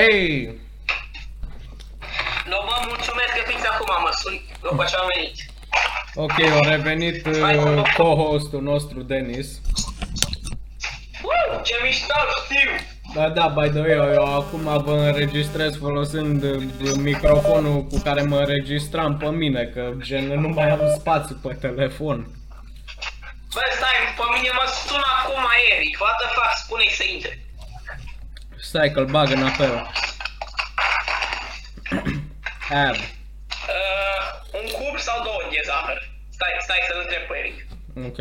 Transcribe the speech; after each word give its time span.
Hei! 0.00 0.44
Nu 2.46 2.56
vă 2.68 2.76
mulțumesc 2.88 3.32
că 3.36 3.42
fix 3.46 3.60
acum 3.64 3.86
mă 4.02 4.10
sun, 4.20 4.40
după 4.62 4.84
ce 4.84 4.96
am 4.96 5.08
venit. 5.14 5.36
Ok, 6.14 6.62
a 6.62 6.68
revenit 6.68 7.26
uh, 7.26 7.92
co-hostul 7.96 8.62
nostru, 8.62 9.02
Denis. 9.02 9.48
Uh, 11.22 11.60
ce 11.62 11.74
mișto, 11.82 12.14
știu! 12.44 12.70
Da, 13.14 13.28
da, 13.28 13.48
by 13.48 13.68
the 13.68 13.80
way, 13.80 13.90
eu, 13.90 14.12
eu 14.12 14.34
acum 14.34 14.82
vă 14.84 14.92
înregistrez 14.92 15.76
folosind 15.76 16.42
uh, 16.42 16.62
microfonul 16.96 17.84
cu 17.86 17.98
care 17.98 18.22
mă 18.22 18.38
înregistram 18.38 19.16
pe 19.16 19.28
mine, 19.30 19.64
că 19.64 19.92
gen 19.98 20.40
nu 20.40 20.48
mai 20.48 20.70
am 20.70 20.80
spațiu 20.98 21.34
pe 21.42 21.54
telefon. 21.54 22.18
Bă, 23.54 23.60
stai, 23.76 23.98
pe 24.16 24.24
mine 24.34 24.50
mă 24.52 24.66
sună 24.86 25.08
acum 25.18 25.44
Eric, 25.72 26.00
what 26.00 26.16
the 26.20 26.28
fuck, 26.36 26.56
spune-i 26.64 26.90
să 26.90 27.04
intre. 27.14 27.51
Stai 28.62 28.90
că-l 28.90 29.04
bag 29.04 29.30
în 29.30 29.42
apel. 29.42 29.74
Ab. 32.86 32.94
Uh, 32.94 33.00
un 34.60 34.66
cub 34.76 34.98
sau 34.98 35.22
două 35.22 35.42
de 35.50 35.60
zahăr? 35.64 36.10
Stai, 36.30 36.48
stai 36.58 36.80
să-l 36.88 37.00
întreb 37.00 37.22
pe 37.28 37.36
Eric. 37.38 37.66
Ok. 38.08 38.18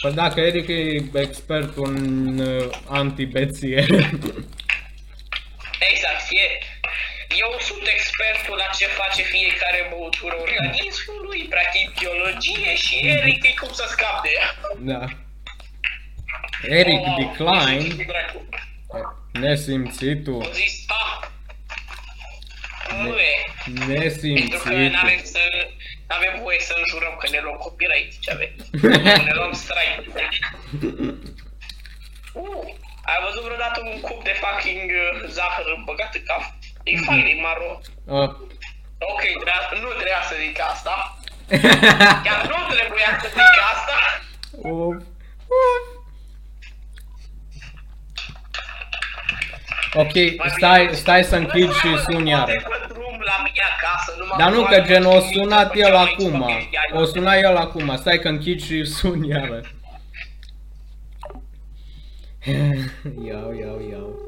Păi 0.00 0.12
dacă 0.12 0.40
Eric 0.40 0.68
e 0.68 1.18
expert 1.20 1.76
în 1.76 2.38
uh, 2.38 2.70
antibeție. 2.88 3.80
Exact, 5.90 6.24
e. 6.30 6.46
Eu 7.44 7.50
sunt 7.60 7.86
expertul 7.94 8.56
la 8.56 8.68
ce 8.78 8.86
face 8.86 9.22
fiecare 9.22 9.86
băutură 9.90 10.34
organismului, 10.44 11.40
practic 11.54 11.86
biologie 11.98 12.74
și 12.76 13.06
Eric 13.06 13.44
e 13.44 13.54
cum 13.60 13.72
să 13.72 13.84
scap 13.88 14.22
de 14.22 14.30
ea. 14.38 14.48
da. 14.78 15.06
Eric 16.62 17.00
Oh, 17.00 17.16
Decline, 17.16 17.88
ce 17.96 18.04
dracu. 18.04 18.48
nesimțitul, 19.32 20.42
Au 20.42 20.50
zis, 20.52 20.84
ah, 20.86 21.28
nu 23.02 23.16
e. 23.16 23.34
Pentru 23.64 23.84
că 23.86 23.92
nesimțitul. 23.92 24.72
n-avem 24.90 25.20
să... 25.24 25.38
N-avem 26.08 26.40
voie 26.42 26.60
să 26.60 26.74
înjurăm 26.76 27.14
că 27.20 27.26
ne 27.30 27.40
luăm 27.42 27.56
copyright, 27.56 28.12
ce 28.20 28.30
avem? 28.32 28.52
ne 29.28 29.32
luăm 29.34 29.52
strike. 29.52 30.04
Uh, 32.32 32.64
ai 33.10 33.18
văzut 33.26 33.42
vreodată 33.44 33.78
un 33.92 34.00
cup 34.00 34.24
de 34.24 34.34
fucking 34.42 34.90
uh, 34.90 35.28
zahăr 35.36 35.82
băgat 35.84 36.14
în 36.14 36.22
cap? 36.26 36.42
E 36.82 36.96
fain, 37.06 37.26
e 37.26 37.40
maro. 37.40 37.70
Ah. 38.18 38.30
Ok, 39.10 39.20
trebuia, 39.20 39.58
nu 39.84 39.88
trebuia 39.98 40.22
să 40.30 40.34
zic 40.44 40.60
asta. 40.72 40.94
Chiar 42.26 42.40
nu 42.52 42.58
trebuia 42.74 43.10
să 43.22 43.28
zic 43.36 43.54
asta. 43.72 43.96
Uf. 44.52 44.94
Uf. 45.56 46.00
Ok, 49.94 50.12
stai, 50.56 50.90
stai 50.92 51.24
să 51.24 51.36
închid 51.36 51.72
și 51.72 51.96
sun 52.04 52.26
iar. 52.26 52.44
Poate 52.44 52.62
pe 52.68 52.86
drum 52.88 53.20
la 53.24 53.42
mine 53.44 53.62
acasă, 53.76 54.14
numai 54.18 54.36
Dar 54.38 54.50
nu 54.50 54.60
cu 54.62 54.68
că 54.68 54.74
oameni 54.74 54.86
gen 54.86 55.04
o 55.04 55.10
care 55.10 55.32
sunat 55.32 55.68
făceau 55.68 55.88
el 55.88 55.96
aici 55.96 56.08
acum. 56.08 56.30
familia, 56.40 56.80
O 56.92 57.04
suna 57.04 57.34
el 57.34 57.56
acum. 57.56 57.96
Stai 57.96 58.18
că 58.18 58.28
închid 58.28 58.62
și 58.62 58.84
sun 58.84 59.24
iară. 59.24 59.60
Iau, 63.26 63.52
iau, 63.60 63.80
iau. 63.90 64.18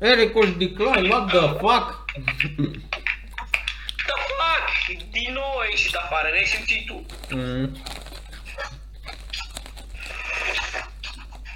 Ericul 0.00 0.54
decline, 0.58 1.08
what 1.08 1.26
the 1.26 1.38
fuck? 1.38 2.04
The 4.06 4.16
fuck? 4.38 4.64
Din 5.10 5.32
nou 5.32 5.58
ai 5.60 5.68
ieșit 5.70 5.94
afară, 5.94 6.28
ne 6.32 6.44
simți 6.44 6.84
tu. 6.86 7.06
Mm. 7.34 7.76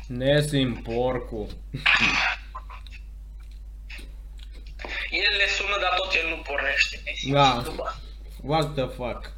Nesim 0.06 0.74
porcu. 0.82 1.48
El 5.10 5.36
le 5.38 5.46
sună, 5.56 5.76
dar 5.80 5.92
tot 5.96 6.12
el 6.14 6.28
nu 6.28 6.36
pornește. 6.36 7.00
ne 7.04 7.12
simți 7.14 7.32
Da. 7.34 7.62
tu, 7.64 7.70
bă. 7.70 7.92
What 8.42 8.74
the 8.74 8.86
fuck? 8.98 9.32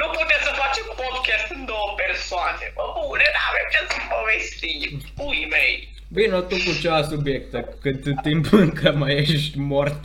Nu 0.00 0.06
puteți 0.16 0.44
să 0.48 0.52
facem 0.62 0.84
podcast 1.02 1.50
în 1.50 1.64
două 1.64 1.88
persoane, 1.96 2.72
bă, 2.74 2.84
bune, 2.96 3.26
n-avem 3.34 3.66
ce 3.72 3.80
să 3.94 3.98
povestim. 4.14 5.12
Pui 5.16 5.46
mei. 5.50 5.96
Bine, 6.08 6.40
tu 6.40 6.54
cu 6.64 6.80
ceva 6.80 7.02
subiecte, 7.02 7.68
cât 7.80 8.02
timp 8.22 8.52
încă 8.52 8.92
mai 8.92 9.14
ești 9.16 9.58
mort. 9.58 10.04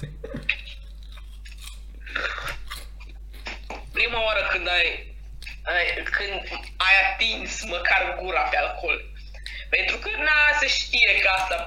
Prima 3.91 4.23
oară 4.25 4.47
când 4.51 4.67
ai, 4.67 4.75
ai 4.77 5.12
când 6.18 6.41
ai 6.88 6.96
atins 7.06 7.63
măcar 7.75 8.01
gura 8.22 8.41
pe 8.41 8.57
alcool. 8.57 8.97
Pentru 9.69 9.97
că 9.97 10.09
n-a 10.25 10.57
se 10.59 10.68
știe 10.68 11.12
că 11.22 11.29
asta 11.38 11.57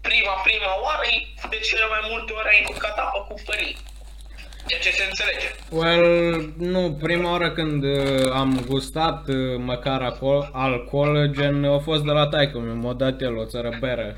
prima, 0.00 0.34
prima 0.48 0.72
oară 0.82 1.04
e 1.14 1.16
de 1.48 1.58
cele 1.68 1.86
mai 1.94 2.02
multe 2.10 2.32
ori 2.32 2.48
ai 2.48 2.58
încurcat 2.60 2.98
apă 2.98 3.18
cu 3.28 3.34
părinți. 3.44 3.82
Ceea 4.66 4.80
ce 4.80 4.90
se 4.90 5.04
înțelege. 5.04 5.48
Well, 5.70 6.52
nu, 6.58 6.92
prima 7.02 7.30
oară 7.30 7.50
când 7.52 7.84
uh, 7.84 8.32
am 8.32 8.64
gustat 8.66 9.28
uh, 9.28 9.56
măcar 9.58 10.02
alcool, 10.02 10.50
alcool, 10.52 11.30
gen 11.36 11.64
a 11.64 11.78
fost 11.78 12.02
de 12.02 12.10
la 12.10 12.26
taică 12.26 12.58
mi 12.58 12.82
m-a 12.82 12.92
dat 12.92 13.20
el 13.20 13.36
o 13.36 13.44
țără 13.44 13.76
bere. 13.80 14.16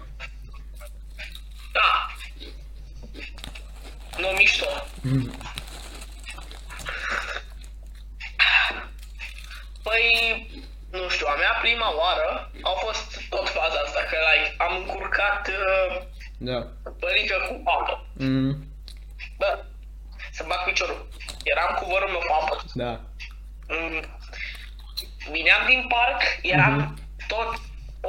Da. 1.73 2.07
Nu 4.19 4.29
mișto. 4.37 4.67
Păi, 9.97 10.11
nu 10.91 11.09
știu, 11.09 11.27
a 11.31 11.34
mea 11.34 11.55
prima 11.65 11.89
oară 12.03 12.51
a 12.62 12.73
fost 12.84 13.09
tot 13.29 13.49
faza 13.49 13.79
asta, 13.87 14.01
că 14.11 14.17
like, 14.29 14.55
am 14.59 14.73
încurcat 14.77 15.43
uh, 15.49 16.03
Da. 16.39 16.59
părică 17.01 17.37
cu 17.49 17.55
apă. 17.77 17.95
Mm, 18.12 18.53
Bă, 19.39 19.51
să 20.33 20.45
bag 20.49 20.65
piciorul. 20.65 21.09
Eram 21.53 21.71
cu 21.79 21.85
vărul 21.93 22.09
meu 22.11 22.19
pe 22.29 22.33
apă. 22.41 22.56
da. 22.83 22.93
Mm, 23.75 24.01
Vineam 25.33 25.62
din 25.67 25.87
parc, 25.95 26.21
eram 26.43 26.75
Mhm. 26.77 26.95
tot 27.33 27.51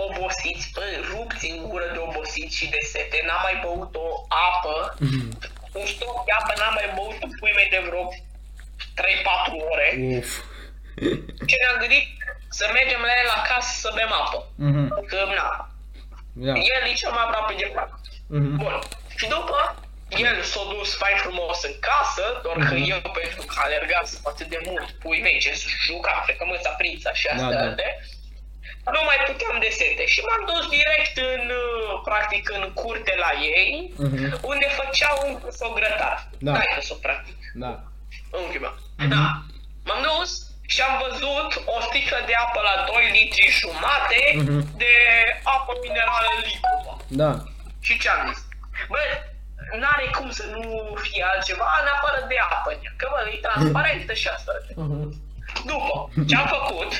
obosiți, 0.05 0.71
bă, 0.73 0.83
rupți 1.11 1.49
în 1.51 1.59
gură 1.69 1.87
de 1.93 1.97
obosit 1.97 2.51
și 2.51 2.69
de 2.69 2.79
sete, 2.93 3.17
n-am 3.25 3.41
mai 3.43 3.57
băut 3.63 3.95
o 3.95 4.07
apă, 4.49 4.95
Mhm. 4.99 5.37
un 5.73 5.85
stoc 5.85 6.25
de 6.25 6.31
apă 6.39 6.53
n-am 6.57 6.73
mai 6.73 6.89
băut 6.95 7.17
în 7.25 7.31
pui 7.39 7.51
mei 7.55 7.69
de 7.69 7.81
vreo 7.87 8.03
3-4 8.95 9.55
ore. 9.71 9.89
Uf. 10.17 10.31
Și 11.49 11.55
ne-am 11.61 11.77
gândit 11.83 12.05
să 12.57 12.63
mergem 12.73 13.01
la 13.09 13.13
el 13.23 13.29
acasă 13.39 13.71
să 13.83 13.89
bem 13.95 14.11
apă. 14.21 14.39
Mhm, 14.55 15.05
Că, 15.09 15.19
na, 15.39 15.49
Da. 16.33 16.53
el 16.73 16.81
e 16.89 16.93
cel 17.01 17.11
mai 17.11 17.23
aproape 17.25 17.53
de 17.57 17.71
parc. 17.75 17.93
Mhm. 18.37 18.55
Bun. 18.61 18.75
Și 19.19 19.27
după, 19.35 19.57
el 20.25 20.41
s-a 20.51 20.63
dus 20.73 20.89
fain 21.01 21.17
frumos 21.25 21.63
în 21.69 21.75
casă, 21.89 22.25
doar 22.43 22.57
că 22.69 22.73
Mhm. 22.75 22.89
eu, 22.91 22.99
pentru 23.19 23.41
că 23.49 23.55
alergasem 23.65 24.19
atât 24.31 24.47
de 24.55 24.59
mult, 24.67 24.89
pui 25.03 25.21
mei, 25.21 25.39
ce 25.39 25.51
jucam, 25.87 26.19
frecămânța 26.25 26.69
prința 26.81 27.13
și 27.13 27.27
astea, 27.27 27.49
Da, 27.49 27.63
da. 27.65 27.69
de, 27.81 27.89
nu 28.95 29.01
mai 29.09 29.19
puteam 29.25 29.57
de 29.59 29.69
sete. 29.79 30.05
Și 30.05 30.19
m-am 30.27 30.43
dus 30.51 30.65
direct 30.77 31.15
în, 31.35 31.43
uh, 31.63 32.01
practic, 32.03 32.49
în 32.57 32.73
curte 32.73 33.13
la 33.25 33.31
ei, 33.57 33.93
Mhm. 33.97 34.39
unde 34.51 34.67
făceau 34.79 35.17
un 35.27 35.51
s-o 35.51 35.69
grătar. 35.73 36.29
Da. 36.39 36.51
Hai 36.53 36.71
că 36.75 36.81
s-o 36.81 36.95
practic, 36.95 37.37
Da. 37.53 37.83
unchiul 38.31 38.59
meu. 38.61 38.75
Mhm. 38.97 39.09
Da. 39.09 39.23
M-am 39.85 40.01
dus 40.19 40.31
și 40.73 40.79
am 40.87 40.93
văzut 41.05 41.49
o 41.73 41.75
sticlă 41.87 42.19
de 42.29 42.35
apă 42.45 42.59
la 42.69 42.75
2 42.91 43.03
litri 43.17 43.47
jumate 43.59 44.21
Mhm. 44.41 44.59
de 44.81 44.93
apă 45.55 45.71
minerală 45.83 46.31
limpă. 46.47 46.91
Da. 47.21 47.31
Și 47.85 47.93
ce 48.01 48.07
am 48.09 48.21
zis? 48.29 48.39
Bă, 48.91 49.01
n-are 49.79 50.07
cum 50.17 50.29
să 50.39 50.43
nu 50.53 50.61
fie 51.05 51.23
altceva 51.31 51.67
în 51.81 51.87
afară 51.95 52.19
de 52.31 52.37
apă, 52.49 52.69
în 52.73 52.79
ea, 52.85 52.93
că 52.99 53.05
bă, 53.11 53.19
e 53.33 53.45
transparentă 53.47 54.13
și 54.21 54.27
asta. 54.35 54.51
Mhm. 54.83 55.05
După, 55.71 55.93
ce 56.29 56.35
am 56.41 56.47
făcut? 56.57 56.91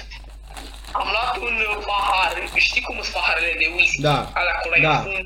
Am 1.00 1.08
luat 1.16 1.36
un 1.48 1.56
pahar, 1.90 2.34
știi 2.68 2.82
cum 2.88 2.96
sunt 3.02 3.14
paharele 3.16 3.54
de 3.62 3.68
whisky? 3.76 4.02
Da, 4.02 4.18
Alea 4.40 4.56
cu 4.64 4.70
da. 4.70 4.88
da. 4.90 4.98
fund, 5.06 5.26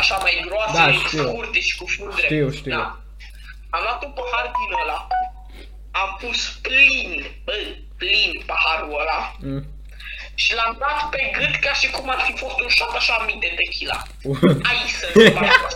așa 0.00 0.16
mai 0.24 0.42
groase, 0.46 0.76
Da, 0.78 0.92
știu. 0.92 1.22
scurte 1.28 1.60
și 1.60 1.76
cu 1.78 1.84
fund 1.94 2.10
drept. 2.14 2.32
Știu, 2.32 2.50
știu. 2.50 2.70
Da. 2.76 2.84
Am 3.74 3.80
luat 3.86 4.00
un 4.06 4.12
pahar 4.18 4.46
din 4.58 4.70
ăla, 4.82 4.98
am 6.02 6.10
pus 6.20 6.40
plin, 6.62 7.10
bă, 7.44 7.52
plin 7.98 8.42
paharul 8.46 9.00
ăla 9.00 9.20
Mm. 9.48 9.62
și 10.42 10.54
l-am 10.54 10.76
dat 10.78 10.98
pe 11.10 11.22
gât 11.36 11.54
ca 11.64 11.72
și 11.80 11.86
cum 11.90 12.08
ar 12.10 12.20
fi 12.26 12.32
fost 12.42 12.58
un 12.60 12.68
shot 12.68 12.94
așa 12.96 13.24
mic 13.26 13.38
de 13.44 13.50
tequila. 13.58 13.98
Uf. 14.30 14.40
Ai 14.70 14.78
să-ți 15.00 15.30
faci. 15.38 15.74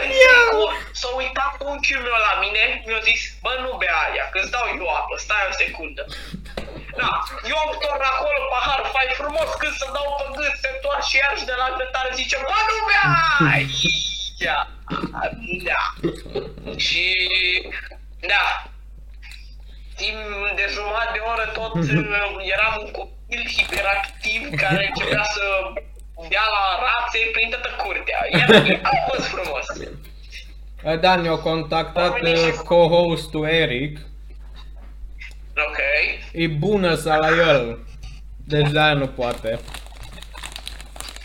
În 0.00 0.08
secund, 0.22 0.76
s-a 1.00 1.10
uitat 1.22 1.52
unchiul 1.70 2.02
meu 2.06 2.18
la 2.28 2.34
mine, 2.44 2.62
mi-a 2.86 3.00
zis, 3.10 3.20
bă, 3.42 3.52
nu 3.64 3.70
bea 3.80 3.96
aia, 4.06 4.24
că 4.32 4.38
îți 4.42 4.50
dau 4.54 4.66
eu 4.80 4.88
apă, 4.98 5.14
stai 5.24 5.48
o 5.50 5.52
secundă. 5.62 6.02
Da, 7.00 7.10
eu 7.50 7.56
am 7.64 7.72
torn 7.82 8.02
acolo 8.12 8.38
pahar, 8.52 8.80
fai 8.94 9.08
frumos, 9.20 9.48
când 9.60 9.74
să 9.80 9.86
dau 9.96 10.08
pe 10.18 10.26
gât, 10.36 10.54
se 10.62 10.68
întoarce 10.74 11.16
iarăși 11.16 11.48
de 11.50 11.56
la 11.62 11.68
grătare, 11.76 12.10
zice, 12.20 12.36
bă, 12.48 12.56
nu 12.68 12.76
bea 12.88 13.04
aici. 13.54 13.82
Da, 15.68 15.86
și, 16.86 17.04
da, 18.32 18.44
timp 20.02 20.20
de 20.58 20.64
jumătate 20.74 21.10
de 21.16 21.22
oră 21.32 21.46
tot 21.58 21.74
uh, 21.74 22.50
eram 22.54 22.74
un 22.84 22.90
copil 22.98 23.42
hiperactiv 23.56 24.40
care 24.62 24.82
începea 24.86 25.24
să 25.36 25.46
dea 26.32 26.46
la 26.56 26.64
rațe 26.86 27.20
prin 27.32 27.48
toată 27.52 27.70
curtea. 27.82 28.20
Era, 28.40 28.78
a 28.82 28.94
fost 29.08 29.26
frumos. 29.34 29.66
Uh, 30.84 31.00
Da, 31.00 31.16
ne-a 31.16 31.36
contactat 31.50 32.20
uh, 32.20 32.52
co-hostul 32.68 33.46
Eric. 33.48 33.98
Ok. 35.66 35.78
E 36.32 36.46
bună 36.46 36.94
să 36.94 37.16
la 37.20 37.28
el. 37.50 37.78
Deci 38.44 38.70
de 38.70 38.92
nu 38.94 39.06
poate. 39.06 39.58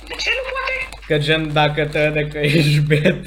De 0.08 0.16
ce 0.18 0.30
nu 0.38 0.44
poate? 0.52 1.06
Că 1.08 1.18
gen 1.18 1.54
dacă 1.54 1.86
te 1.86 2.00
vede 2.00 2.28
că 2.28 2.38
ești 2.38 2.80
bet, 2.80 3.26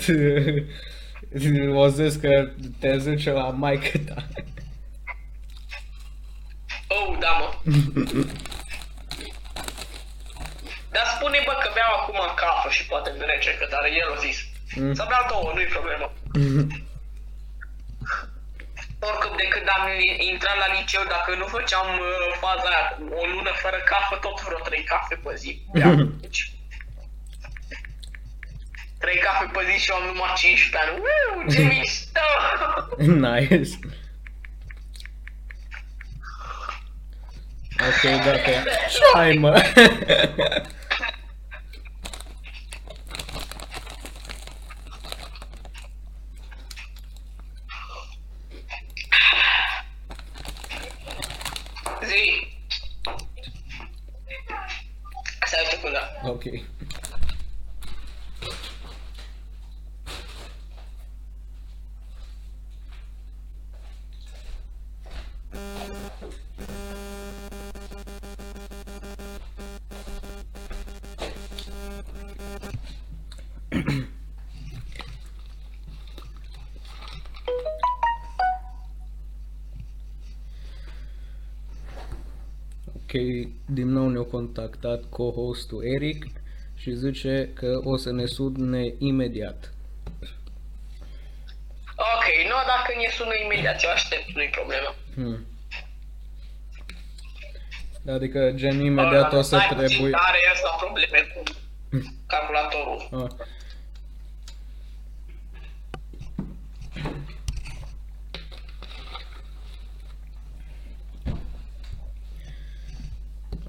o 1.82 1.87
zis 1.88 2.16
că 2.16 2.48
te 2.81 2.98
zice 2.98 3.31
la 3.31 3.43
maică 3.43 3.98
ta. 3.98 4.26
Oh, 6.96 7.16
da, 7.19 7.31
mă. 7.40 7.48
Dar 10.94 11.06
spune, 11.16 11.38
bă, 11.46 11.52
că 11.62 11.70
beau 11.75 11.93
acum 11.98 12.19
cafă 12.43 12.69
și 12.76 12.87
poate 12.87 13.10
îmi 13.10 13.26
rece, 13.32 13.50
că 13.58 13.64
tare 13.66 13.90
el 14.00 14.08
a 14.14 14.19
zis. 14.26 14.38
Mm. 14.76 14.94
Să 14.98 15.04
beau 15.08 15.25
două, 15.32 15.50
nu-i 15.54 15.75
problemă. 15.76 16.06
Oricum, 19.08 19.32
de 19.37 19.46
când 19.54 19.66
am 19.76 19.84
intrat 20.32 20.56
la 20.62 20.69
liceu, 20.76 21.02
dacă 21.14 21.31
nu 21.40 21.46
făceam 21.56 21.88
uh, 21.98 22.28
faza 22.43 22.69
aia, 22.75 22.84
o 23.20 23.22
lună 23.32 23.52
fără 23.64 23.78
cafă, 23.93 24.14
tot 24.25 24.37
vreo 24.46 24.58
trei 24.69 24.84
cafe 24.93 25.14
pe 25.25 25.32
zi. 25.43 25.50
beau. 25.72 25.94
Deci, 26.25 26.40
trei 28.98 29.19
cafe 29.19 29.44
pe 29.52 29.60
zi 29.69 29.82
și 29.82 29.90
eu 29.90 29.96
am 29.96 30.06
numai 30.06 30.32
15 30.37 30.78
ani. 30.82 30.90
Uuu, 31.04 31.50
ce 31.52 31.60
mișto! 31.72 32.28
nice. 33.28 33.78
Ok, 37.81 38.25
dacă... 38.25 38.50
Ce 38.90 39.19
ai, 39.19 39.37
mă? 39.37 39.62
Zi! 52.02 52.49
Stai 55.46 55.64
o 55.64 55.70
secundă. 55.70 56.20
ok. 56.22 56.44
Ok, 82.96 83.12
din 83.66 83.88
nou 83.88 84.08
ne-a 84.08 84.22
contactat 84.22 85.00
co-hostul 85.08 85.84
Eric 85.94 86.26
și 86.76 86.90
zice 86.94 87.50
că 87.54 87.81
o 87.84 87.96
să 87.96 88.12
ne 88.12 88.26
sune 88.26 88.94
imediat. 88.98 89.72
Ok, 92.14 92.26
nu, 92.50 92.56
dacă 92.72 92.90
ne 92.96 93.08
sună 93.10 93.34
imediat, 93.44 93.82
eu 93.84 93.90
aștept, 93.90 94.34
nu-i 94.34 94.48
problemă. 94.48 94.94
Hmm. 95.14 95.46
Adică 98.14 98.52
gen 98.54 98.81
imediat 98.81 99.32
o 99.32 99.43
să 99.43 99.56
Stai 99.56 99.66
puțin, 99.69 99.87
trebuie... 99.87 100.12
Are 100.14 100.38
ăsta 100.52 100.76
probleme 100.78 101.19
cu 101.34 101.43
calculatorul. 102.26 103.08
Ah. 103.12 103.46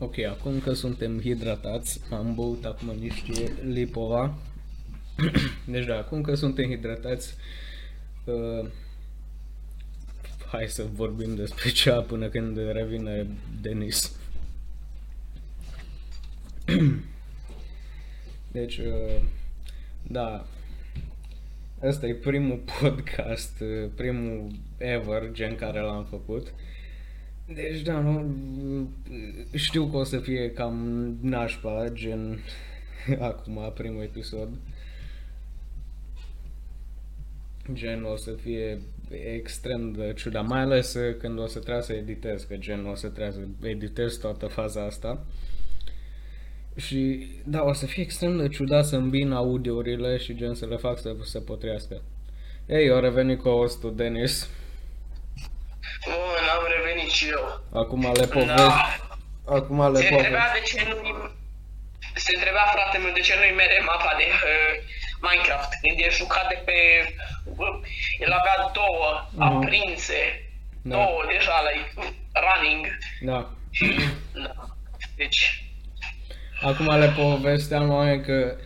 Ok, 0.07 0.18
acum 0.18 0.59
că 0.59 0.74
suntem 0.74 1.19
hidratați, 1.19 2.01
am 2.12 2.36
băut 2.36 2.65
acum 2.65 2.95
niște 3.00 3.54
lipova. 3.62 4.38
deci 5.71 5.86
da, 5.86 5.98
acum 5.98 6.21
că 6.21 6.36
suntem 6.36 6.69
hidratați, 6.69 7.36
uh, 8.25 8.69
hai 10.51 10.68
să 10.68 10.86
vorbim 10.94 11.36
despre 11.36 11.69
cea 11.69 12.01
până 12.01 12.27
când 12.27 12.57
revine 12.57 13.27
Denis. 13.62 14.19
Deci, 18.51 18.77
uh, 18.77 19.21
da, 20.07 20.48
ăsta 21.83 22.07
e 22.07 22.13
primul 22.13 22.57
podcast, 22.80 23.60
uh, 23.60 23.89
primul 23.95 24.48
ever 24.77 25.30
gen 25.31 25.56
care 25.56 25.80
l-am 25.80 26.06
făcut. 26.06 26.53
Deci, 27.54 27.82
da, 27.82 28.00
nu, 28.00 28.20
uh, 28.20 28.86
știu 29.54 29.88
că 29.88 29.98
o 29.98 30.04
să 30.04 30.18
fie 30.18 30.52
cam 30.52 30.78
nașpa, 31.22 31.90
gen 31.94 32.40
acum, 33.20 33.72
primul 33.74 34.02
episod. 34.02 34.50
Gen 37.74 38.04
o 38.04 38.16
să 38.16 38.32
fie 38.32 38.82
extrem 39.36 39.92
de 39.92 40.14
ciudat, 40.16 40.48
mai 40.48 40.60
ales 40.60 40.94
uh, 40.94 41.16
când 41.18 41.40
o 41.40 41.46
să 41.46 41.60
trebuie 41.60 41.84
să 41.84 41.94
editez, 41.94 42.44
că 42.44 42.56
gen 42.56 42.86
o 42.86 42.96
să 42.96 43.08
trebuie 43.08 43.34
să 43.62 43.68
editez 43.68 44.18
toată 44.18 44.48
faza 44.48 44.86
asta. 44.86 45.26
Și 46.76 47.28
da, 47.46 47.64
o 47.64 47.74
să 47.74 47.86
fie 47.86 48.04
extrem 48.04 48.38
de 48.38 48.48
ciudat 48.48 48.86
să 48.86 48.96
îmbin 48.96 49.32
audiourile 49.32 50.18
și 50.18 50.36
gen 50.36 50.54
să 50.54 50.66
le 50.66 50.76
fac 50.76 51.00
să 51.00 51.16
se 51.24 51.40
potriască. 51.40 52.02
Ei, 52.66 52.86
eu 52.86 53.00
revenit 53.00 53.40
cu 53.40 53.50
hostul 53.50 53.96
Denis. 53.96 54.50
Bun, 56.06 56.44
am 56.56 56.64
revenit 56.76 57.12
și 57.12 57.28
eu. 57.30 57.44
Acum 57.82 58.02
le 58.20 58.26
povesti. 58.28 58.56
Da. 58.56 58.96
Acum 59.58 59.92
le 59.94 60.00
Se 60.00 60.08
întrebea 60.14 60.46
povesti. 60.46 60.76
de 60.76 60.80
ce 60.82 60.88
nu 60.90 61.30
se 62.14 62.32
întrebea 62.36 62.66
frate 62.74 62.98
meu 62.98 63.14
de 63.14 63.20
ce 63.20 63.34
nu-i 63.40 63.56
mere 63.62 63.82
mapa 63.86 64.14
de 64.18 64.24
uh, 64.28 64.74
Minecraft. 65.22 65.72
Când 65.82 65.98
e 66.00 66.10
jucat 66.22 66.48
de 66.48 66.60
pe... 66.66 66.78
Uh, 67.46 67.76
el 68.20 68.32
avea 68.40 68.72
două 68.74 69.06
Mhm. 69.32 69.42
aprinse. 69.56 70.20
Da. 70.82 70.96
Două 70.96 71.20
deja, 71.32 71.58
like, 71.68 71.90
running. 72.46 72.84
Da. 73.30 73.40
Da. 74.46 74.54
Deci, 75.16 75.62
Acum 76.62 77.00
le 77.00 77.08
povesteam 77.16 77.89
oameni 77.94 78.24
că 78.25 78.56
uh, 78.58 78.63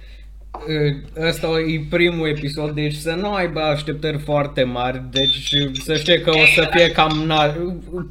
ăsta 1.18 1.48
e 1.48 1.86
primul 1.90 2.28
episod, 2.28 2.72
deci 2.76 2.94
să 2.96 3.12
nu 3.12 3.34
aibă 3.34 3.62
așteptări 3.62 4.18
foarte 4.20 4.64
mari, 4.64 5.02
deci 5.12 5.54
să 5.84 5.98
știe 5.98 6.22
că 6.22 6.30
o 6.30 6.46
să 6.46 6.68
fie 6.72 6.92
cam 6.92 7.34
na- 7.34 7.56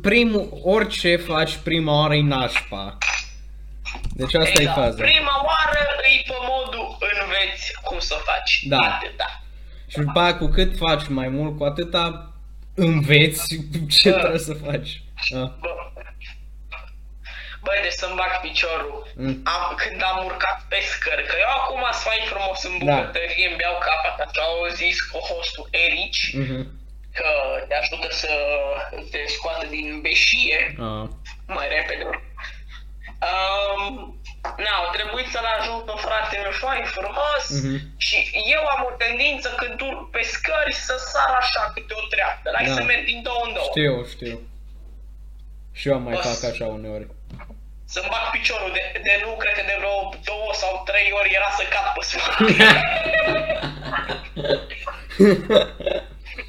primul, 0.00 0.60
orice 0.62 1.16
faci 1.16 1.56
prima 1.56 2.00
oară 2.00 2.14
e 2.14 2.22
nașpa. 2.22 2.98
Deci 4.14 4.34
asta 4.34 4.60
e 4.60 4.62
exact. 4.62 4.78
faza. 4.78 5.02
Prima 5.02 5.36
oară 5.44 5.78
îi 6.02 6.24
pe 6.26 6.34
modul 6.48 6.98
înveți 7.22 7.72
cum 7.84 7.98
să 7.98 8.14
faci. 8.24 8.64
Da. 8.68 8.76
Atât, 8.76 9.16
da. 9.16 9.42
Și 9.86 9.98
după 9.98 10.18
aia 10.20 10.36
cu 10.36 10.46
cât 10.46 10.76
faci 10.76 11.08
mai 11.08 11.28
mult, 11.28 11.56
cu 11.58 11.64
atâta 11.64 12.32
înveți 12.74 13.60
ce 13.88 14.10
Da. 14.10 14.18
trebuie 14.18 14.38
să 14.38 14.54
faci. 14.54 15.02
Ah. 15.34 15.48
Bă. 15.60 15.69
Băi, 17.64 17.78
de 17.82 17.88
să-mi 18.00 18.14
bag 18.20 18.32
piciorul. 18.46 18.96
Mm. 19.16 19.36
Am, 19.54 19.64
când 19.82 20.00
am 20.10 20.18
urcat 20.24 20.58
pe 20.68 20.78
scări, 20.92 21.26
că 21.30 21.34
eu 21.44 21.50
acum 21.60 21.82
să 21.92 22.00
fac 22.08 22.20
frumos 22.32 22.58
în 22.70 22.74
Da. 22.78 22.84
bucătărie, 22.94 23.46
îmi 23.48 23.56
beau 23.60 23.76
capa, 23.86 24.08
că 24.16 24.22
așa 24.26 24.42
au 24.50 24.66
zis 24.82 24.96
cu 25.10 25.18
hostul 25.28 25.68
Eric, 25.70 26.14
Mhm. 26.42 26.60
că 27.18 27.28
te 27.68 27.74
ajută 27.82 28.08
să 28.22 28.32
te 29.10 29.20
scoată 29.34 29.66
din 29.66 30.00
beșie 30.00 30.60
Ah. 30.88 31.04
mai 31.56 31.68
repede. 31.76 32.04
Um, 33.30 33.84
na, 34.64 34.72
au 34.80 34.88
trebuit 34.96 35.28
să-l 35.34 35.48
ajut 35.58 35.84
pe 35.84 35.92
fratele 35.96 36.42
meu 36.42 36.50
fain 36.66 36.84
frumos 36.84 37.42
Mhm. 37.62 37.76
și 38.06 38.16
eu 38.56 38.62
am 38.74 38.80
o 38.90 38.94
tendință 39.04 39.48
când 39.60 39.80
urc 39.80 40.10
pe 40.10 40.22
scări 40.22 40.74
să 40.74 40.94
sar 41.12 41.30
așa 41.42 41.70
câte 41.74 41.94
o 42.00 42.06
treaptă, 42.12 42.50
like 42.56 42.68
Da. 42.70 42.74
să 42.76 42.82
merg 42.82 43.04
din 43.04 43.22
două 43.22 43.42
în 43.46 43.52
două. 43.52 43.66
Știu, 43.74 43.94
știu. 44.14 44.40
Și 45.72 45.88
eu 45.88 45.98
mai 45.98 46.14
O 46.14 46.20
să- 46.20 46.28
fac 46.28 46.50
așa 46.50 46.66
uneori. 46.66 47.06
Să-mi 47.92 48.08
bag 48.10 48.24
piciorul 48.30 48.72
de, 48.76 48.84
de 49.06 49.14
nu, 49.24 49.30
cred 49.42 49.54
că 49.54 49.62
de 49.70 49.76
vreo 49.80 49.96
două 50.30 50.50
sau 50.62 50.72
trei 50.88 51.08
ori 51.20 51.34
era 51.38 51.50
să 51.58 51.64
cad 51.72 51.86
pe 51.94 52.02
spate. 52.08 52.52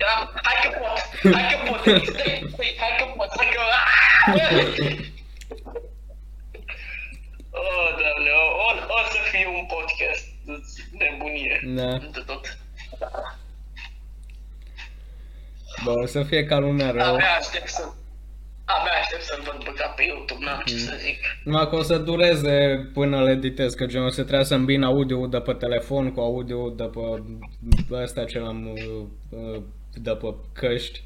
Eram, 0.02 0.22
hai 0.46 0.58
că 0.64 0.70
pot, 0.80 0.98
hai 1.36 1.46
că 1.52 1.58
pot, 1.68 1.80
stai, 1.82 2.50
stai, 2.54 2.76
hai 2.82 2.94
că 2.98 3.06
pot, 3.16 3.30
hai 3.38 3.50
că... 3.56 3.62
Oh, 7.54 7.90
doamne, 8.00 8.30
o, 8.30 8.46
o, 8.66 8.70
o 8.96 9.00
să 9.10 9.20
fie 9.32 9.48
un 9.48 9.66
podcast 9.66 10.26
nebunie. 10.92 11.62
Da. 11.64 11.98
De 11.98 12.24
tot. 12.26 12.58
Bă, 15.84 15.92
o 15.92 16.06
să 16.06 16.24
fie 16.24 16.46
ca 16.46 16.58
lumea 16.58 16.92
rău. 16.92 17.14
Abia 17.14 17.36
aștept 17.40 17.70
să... 17.70 17.94
aștept 19.02 19.22
să-l 19.22 19.42
văd 19.46 19.64
băgat 19.64 19.96
pe 19.96 20.04
YouTube, 20.04 20.46
n-am 20.46 20.62
ce 20.66 20.78
să 20.78 20.96
zic. 21.00 21.20
Numai 21.44 21.70
că 21.70 21.76
o 21.76 21.82
să 21.82 21.98
dureze 21.98 22.90
până 22.94 23.18
îl 23.18 23.28
editez, 23.28 23.74
că 23.74 23.86
gen 23.86 24.02
o 24.02 24.10
să 24.10 24.24
trebuie 24.24 24.46
să 24.46 24.56
îmbin 24.56 24.84
audio 24.84 25.28
de 25.28 25.40
pe 25.40 25.54
telefon 25.54 26.12
cu 26.12 26.20
audio 26.20 26.70
de 26.70 26.90
pe 27.90 27.96
ăsta 27.96 28.24
ce 28.24 28.40
l-am 28.40 28.72
uh, 28.72 29.06
uh, 29.30 29.62
de 29.94 30.12
pe 30.12 30.36
căști. 30.54 31.04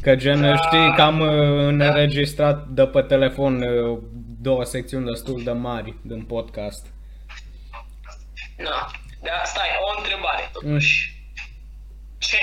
Că 0.00 0.16
gen 0.16 0.40
Da. 0.40 0.56
știi 0.56 0.94
că 0.94 1.02
am 1.02 1.20
uh, 1.20 1.28
înregistrat 1.66 2.66
de 2.66 2.86
pe 2.86 3.00
telefon 3.02 3.62
uh, 3.62 3.98
două 4.40 4.64
secțiuni 4.64 5.06
destul 5.06 5.42
de 5.44 5.52
mari 5.52 5.94
din 6.02 6.22
podcast. 6.22 6.86
Da. 8.56 8.90
Da, 9.22 9.42
stai, 9.44 9.68
o 9.80 9.98
întrebare 9.98 10.50
totuși. 10.52 11.20
Ce, 12.18 12.36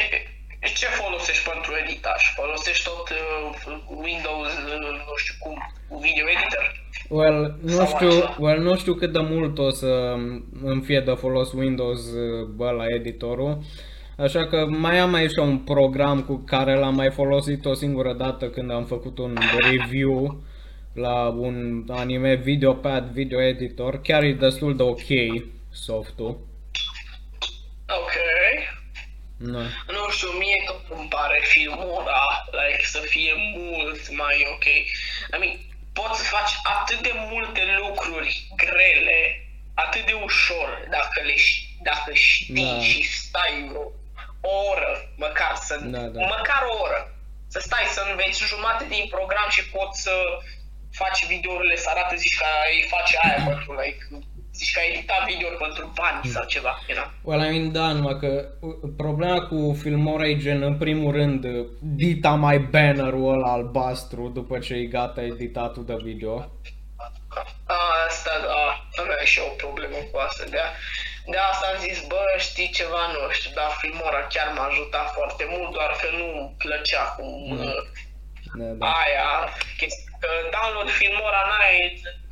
ce 0.62 0.86
folosești 0.86 1.50
pentru 1.50 1.72
editaj? 1.84 2.22
Folosești 2.36 2.84
tot 2.84 3.10
uh, 3.10 4.04
Windows, 4.04 4.48
uh, 4.48 4.80
nu 4.82 5.16
știu 5.16 5.36
cum, 5.40 5.58
video 6.02 6.26
editor? 6.36 6.66
Well, 7.10 7.58
nu 7.62 7.72
Sau 7.72 7.86
știu, 7.86 8.08
altceva. 8.08 8.36
well, 8.40 8.62
nu 8.62 8.78
știu 8.78 8.94
cât 8.94 9.12
de 9.12 9.20
mult 9.20 9.58
o 9.58 9.70
să 9.70 10.16
îmi 10.64 10.82
fie 10.82 11.00
de 11.00 11.12
folos 11.12 11.52
Windows 11.54 12.00
uh, 12.58 12.72
la 12.78 12.86
editorul. 12.96 13.58
Așa 14.18 14.48
că 14.48 14.66
mai 14.66 15.00
am 15.00 15.14
aici 15.14 15.36
un 15.36 15.58
program 15.58 16.22
cu 16.22 16.36
care 16.46 16.76
l-am 16.76 16.96
mai 16.96 17.12
folosit 17.12 17.66
o 17.66 17.74
singură 17.74 18.14
dată 18.14 18.50
când 18.50 18.72
am 18.72 18.86
făcut 18.86 19.18
un 19.18 19.38
review 19.60 20.42
la 20.94 21.28
un 21.28 21.86
anime 21.90 22.36
Videopad 22.36 23.12
Video 23.12 23.42
Editor. 23.42 24.02
Chiar 24.02 24.24
e 24.24 24.34
destul 24.34 24.76
de 24.76 24.84
ok 24.84 25.08
softul. 25.72 26.38
Ok. 27.88 28.29
Na. 29.40 29.60
Nu 29.88 30.10
știu, 30.10 30.30
mie 30.32 30.64
tot 30.66 30.98
îmi 30.98 31.08
pare 31.08 31.40
filmura, 31.44 32.46
like, 32.52 32.86
să 32.86 33.00
fie 33.00 33.34
mult 33.56 34.10
mai 34.12 34.48
ok. 34.54 34.66
I 34.66 35.38
mean, 35.40 35.56
poți 35.94 36.20
să 36.20 36.26
faci 36.36 36.52
atât 36.64 37.00
de 37.02 37.12
multe 37.16 37.62
lucruri 37.78 38.48
grele, 38.56 39.20
atât 39.74 40.06
de 40.06 40.14
ușor, 40.14 40.88
dacă 40.90 41.22
le 41.24 41.34
ș- 41.36 41.68
dacă 41.82 42.14
știi 42.14 42.64
Da. 42.76 42.82
și 42.82 43.04
stai 43.04 43.72
o, 43.76 43.80
o 44.50 44.68
oră, 44.72 45.10
măcar 45.18 45.56
să, 45.56 45.76
Da, 45.82 46.00
da. 46.00 46.26
măcar 46.26 46.62
o 46.72 46.78
oră, 46.82 47.16
să 47.48 47.60
stai 47.60 47.86
să 47.90 48.06
înveți 48.10 48.46
jumate 48.46 48.86
din 48.90 49.08
program 49.10 49.50
și 49.50 49.70
poți 49.70 50.02
să 50.02 50.24
faci 50.92 51.26
videourile 51.26 51.76
să 51.76 51.90
arate, 51.90 52.16
zici 52.16 52.38
că 52.38 52.46
îi 52.72 52.88
face 52.90 53.18
aia 53.22 53.44
pentru, 53.48 53.80
like, 53.82 54.08
zici 54.60 54.74
că 54.74 54.80
ai 54.80 54.92
editat 54.94 55.22
video 55.32 55.50
pentru 55.66 55.92
bani 56.00 56.20
sau 56.34 56.44
ceva, 56.54 56.74
you 56.88 56.96
know? 56.98 57.10
Well, 57.28 57.42
I 57.48 57.50
mean, 57.58 57.72
da, 57.72 57.88
numai 57.98 58.18
că 58.24 58.32
uh, 58.60 58.76
problema 59.04 59.40
cu 59.50 59.78
filmora 59.82 60.26
e 60.28 60.38
gen, 60.46 60.62
în 60.72 60.78
primul 60.78 61.12
rând, 61.20 61.44
uh, 61.44 61.66
dita 62.02 62.30
mai 62.46 62.58
bannerul 62.60 63.34
ăla 63.34 63.52
albastru 63.52 64.24
după 64.40 64.60
ce 64.60 64.74
e 64.74 64.86
gata 64.98 65.22
editatul 65.22 65.86
de 65.86 65.96
video. 66.04 66.34
A, 67.68 67.76
Asta, 68.08 68.32
da, 68.46 68.62
aveam 69.02 69.26
și 69.32 69.40
eu 69.40 69.46
o 69.52 69.56
problemă 69.64 69.98
cu 70.12 70.18
asta. 70.28 70.44
De, 70.54 70.62
de 71.32 71.38
asta 71.52 71.66
am 71.72 71.80
zis, 71.88 71.98
bă, 72.12 72.22
știi 72.48 72.70
ceva, 72.80 73.02
nu 73.14 73.20
știu, 73.38 73.52
dar 73.60 73.70
Filmora 73.82 74.22
chiar 74.34 74.50
m-a 74.56 74.66
ajutat 74.72 75.08
foarte 75.18 75.44
mult, 75.54 75.70
doar 75.78 75.92
că 76.02 76.08
nu 76.20 76.28
îmi 76.40 76.54
plăcea 76.64 77.04
cum 77.16 77.28
Mm. 77.52 77.60
uh, 77.60 77.82
Da, 78.60 78.66
da. 78.82 78.86
aia, 79.04 79.28
chestia, 79.80 80.09
că 80.22 80.30
download 80.56 80.90
Filmora 81.00 81.42
n-ai, 81.52 81.76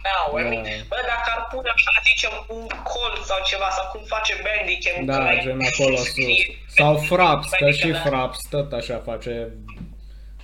n-au, 0.03 0.27
I 0.39 0.41
mean, 0.51 0.63
Da. 0.63 0.69
bă, 0.91 0.97
dacă 1.13 1.27
ar 1.35 1.41
pune 1.51 1.69
așa, 1.77 1.91
zicem, 2.09 2.33
un 2.55 2.65
colț 2.91 3.21
sau 3.31 3.39
ceva, 3.49 3.69
sau 3.77 3.85
cum 3.91 4.01
face 4.15 4.33
Bandicam, 4.45 4.97
Da, 5.09 5.17
că, 5.17 5.21
like, 5.29 5.43
gen 5.45 5.59
acolo 5.71 5.95
și 5.95 6.01
sus. 6.03 6.09
scrie 6.11 6.43
Sau 6.79 6.91
pe- 6.95 7.05
Fraps, 7.09 7.47
pe 7.49 7.55
că 7.59 7.65
și 7.71 7.79
Bandicam, 7.79 8.01
da. 8.03 8.07
Fraps 8.09 8.37
tot 8.55 8.69
așa 8.79 8.97
face. 9.09 9.33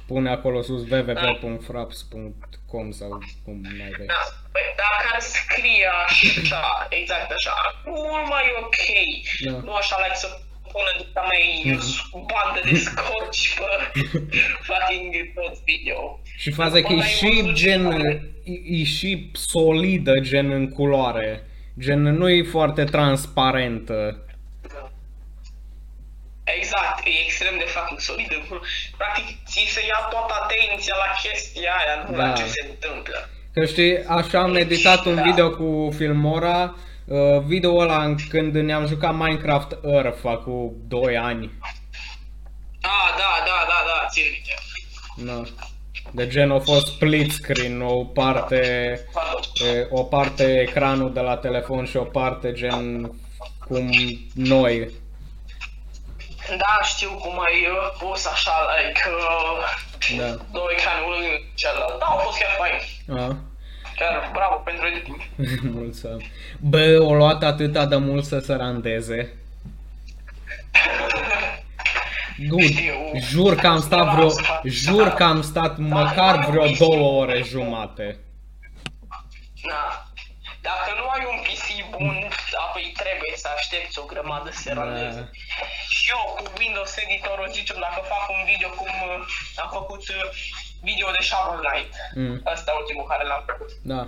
Pune 0.07 0.29
acolo 0.37 0.57
sus 0.67 0.81
www.fraps.com 0.91 2.85
sau 2.99 3.09
cum 3.43 3.55
mai 3.79 3.91
vei. 3.97 4.07
Da, 4.13 4.21
păi 4.53 4.65
dacă 4.83 5.05
ar 5.13 5.19
scrie 5.19 5.87
așa, 6.05 6.63
exact 6.89 7.31
așa, 7.37 7.55
mult 7.85 8.25
mai 8.33 8.45
ok. 8.63 8.77
Da. 9.45 9.51
Nu 9.67 9.73
așa, 9.73 9.95
like 10.03 10.15
să 10.25 10.29
pună 10.71 10.91
dita 10.97 11.21
mai 11.31 11.43
bandă 12.29 12.59
de 12.69 12.75
scotch 12.77 13.41
pe 13.57 13.69
fucking 14.67 15.11
tot 15.35 15.53
video. 15.69 16.19
Și 16.43 16.51
faza 16.51 16.81
că 16.81 16.91
e 16.93 16.95
Ăla 16.95 17.03
e 17.05 17.07
și 17.07 17.25
văzut 17.41 17.55
și 17.57 17.63
gen, 17.63 17.89
tare. 17.89 18.31
e, 18.43 18.51
e 18.79 18.83
și 18.83 19.29
solidă 19.33 20.19
gen 20.19 20.51
în 20.51 20.69
culoare. 20.69 21.47
Gen 21.79 22.01
nu 22.01 22.29
e 22.29 22.43
foarte 22.43 22.83
transparentă. 22.83 24.25
Exact, 26.43 27.05
e 27.05 27.09
extrem 27.25 27.57
de 27.57 27.63
fucking 27.63 27.99
solidă. 27.99 28.35
Practic, 28.97 29.25
ți 29.45 29.65
se 29.73 29.81
ia 29.85 30.07
toată 30.09 30.33
atenția 30.43 30.95
la 30.97 31.29
chestia 31.29 31.71
aia, 31.79 32.09
nu 32.09 32.15
Da. 32.17 32.25
la 32.27 32.33
ce 32.33 32.43
se 32.45 32.67
întâmplă. 32.69 33.29
Că 33.53 33.65
știi, 33.65 34.03
așa 34.07 34.39
am 34.41 34.55
editat 34.55 35.05
un 35.05 35.15
Da. 35.15 35.21
video 35.21 35.49
cu 35.49 35.93
Filmora, 35.97 36.75
uh, 37.05 37.39
video 37.45 37.75
ăla 37.77 38.15
când 38.29 38.55
ne-am 38.55 38.87
jucat 38.87 39.13
Minecraft 39.15 39.77
Earth 39.83 40.21
cu 40.43 40.75
2 40.87 41.17
ani. 41.17 41.51
Ah, 42.81 43.09
da, 43.17 43.31
da, 43.45 43.57
da, 43.71 43.79
da, 43.87 44.07
țin 44.09 44.23
minte. 44.31 44.53
Na. 45.31 45.47
De 46.15 46.27
gen 46.27 46.51
a 46.51 46.59
fost 46.59 46.85
split 46.87 47.31
screen, 47.31 47.81
o 47.81 48.03
parte, 48.05 48.59
Pardon. 49.13 49.41
e, 49.75 49.87
o 49.89 50.03
parte 50.03 50.59
ecranul 50.59 51.13
de 51.13 51.19
la 51.19 51.37
telefon 51.37 51.85
și 51.85 51.97
o 51.97 52.03
parte 52.03 52.53
gen 52.53 53.11
cum 53.67 53.89
noi. 54.33 54.89
Da, 56.57 56.79
știu 56.83 57.09
cum 57.09 57.39
ai 57.39 57.67
uh, 57.71 57.97
pus 57.99 58.25
așa, 58.25 58.51
like, 58.77 59.01
uh, 59.09 60.17
Da. 60.17 60.43
două 60.51 60.67
ecrane, 60.77 61.01
unul 61.05 61.17
în 61.17 61.39
celălalt. 61.55 61.99
Da, 61.99 62.05
au 62.05 62.17
fost 62.17 62.37
chiar 62.37 62.51
fain. 62.57 62.79
A? 63.19 63.35
Chiar 63.95 64.29
bravo 64.33 64.55
pentru 64.55 64.87
editing. 64.87 65.21
Mulțumim. 65.79 66.21
Bă, 66.59 66.99
o 67.01 67.13
luat 67.15 67.43
atâta 67.43 67.85
de 67.85 67.95
mult 67.95 68.25
să 68.25 68.39
se 68.39 68.53
randeze. 68.53 69.33
Good. 72.49 72.61
Știu. 72.61 72.95
Jur 73.19 73.55
că 73.55 73.67
am 73.67 73.81
stat 73.81 74.13
vreo, 74.15 74.29
jur 74.63 75.07
că 75.09 75.23
am 75.23 75.41
stat 75.41 75.77
măcar 75.77 76.45
vreo 76.49 76.65
două 76.79 77.21
ore 77.21 77.41
jumate. 77.43 78.19
Na. 79.71 79.83
Dacă 80.69 80.89
nu 80.99 81.05
ai 81.15 81.23
un 81.33 81.39
PC 81.47 81.65
bun, 81.95 82.17
apoi 82.65 82.85
trebuie 83.01 83.33
să 83.43 83.47
aștepți 83.57 83.99
o 83.99 84.05
grămadă 84.11 84.49
să 84.51 84.61
se 84.61 84.73
Da. 84.73 84.75
randeze. 84.79 85.21
Și 85.95 86.03
eu 86.15 86.21
cu 86.37 86.43
Windows 86.61 86.93
Editor, 87.03 87.37
o 87.45 87.51
zicem, 87.57 87.77
dacă 87.85 87.99
fac 88.13 88.25
un 88.37 88.41
video 88.51 88.69
cum 88.79 88.91
uh, 89.11 89.17
am 89.63 89.69
făcut 89.77 90.03
uh, 90.09 90.23
video 90.89 91.07
de 91.15 91.21
Shovel 91.29 91.59
Knight. 91.65 91.93
Mm. 92.21 92.35
Ăsta 92.53 92.71
ultimul 92.81 93.05
care 93.11 93.23
l-am 93.29 93.43
făcut. 93.49 93.69
Da. 93.93 94.01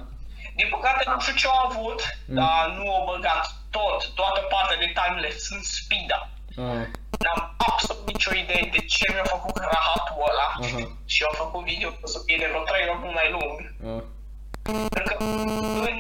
Din 0.60 0.68
păcate 0.76 1.02
nu 1.12 1.20
știu 1.24 1.36
ce 1.42 1.48
au 1.54 1.60
avut, 1.70 2.00
Mm. 2.28 2.36
dar 2.40 2.60
nu 2.78 2.86
au 2.96 3.02
băgat 3.12 3.46
tot, 3.76 4.00
toată 4.20 4.40
partea 4.54 4.78
de 4.84 4.90
timelapse 5.00 5.48
în 5.56 5.62
speed-up. 5.76 6.26
Ah, 6.66 6.84
N-am 7.24 7.42
absolut 7.68 7.95
nicio 8.16 8.32
idee 8.44 8.64
de 8.76 8.82
ce 8.94 9.06
mi-a 9.14 9.28
făcut 9.36 9.56
rahatul 9.74 10.18
ăla. 10.32 10.48
Aha. 10.66 10.82
Și 11.14 11.20
au 11.28 11.34
făcut 11.44 11.62
video 11.72 11.90
o 12.06 12.08
să 12.16 12.20
fie 12.26 12.38
de 12.42 12.48
vreo 12.52 12.64
3 12.64 12.90
ori 12.92 13.02
mult 13.04 13.16
mai 13.20 13.30
lung. 13.36 13.56
ah. 13.94 14.04
Pentru 14.96 15.14
că 15.18 15.24
în, 15.90 15.98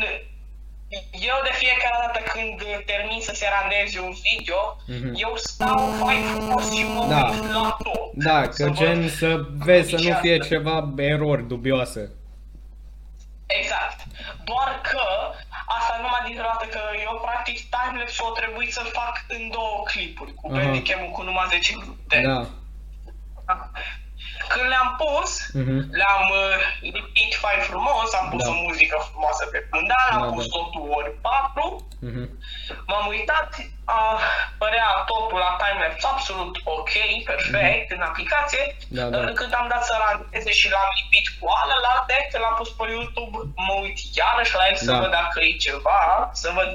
eu 1.31 1.37
de 1.47 1.53
fiecare 1.61 1.97
dată 2.03 2.19
când 2.33 2.57
termin 2.91 3.19
să 3.27 3.33
se 3.39 3.45
randeze 3.55 3.97
un 4.07 4.13
video, 4.27 4.59
Mhm. 4.95 5.09
eu 5.25 5.31
stau 5.35 5.79
mai 6.03 6.17
frumos 6.31 6.63
și 6.75 6.83
mă 6.95 7.03
Da. 7.09 7.21
uit 7.31 7.45
la 7.57 7.77
tot. 7.83 8.09
Da, 8.27 8.39
că 8.41 8.51
Să 8.51 8.65
văd- 8.65 8.75
gen 8.81 9.09
să 9.21 9.29
vezi 9.67 9.89
să 9.89 9.95
nu 9.95 10.01
Nici 10.09 10.17
fie 10.21 10.37
asta. 10.39 10.47
ceva 10.53 10.75
erori 10.97 11.47
dubioase. 11.47 12.03
Exact. 13.59 13.99
Doar 14.43 14.69
că 14.91 15.01
asta 15.65 15.99
numai 16.01 16.21
din 16.27 16.35
dată 16.35 16.65
că 16.65 16.81
eu 17.05 17.21
practic 17.25 17.57
timelapse 17.75 18.21
o 18.23 18.29
trebuit 18.29 18.73
să 18.73 18.83
fac 18.99 19.25
în 19.27 19.49
două 19.49 19.83
clipuri, 19.85 20.33
cu 20.33 20.47
Aha. 20.47 20.55
Bandicam-ul 20.57 21.11
cu 21.11 21.21
numai 21.21 21.45
10 21.49 21.75
minute. 21.75 22.21
Da. 22.25 22.47
Când 24.53 24.67
le-am 24.73 24.89
pus, 25.01 25.29
Mhm. 25.61 25.77
le-am 25.99 26.25
uh, 26.41 26.55
lipit 26.81 27.31
fain 27.43 27.59
frumos, 27.69 28.13
am 28.19 28.27
pus 28.31 28.43
Da. 28.43 28.49
o 28.49 28.53
muzică 28.65 28.97
frumoasă 29.09 29.43
pe 29.45 29.59
fundal, 29.71 30.09
am 30.11 30.21
Da, 30.21 30.33
pus 30.35 30.45
da. 30.47 30.51
totul 30.57 30.85
ori 30.99 31.11
4, 31.27 31.87
Mhm. 32.07 32.23
m-am 32.87 33.05
uitat, 33.07 33.49
a, 33.85 33.99
părea 34.61 34.87
totul 35.11 35.37
la 35.45 35.51
timelapse 35.61 36.07
absolut 36.13 36.55
ok, 36.75 36.93
perfect, 37.29 37.87
în 37.91 38.01
aplicație, 38.09 38.63
Mhm. 38.77 38.95
Da, 38.97 39.03
dar 39.13 39.23
da. 39.25 39.31
când 39.39 39.53
am 39.59 39.67
dat 39.73 39.83
să 39.89 39.93
randeze 40.03 40.51
și 40.59 40.67
l-am 40.73 40.89
lipit 40.99 41.25
cu 41.39 41.45
alelalte, 41.61 42.15
când 42.31 42.43
l-am 42.43 42.55
pus 42.59 42.69
pe 42.77 42.85
YouTube, 42.95 43.35
mă 43.67 43.73
uit 43.81 43.97
iarăși 44.21 44.55
la 44.59 44.67
el 44.69 44.75
să 44.75 44.91
Da. 44.91 44.99
văd 44.99 45.11
dacă 45.21 45.37
e 45.41 45.51
ceva, 45.67 46.29
să 46.33 46.47
văd 46.59 46.69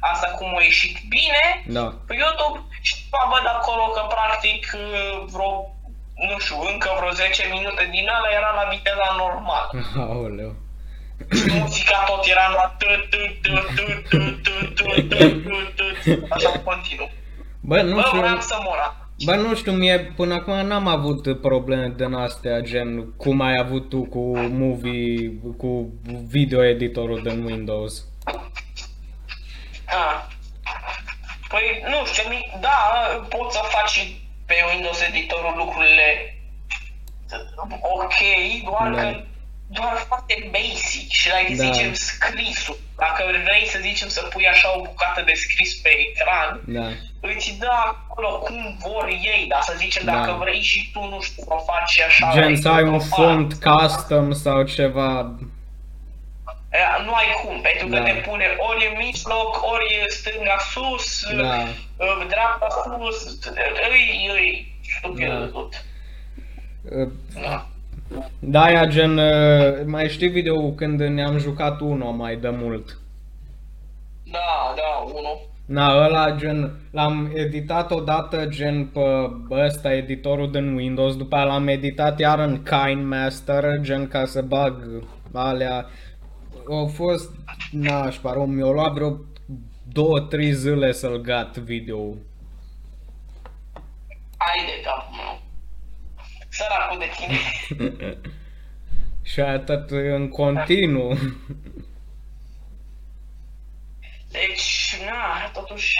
asta 0.00 0.28
cum 0.38 0.56
a 0.56 0.62
ieșit 0.62 0.96
bine, 1.08 1.44
Da. 1.66 1.86
pe 2.06 2.14
YouTube 2.22 2.58
și 2.80 2.94
după 3.02 3.20
văd 3.32 3.46
acolo 3.56 3.84
că 3.86 4.00
practic 4.16 4.62
uh, 4.74 5.24
vreo, 5.32 5.70
nu 6.16 6.38
știu, 6.38 6.56
încă 6.72 6.88
vreo 6.98 7.10
10 7.10 7.48
minute 7.52 7.88
din 7.90 8.08
ala 8.08 8.28
era 8.38 8.50
la 8.60 8.68
viteza 8.74 9.08
normală. 9.16 9.70
Aoleu. 10.12 10.54
Muzica 11.60 12.04
tot 12.06 12.26
era 12.26 12.48
la 12.48 12.76
așa 16.30 16.58
continuu. 16.64 17.10
Bă, 17.60 17.82
nu 17.82 17.94
Bă, 17.94 18.02
știu... 18.06 18.18
vreau 18.18 18.40
să 18.40 18.56
mor 18.62 19.04
Bă, 19.24 19.34
nu 19.34 19.54
știu, 19.54 19.72
mie 19.72 19.98
până 19.98 20.34
acum 20.34 20.66
n-am 20.66 20.86
avut 20.86 21.40
probleme 21.40 21.86
de 21.86 22.08
astea, 22.16 22.60
gen 22.60 23.12
cum 23.16 23.40
ai 23.40 23.54
avut 23.58 23.88
tu 23.88 24.02
cu 24.04 24.38
movie, 24.38 25.32
cu 25.56 25.92
video 26.26 26.64
editorul 26.64 27.22
din 27.22 27.44
Windows. 27.44 28.04
Ah. 29.84 30.24
Păi, 31.48 31.84
nu 31.88 32.06
știu, 32.06 32.22
da, 32.60 32.76
poți 33.28 33.56
să 33.56 33.62
faci 33.68 34.25
pe 34.46 34.54
Windows 34.72 35.00
editorul 35.10 35.54
lucrurile 35.56 36.06
ok, 37.80 38.14
doar 38.64 38.90
Da. 38.94 39.00
că 39.00 39.20
doar 39.66 39.94
foarte 40.08 40.50
basic 40.52 41.10
și 41.10 41.28
like 41.38 41.54
Da. 41.62 41.64
zicem 41.64 41.92
scrisul. 41.94 42.76
Dacă 42.96 43.22
vrei 43.44 43.66
să 43.66 43.78
zicem 43.80 44.08
să 44.08 44.20
pui 44.32 44.46
așa 44.48 44.68
o 44.78 44.82
bucată 44.82 45.22
de 45.26 45.32
scris 45.34 45.74
pe 45.74 45.90
ecran, 46.06 46.60
Da. 46.66 46.86
îți 47.20 47.56
dă 47.58 47.70
acolo 47.84 48.38
cum 48.38 48.76
vor 48.80 49.06
ei, 49.08 49.46
dar 49.48 49.62
să 49.62 49.74
zicem 49.76 50.04
Da. 50.04 50.12
dacă 50.12 50.36
vrei 50.40 50.60
și 50.60 50.90
tu, 50.92 51.00
nu 51.04 51.20
știu, 51.20 51.42
să 51.42 51.48
o 51.52 51.58
faci 51.58 52.00
așa. 52.06 52.30
Gen 52.32 52.48
like, 52.48 52.60
să 52.60 52.68
ai 52.68 52.82
un 52.82 52.92
într-o 52.92 53.06
font 53.22 53.54
parte. 53.54 53.86
custom 53.86 54.32
sau 54.32 54.62
ceva. 54.62 55.34
Ea, 56.72 57.02
Nu 57.04 57.12
ai 57.12 57.26
cum, 57.44 57.60
pentru 57.60 57.86
că 57.86 57.96
Da. 57.96 58.02
te 58.02 58.12
pune 58.28 58.44
ori 58.70 58.86
în 58.90 58.96
mijloc, 59.04 59.50
ori 59.72 59.86
e 60.04 60.08
stânga 60.08 60.56
sus, 60.72 61.22
Da. 61.36 61.62
uh, 61.96 62.26
dreapta 62.28 62.66
sus, 62.84 63.44
îi, 63.90 64.30
îi, 64.34 64.74
stupid 64.98 65.28
Da. 65.28 65.38
de 65.38 65.46
tot. 65.46 65.72
Uh, 66.98 67.08
Da. 67.42 67.66
Da, 68.38 68.62
aia 68.62 68.86
gen, 68.86 69.18
uh, 69.18 69.74
mai 69.86 70.08
știi 70.08 70.28
video 70.28 70.70
când 70.70 71.00
ne-am 71.00 71.38
jucat 71.38 71.80
Uno 71.80 72.10
mai 72.10 72.36
de 72.36 72.48
mult. 72.48 72.98
Da, 74.30 74.74
da, 74.76 75.04
unul. 75.04 75.48
Na, 75.66 76.04
ăla 76.04 76.30
gen, 76.36 76.72
l-am 76.92 77.30
editat 77.34 77.90
odată 77.90 78.46
gen 78.48 78.86
pe 78.86 79.00
ăsta, 79.50 79.92
editorul 79.92 80.50
din 80.50 80.74
Windows, 80.74 81.16
după 81.16 81.36
aia 81.36 81.44
l-am 81.44 81.68
editat 81.68 82.18
iar 82.18 82.38
în 82.38 82.62
KineMaster, 82.62 83.78
gen 83.80 84.08
ca 84.08 84.24
să 84.24 84.42
bag 84.42 85.02
alea. 85.32 85.86
Au 86.68 86.86
fost, 86.86 87.30
nașpa, 87.70 88.32
rău, 88.32 88.46
mi-a 88.46 88.66
luat 88.66 88.92
vreo 88.92 89.20
două, 89.88 90.20
trei 90.20 90.52
zile 90.52 90.92
să-l 90.92 91.16
gat 91.20 91.56
video 91.56 92.14
Ai 94.36 94.64
de 94.66 94.80
capul 94.84 95.16
meu. 95.16 95.42
Săracul 96.48 96.98
de 96.98 97.10
tine. 97.16 97.38
Și 99.30 99.40
atât 99.40 99.90
în 99.90 100.28
continuu. 100.28 101.18
Deci, 104.30 104.96
na, 105.04 105.50
totuși... 105.52 105.92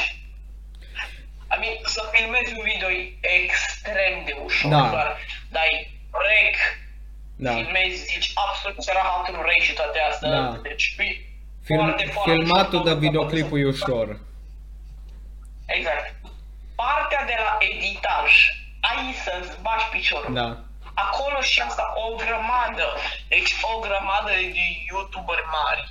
I 1.55 1.59
mean, 1.61 1.77
să 1.85 2.03
filmezi 2.13 2.55
un 2.57 2.65
video 2.73 2.91
e 2.91 3.19
extrem 3.45 4.25
de 4.25 4.37
ușor, 4.45 4.71
Da. 4.71 4.89
doar 4.91 5.17
dai 5.51 6.01
rec, 6.11 6.57
Da. 7.37 7.53
filmezi, 7.55 8.05
zici 8.05 8.33
absolut 8.35 8.81
ce 8.85 8.93
rahatul 8.93 9.39
vrei 9.43 9.61
și 9.67 9.73
toate 9.73 9.99
astea. 10.11 10.31
Da. 10.31 10.59
Deci, 10.63 10.95
e 10.99 11.03
Film, 11.69 11.81
foarte, 11.85 12.05
foarte 12.05 12.31
filmatul 12.31 12.81
ușor, 12.81 12.93
de 12.93 12.99
videoclipul 13.07 13.59
e 13.61 13.67
ușor. 13.67 14.21
Exact. 15.67 16.15
Partea 16.75 17.25
de 17.25 17.37
la 17.45 17.53
editaj, 17.71 18.31
ai 18.91 19.01
să-ți 19.25 19.61
bagi 19.63 19.87
piciorul. 19.91 20.35
Da. 20.35 20.49
Acolo 20.95 21.41
și 21.41 21.61
asta, 21.61 21.85
o 22.05 22.15
grămadă, 22.15 22.87
deci 23.29 23.53
o 23.73 23.79
grămadă 23.79 24.31
de 24.57 24.65
youtuberi 24.91 25.47
mari. 25.59 25.83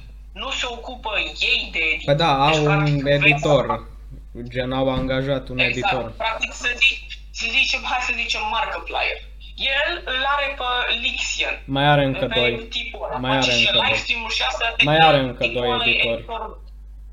Nu 0.42 0.50
se 0.52 0.66
ocupă 0.70 1.12
ei 1.50 1.70
de 1.72 1.80
editor. 1.80 2.16
Păi 2.16 2.26
da, 2.26 2.32
Deci, 2.46 2.56
au 2.56 2.64
un 2.64 2.68
practic, 2.72 3.02
vrei 3.02 3.20
să 3.20 3.28
editor. 3.28 3.88
Gen, 4.54 4.72
au 4.72 4.90
angajat 4.90 5.48
un 5.48 5.60
Exact. 5.60 5.76
editor. 5.76 6.12
Practic 6.12 6.54
să, 6.54 6.68
zici, 6.76 7.20
să 7.32 7.46
zicem, 7.58 7.82
hai 7.90 8.02
să 8.02 8.14
zicem 8.16 8.42
Markiplier. 8.52 9.18
El 9.56 10.02
îl 10.06 10.24
are 10.36 10.56
pe 10.58 10.94
Lixian. 11.02 11.62
Mai 11.66 11.84
are 11.86 12.04
încă 12.04 12.26
pe 12.26 12.40
doi. 12.40 12.66
tipul 12.70 13.04
ăla. 13.06 13.18
Mai 13.18 13.36
Face 13.36 13.50
are 13.52 13.60
și 13.60 13.66
încă 13.68 13.78
live 13.80 13.88
doi. 13.90 13.98
stream-ul 13.98 14.30
și 14.30 14.44
asta. 14.48 14.76
Mai 14.84 14.96
deci 14.98 15.06
are 15.08 15.18
încă 15.20 15.44
tipul 15.44 15.62
doi 15.62 15.72
ăla 15.72 15.86
e 15.86 15.90
editori. 15.90 16.14
editorul. 16.18 16.64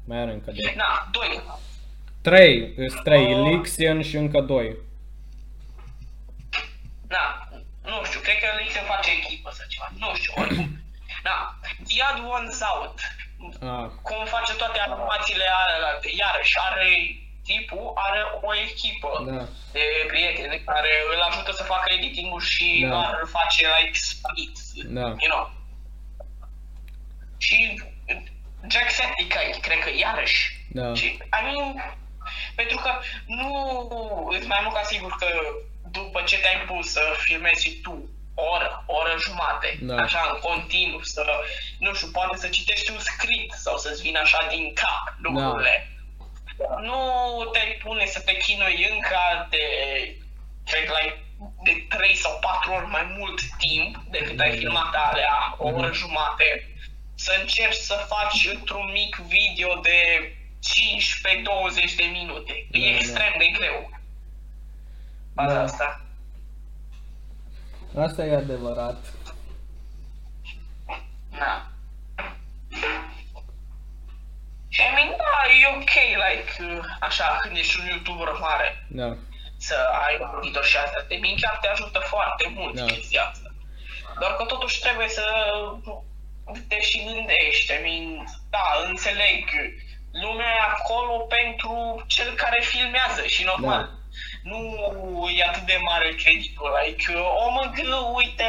Mai 0.09 0.19
are 0.19 0.33
încă 0.33 0.51
doi. 0.51 0.75
Na, 0.77 1.09
doi. 1.13 1.43
Trei, 2.23 2.73
îs 2.77 2.95
trei, 3.05 3.35
Oh. 3.35 3.51
Lixian 3.51 4.03
și 4.03 4.17
încă 4.17 4.41
doi. 4.41 4.77
Na, 7.09 7.25
nu 7.91 8.05
știu, 8.05 8.21
cred 8.21 8.39
că 8.43 8.47
Lixian 8.61 8.85
face 8.95 9.11
echipă 9.11 9.51
sau 9.57 9.67
ceva. 9.73 9.87
Nu 10.03 10.15
știu, 10.19 10.33
oricum. 10.43 10.69
Na, 11.27 11.37
Iad 11.99 12.17
One's 12.37 12.61
Out. 12.73 12.97
Ah, 13.73 13.87
cum 14.07 14.25
face 14.37 14.53
toate 14.55 14.79
animațiile 14.79 15.45
alea, 15.61 15.99
iarăși 16.21 16.57
are 16.69 16.89
tipul 17.45 17.93
are 17.95 18.21
o 18.43 18.55
echipă 18.57 19.25
da. 19.27 19.47
de 19.73 19.83
prieteni 20.07 20.63
care 20.65 20.91
îl 21.15 21.21
ajută 21.21 21.53
să 21.53 21.63
facă 21.63 21.93
editing-ul 21.97 22.41
și 22.41 22.81
Da. 22.83 22.89
doar 22.89 23.19
îl 23.21 23.29
face 23.29 23.67
like 23.79 23.99
split, 23.99 24.57
Da. 24.99 25.01
you 25.01 25.31
know. 25.31 25.53
Și 27.39 27.83
Jacksepticeye, 28.69 29.51
cred 29.61 29.79
că 29.79 29.91
iarăși. 29.99 30.67
Da. 30.73 30.95
Și, 30.95 31.05
I 31.07 31.41
mean, 31.45 31.97
pentru 32.55 32.77
că 32.77 32.91
nu, 33.27 33.53
îți 34.31 34.47
mai 34.47 34.61
mult 34.63 34.75
ca 34.75 34.83
sigur 34.83 35.17
că 35.19 35.27
după 35.91 36.23
ce 36.23 36.39
te-ai 36.39 36.65
pus 36.67 36.91
să 36.91 37.15
filmezi 37.19 37.63
și 37.65 37.71
tu 37.81 38.09
o 38.35 38.43
oră, 38.43 38.85
o 38.87 38.95
oră 38.97 39.15
jumate, 39.21 39.79
Da. 39.81 39.97
așa 39.97 40.31
în 40.33 40.39
continuu, 40.41 41.03
să, 41.03 41.25
nu 41.79 41.95
știu, 41.95 42.09
poate 42.13 42.37
să 42.37 42.49
citești 42.49 42.91
un 42.91 42.99
script 42.99 43.55
sau 43.55 43.77
să-ți 43.79 44.03
vină 44.03 44.19
așa 44.19 44.47
din 44.51 44.73
cap 44.75 45.15
lucrurile. 45.19 45.92
Nu 46.81 47.45
te 47.53 47.79
pune 47.83 48.07
să 48.07 48.21
te 48.21 48.37
chinui 48.37 48.89
încă 48.91 49.47
de, 49.51 49.65
cred 50.65 50.85
că 50.85 50.93
like, 51.03 51.19
de 51.63 51.87
3 51.97 52.15
sau 52.17 52.39
4 52.41 52.73
ori 52.73 52.87
mai 52.87 53.15
mult 53.19 53.41
timp 53.59 53.97
decât 54.11 54.41
ai 54.41 54.49
Da, 54.49 54.55
da. 54.55 54.61
filmat 54.61 54.95
alea, 54.95 55.55
o 55.59 55.69
oră 55.69 55.87
Mhm. 55.87 55.97
jumate, 55.97 56.67
să 57.15 57.37
încerci 57.41 57.75
să 57.75 58.07
faci 58.09 58.49
într-un 58.55 58.91
mic 58.93 59.17
video 59.17 59.75
de 59.81 59.99
15-20 60.61 61.95
de 61.95 62.05
minute. 62.13 62.67
Da, 62.71 62.79
e 62.79 62.91
da. 62.91 62.97
extrem 62.97 63.35
de 63.39 63.47
greu. 63.59 63.91
Baza 65.35 65.55
Da. 65.55 65.63
asta. 65.63 66.01
Asta 67.99 68.25
e 68.25 68.35
adevărat. 68.37 69.05
Na. 71.31 71.72
Și 74.75 74.81
I 74.81 74.91
mean, 74.95 75.11
da, 75.23 75.39
e 75.63 75.67
ok, 75.77 75.95
like, 76.25 76.53
uh, 76.73 76.85
așa, 77.01 77.37
când 77.41 77.57
ești 77.57 77.81
un 77.81 77.87
YouTuber 77.87 78.31
mare, 78.41 78.87
Da. 78.89 79.17
să 79.69 79.77
ai 80.07 80.15
un 80.21 80.39
editor 80.43 80.65
și 80.65 80.77
asta. 80.77 81.05
Te 81.09 81.17
bine 81.17 81.41
chiar 81.41 81.59
te 81.61 81.69
ajută 81.69 81.99
foarte 81.99 82.45
mult 82.57 82.75
Da. 82.75 82.85
chestia 82.85 83.23
asta. 83.31 83.49
Doar 84.21 84.33
că 84.37 84.45
totuși 84.45 84.81
trebuie 84.81 85.09
să 85.09 85.25
te 86.69 86.81
și 86.81 87.05
gândești. 87.05 87.73
I 87.73 87.79
mean, 87.83 88.25
da, 88.51 88.65
înțeleg. 88.89 89.45
Lumea 90.13 90.47
e 90.47 90.71
acolo 90.73 91.17
pentru 91.19 92.05
cel 92.07 92.35
care 92.35 92.61
filmează 92.63 93.27
și 93.27 93.45
normal. 93.45 93.83
Da. 93.83 93.91
Nu 94.43 94.57
e 95.37 95.43
atât 95.49 95.67
de 95.67 95.79
mare 95.89 96.15
creditul, 96.23 96.71
like, 96.85 97.05
oh 97.17 97.53
mă, 97.55 97.71
gă, 97.75 97.97
uite, 98.15 98.45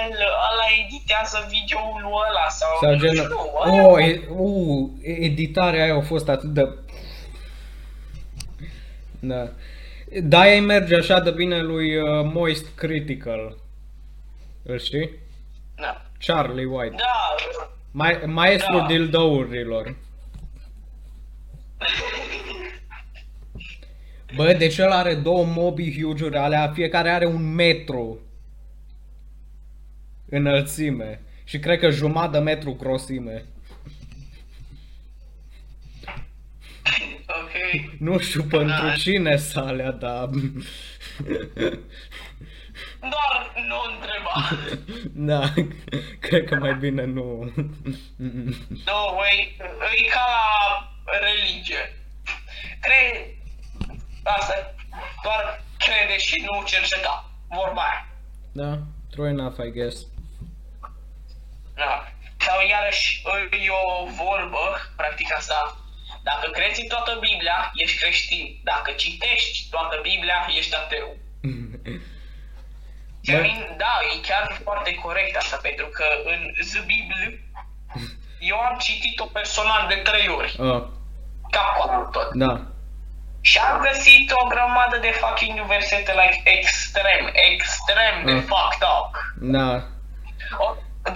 ăla 0.49 0.67
editează 0.85 1.47
videoul 1.49 2.03
ăla 2.03 2.47
sau... 2.49 2.69
Sau 2.81 2.95
gen, 2.95 3.27
nu, 3.27 3.89
oh, 3.89 4.03
e, 4.03 4.21
uh, 4.29 4.89
editarea 5.01 5.83
aia 5.83 5.95
a 5.95 6.01
fost 6.01 6.29
atât 6.29 6.49
de... 6.49 6.69
Da. 9.19 9.47
Da, 10.21 10.51
ei 10.51 10.59
merge 10.59 10.95
așa 10.95 11.19
de 11.19 11.31
bine 11.31 11.61
lui 11.61 11.97
uh, 11.97 12.25
Moist 12.33 12.75
Critical. 12.75 13.57
Îl 14.63 14.79
știi? 14.79 15.09
da. 15.75 16.01
Charlie 16.19 16.65
White. 16.65 16.95
Da, 16.97 17.35
Mai, 17.91 18.21
maestru 18.25 18.77
Da. 18.77 18.85
dildourilor. 18.85 19.95
Bă, 24.35 24.53
deci 24.53 24.77
el 24.77 24.91
are 24.91 25.15
două 25.15 25.45
mobi 25.45 26.01
huge 26.01 26.37
alea, 26.37 26.71
fiecare 26.73 27.09
are 27.09 27.25
un 27.25 27.53
metru 27.53 28.19
înălțime. 30.29 31.21
Și 31.43 31.59
cred 31.59 31.79
că 31.79 31.89
jumătate 31.89 32.37
de 32.37 32.43
metru 32.43 32.71
grosime. 32.73 33.45
ok. 37.27 37.99
Nu 37.99 38.19
știu 38.19 38.43
pentru 38.43 38.85
Da. 38.87 38.93
cine 38.93 39.37
să 39.37 39.59
alea, 39.59 39.91
dar... 39.91 40.29
Doar 42.99 43.53
nu 43.67 43.75
întreba. 43.93 44.33
da, 45.29 45.53
cred 46.19 46.45
că 46.45 46.55
mai 46.55 46.75
bine 46.75 47.05
nu. 47.05 47.51
No 48.85 49.13
way, 49.15 49.57
e 49.97 50.07
ca 50.09 50.25
la 50.29 51.19
religie. 51.19 52.03
Cred, 52.81 53.35
asta, 54.23 54.73
doar 55.23 55.61
crede 55.77 56.17
și 56.17 56.45
nu 56.51 56.63
cerceta. 56.65 57.25
Vorba 57.49 57.81
aia. 57.81 58.05
da, 58.51 58.77
true 59.09 59.29
enough, 59.29 59.57
I 59.65 59.71
guess. 59.71 60.05
Da. 61.75 62.07
Sau 62.37 62.67
iarăși 62.67 63.21
e 63.51 63.69
o 63.69 64.05
vorbă, 64.05 64.65
practic 64.95 65.33
asta. 65.35 65.77
Dacă 66.23 66.49
crezi 66.51 66.81
în 66.81 66.87
toată 66.87 67.17
Biblia, 67.19 67.71
ești 67.75 67.97
creștin. 68.01 68.59
Dacă 68.63 68.91
citești 68.91 69.69
toată 69.69 69.99
Biblia, 70.01 70.47
ești 70.57 70.75
ateu. 70.75 71.15
I 73.25 73.31
mean, 73.31 73.75
da, 73.77 73.99
e 74.15 74.19
chiar 74.27 74.59
foarte 74.63 74.93
corect 74.95 75.35
asta, 75.37 75.57
pentru 75.61 75.87
că 75.87 76.03
în 76.25 76.39
Zbibl 76.63 77.21
eu 78.51 78.59
am 78.59 78.77
citit-o 78.77 79.25
personal 79.25 79.87
de 79.87 79.95
trei 79.95 80.27
ori, 80.27 80.55
Oh, 80.59 80.83
cap 81.51 82.11
tot. 82.11 82.31
da. 82.33 82.61
Și 83.49 83.57
am 83.57 83.75
găsit 83.87 84.25
o 84.41 84.47
grămadă 84.53 84.97
de 85.01 85.11
fucking 85.21 85.57
versete 85.73 86.11
like 86.21 86.37
extrem, 86.57 87.23
extrem 87.51 88.15
de 88.25 88.31
Mm. 88.33 88.39
fucked 88.51 88.83
up. 88.97 89.11
Da. 89.55 89.69
O, 90.65 90.65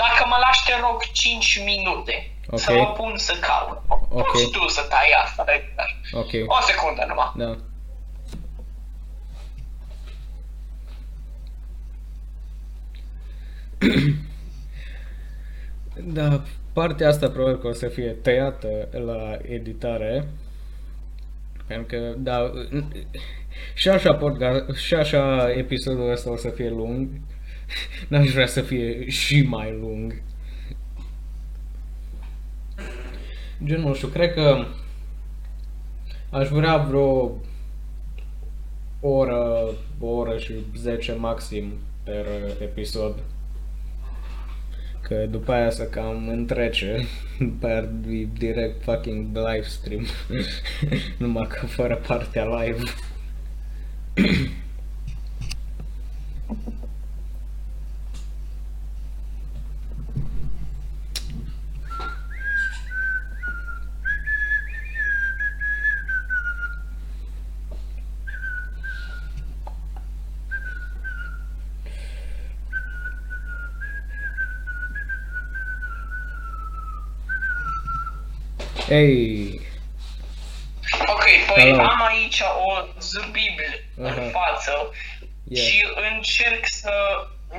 dacă 0.01 0.21
mă 0.31 0.37
lași, 0.45 0.65
te 0.65 0.73
rog 0.85 0.99
5 1.11 1.61
minute 1.71 2.15
Ok. 2.49 2.59
să 2.59 2.71
mă 2.73 2.85
pun 2.85 3.17
să 3.17 3.33
caut. 3.47 3.81
Ok. 4.09 4.31
Poți 4.31 4.49
tu 4.51 4.67
să 4.67 4.81
tai 4.81 5.09
asta, 5.23 5.45
Edgar. 5.47 5.89
Ok. 6.11 6.31
O 6.57 6.61
secundă 6.61 7.05
numai. 7.07 7.31
Da. 7.35 7.51
Da, 16.03 16.41
partea 16.73 17.07
asta 17.07 17.29
probabil 17.29 17.57
că 17.59 17.67
o 17.67 17.73
să 17.73 17.87
fie 17.87 18.09
tăiată 18.11 18.87
la 18.91 19.37
editare. 19.53 20.27
Pentru 21.67 21.97
că, 21.97 22.13
da, 22.17 22.51
și 23.73 23.89
așa, 23.89 24.13
podcast, 24.13 24.75
și 24.75 24.93
așa 24.93 25.51
episodul 25.51 26.11
ăsta 26.11 26.31
o 26.31 26.35
să 26.35 26.49
fie 26.49 26.69
lung. 26.69 27.09
N-aș 28.07 28.31
vrea 28.31 28.47
să 28.47 28.61
fie 28.61 29.09
și 29.09 29.41
mai 29.41 29.77
lung. 29.79 30.21
Gen, 33.63 33.81
nu 33.81 33.93
știu, 33.93 34.07
cred 34.07 34.33
că 34.33 34.65
aș 36.29 36.47
vrea 36.47 36.77
vreo 36.77 37.31
oră, 38.99 39.69
o 39.99 40.07
oră 40.07 40.37
și 40.37 40.53
10 40.77 41.13
maxim 41.13 41.73
per 42.03 42.25
episod. 42.61 43.15
Că 45.07 45.25
după 45.29 45.51
aia 45.51 45.69
să 45.69 45.83
cam 45.83 46.27
întrece, 46.27 47.05
după 47.39 47.67
aia 47.67 47.77
ar 47.77 47.89
fi 48.07 48.27
direct 48.37 48.83
fucking 48.83 49.35
live 49.35 49.67
stream, 49.67 50.05
numai 51.17 51.47
că 51.47 51.65
fără 51.65 51.95
partea 51.95 52.43
live. 52.45 52.83
Ei, 78.89 79.59
Ok, 81.07 81.23
păi 81.53 81.63
Hello. 81.63 81.81
am 81.81 82.01
aici 82.05 82.41
o 82.41 82.85
zbibl 82.99 83.63
în 83.95 84.05
Aha. 84.05 84.21
față 84.39 84.91
Yeah. 85.49 85.65
și 85.67 85.85
încerc 86.13 86.65
să 86.67 86.91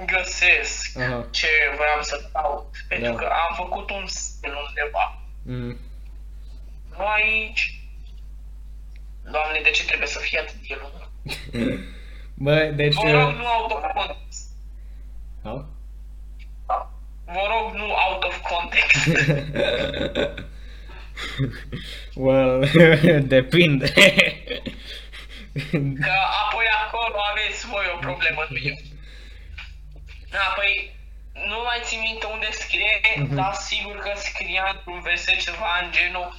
găsesc 0.07 0.99
Aha. 0.99 1.27
ce 1.31 1.47
vreau 1.77 2.03
să 2.03 2.29
caut. 2.33 2.75
Pentru 2.88 3.12
Da. 3.12 3.19
că 3.19 3.25
am 3.25 3.55
făcut 3.57 3.91
un 3.91 4.07
semn 4.07 4.55
undeva. 4.67 5.19
mm, 5.43 5.79
Nu 6.99 7.07
aici. 7.07 7.81
Doamne, 9.31 9.61
de 9.62 9.71
ce 9.71 9.85
trebuie 9.85 10.09
să 10.09 10.19
fie 10.19 10.38
atât 10.38 10.55
de 10.55 10.79
lung? 10.81 11.09
Bă, 12.45 12.64
deci... 12.75 12.95
Vă 12.95 13.11
rog, 13.11 13.31
nu 13.35 13.45
out 13.59 13.71
of 13.73 13.83
context. 13.95 14.47
Ha? 15.43 15.69
Vă 17.25 17.43
rog, 17.49 17.75
nu 17.75 17.85
out 18.09 18.25
of 18.25 18.41
context. 18.41 19.07
well, 22.25 22.69
depinde. 23.35 23.89
Că 26.03 26.13
apoi 26.45 26.65
acolo 26.85 27.17
aveți 27.31 27.67
voi 27.67 27.85
o 27.95 27.99
problemă, 27.99 28.47
nu 28.49 28.57
eu. 28.63 28.75
Da, 30.31 30.53
păi, 30.57 30.97
nu 31.47 31.59
mai 31.65 31.79
țin 31.83 32.01
minte 32.01 32.27
unde 32.27 32.49
scrie, 32.51 33.01
Mhm. 33.17 33.35
dar 33.35 33.53
sigur 33.55 33.97
că 33.97 34.13
scria 34.17 34.73
într-un 34.75 35.01
verset 35.01 35.39
ceva 35.41 35.79
în 35.83 35.91
genul 35.93 36.35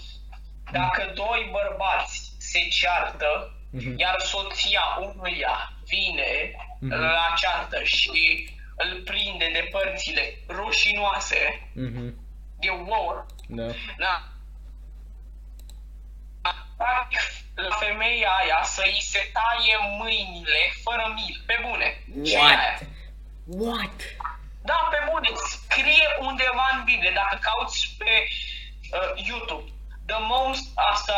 Dacă 0.71 1.11
doi 1.15 1.49
bărbați 1.51 2.31
se 2.37 2.59
ceartă, 2.71 3.53
Mhm. 3.71 3.93
iar 3.97 4.15
soția 4.19 4.81
unuia 4.99 5.73
vine 5.85 6.51
Mhm. 6.79 6.91
la 6.99 7.33
ceartă 7.37 7.83
și 7.83 8.49
îl 8.75 9.01
prinde 9.05 9.49
de 9.53 9.67
părțile 9.71 10.37
rușinoase, 10.47 11.69
Mhm, 11.73 12.13
de 12.59 12.69
wow, 12.69 13.25
da. 13.47 13.65
da. 13.97 14.23
Practic, 16.81 17.19
la 17.55 17.75
femeia 17.75 18.31
aia 18.41 18.59
să 18.75 18.81
îi 18.85 19.01
se 19.11 19.21
taie 19.37 19.75
mâinile 20.01 20.61
fără 20.85 21.03
mil, 21.17 21.35
pe 21.49 21.55
bune. 21.65 21.87
Ce 22.25 22.35
e 22.35 22.41
aia? 22.41 22.79
What? 23.63 23.97
Da, 24.69 24.87
pe 24.91 24.99
bune, 25.09 25.29
scrie 25.53 26.07
undeva 26.19 26.65
în 26.75 26.83
Biblie, 26.83 27.11
dacă 27.21 27.35
cauți 27.47 27.95
pe 27.97 28.11
uh, 28.27 29.25
YouTube, 29.27 29.67
the 30.05 30.19
most, 30.33 30.65
asta, 30.91 31.17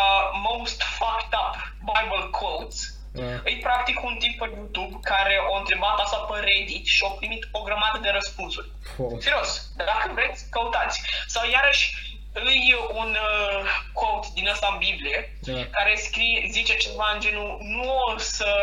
most 0.50 0.82
fucked 0.98 1.34
up 1.44 1.54
Bible 1.90 2.26
quotes, 2.40 2.80
Da. 3.14 3.24
e 3.52 3.58
practic 3.68 4.04
un 4.04 4.16
tip 4.22 4.38
pe 4.40 4.48
YouTube 4.56 4.96
care 5.04 5.36
a 5.54 5.58
întrebat 5.60 6.00
asta 6.00 6.18
pe 6.18 6.36
Reddit 6.48 6.86
și 6.86 7.04
a 7.08 7.12
primit 7.20 7.48
o 7.52 7.62
grămadă 7.62 7.98
de 8.02 8.10
răspunsuri. 8.10 8.70
Oh. 8.98 9.12
Serios, 9.20 9.50
dacă 9.76 10.12
vreți, 10.14 10.50
căutați. 10.50 11.02
Sau 11.28 11.50
iarăși, 11.50 11.86
îi 12.34 12.76
un 12.94 13.10
uh, 13.12 13.66
quote 13.94 14.28
din 14.34 14.48
ăsta 14.48 14.68
în 14.72 14.78
Biblie, 14.78 15.38
Da. 15.42 15.66
care 15.72 15.96
scrie, 15.96 16.48
zice 16.52 16.76
ceva 16.78 17.12
în 17.14 17.20
genul, 17.20 17.58
nu 17.62 17.96
o 17.98 18.18
să 18.18 18.56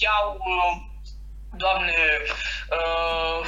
iau, 0.00 0.36
uh, 0.38 0.76
doamne, 1.56 1.94
uh, 2.78 3.46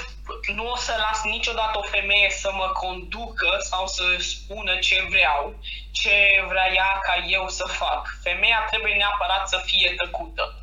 nu 0.55 0.71
o 0.71 0.77
să 0.77 0.95
las 0.99 1.23
niciodată 1.25 1.79
o 1.79 1.83
femeie 1.83 2.31
să 2.31 2.51
mă 2.53 2.67
conducă 2.73 3.57
sau 3.71 3.87
să 3.87 4.03
spună 4.19 4.79
ce 4.79 5.07
vreau, 5.11 5.55
ce 5.93 6.45
vrea 6.49 6.73
ea 6.75 6.99
ca 7.03 7.25
eu 7.29 7.49
să 7.49 7.65
fac. 7.69 8.19
Femeia 8.23 8.67
trebuie 8.71 8.95
neapărat 8.95 9.49
să 9.49 9.63
fie 9.65 9.95
tăcută. 9.97 10.55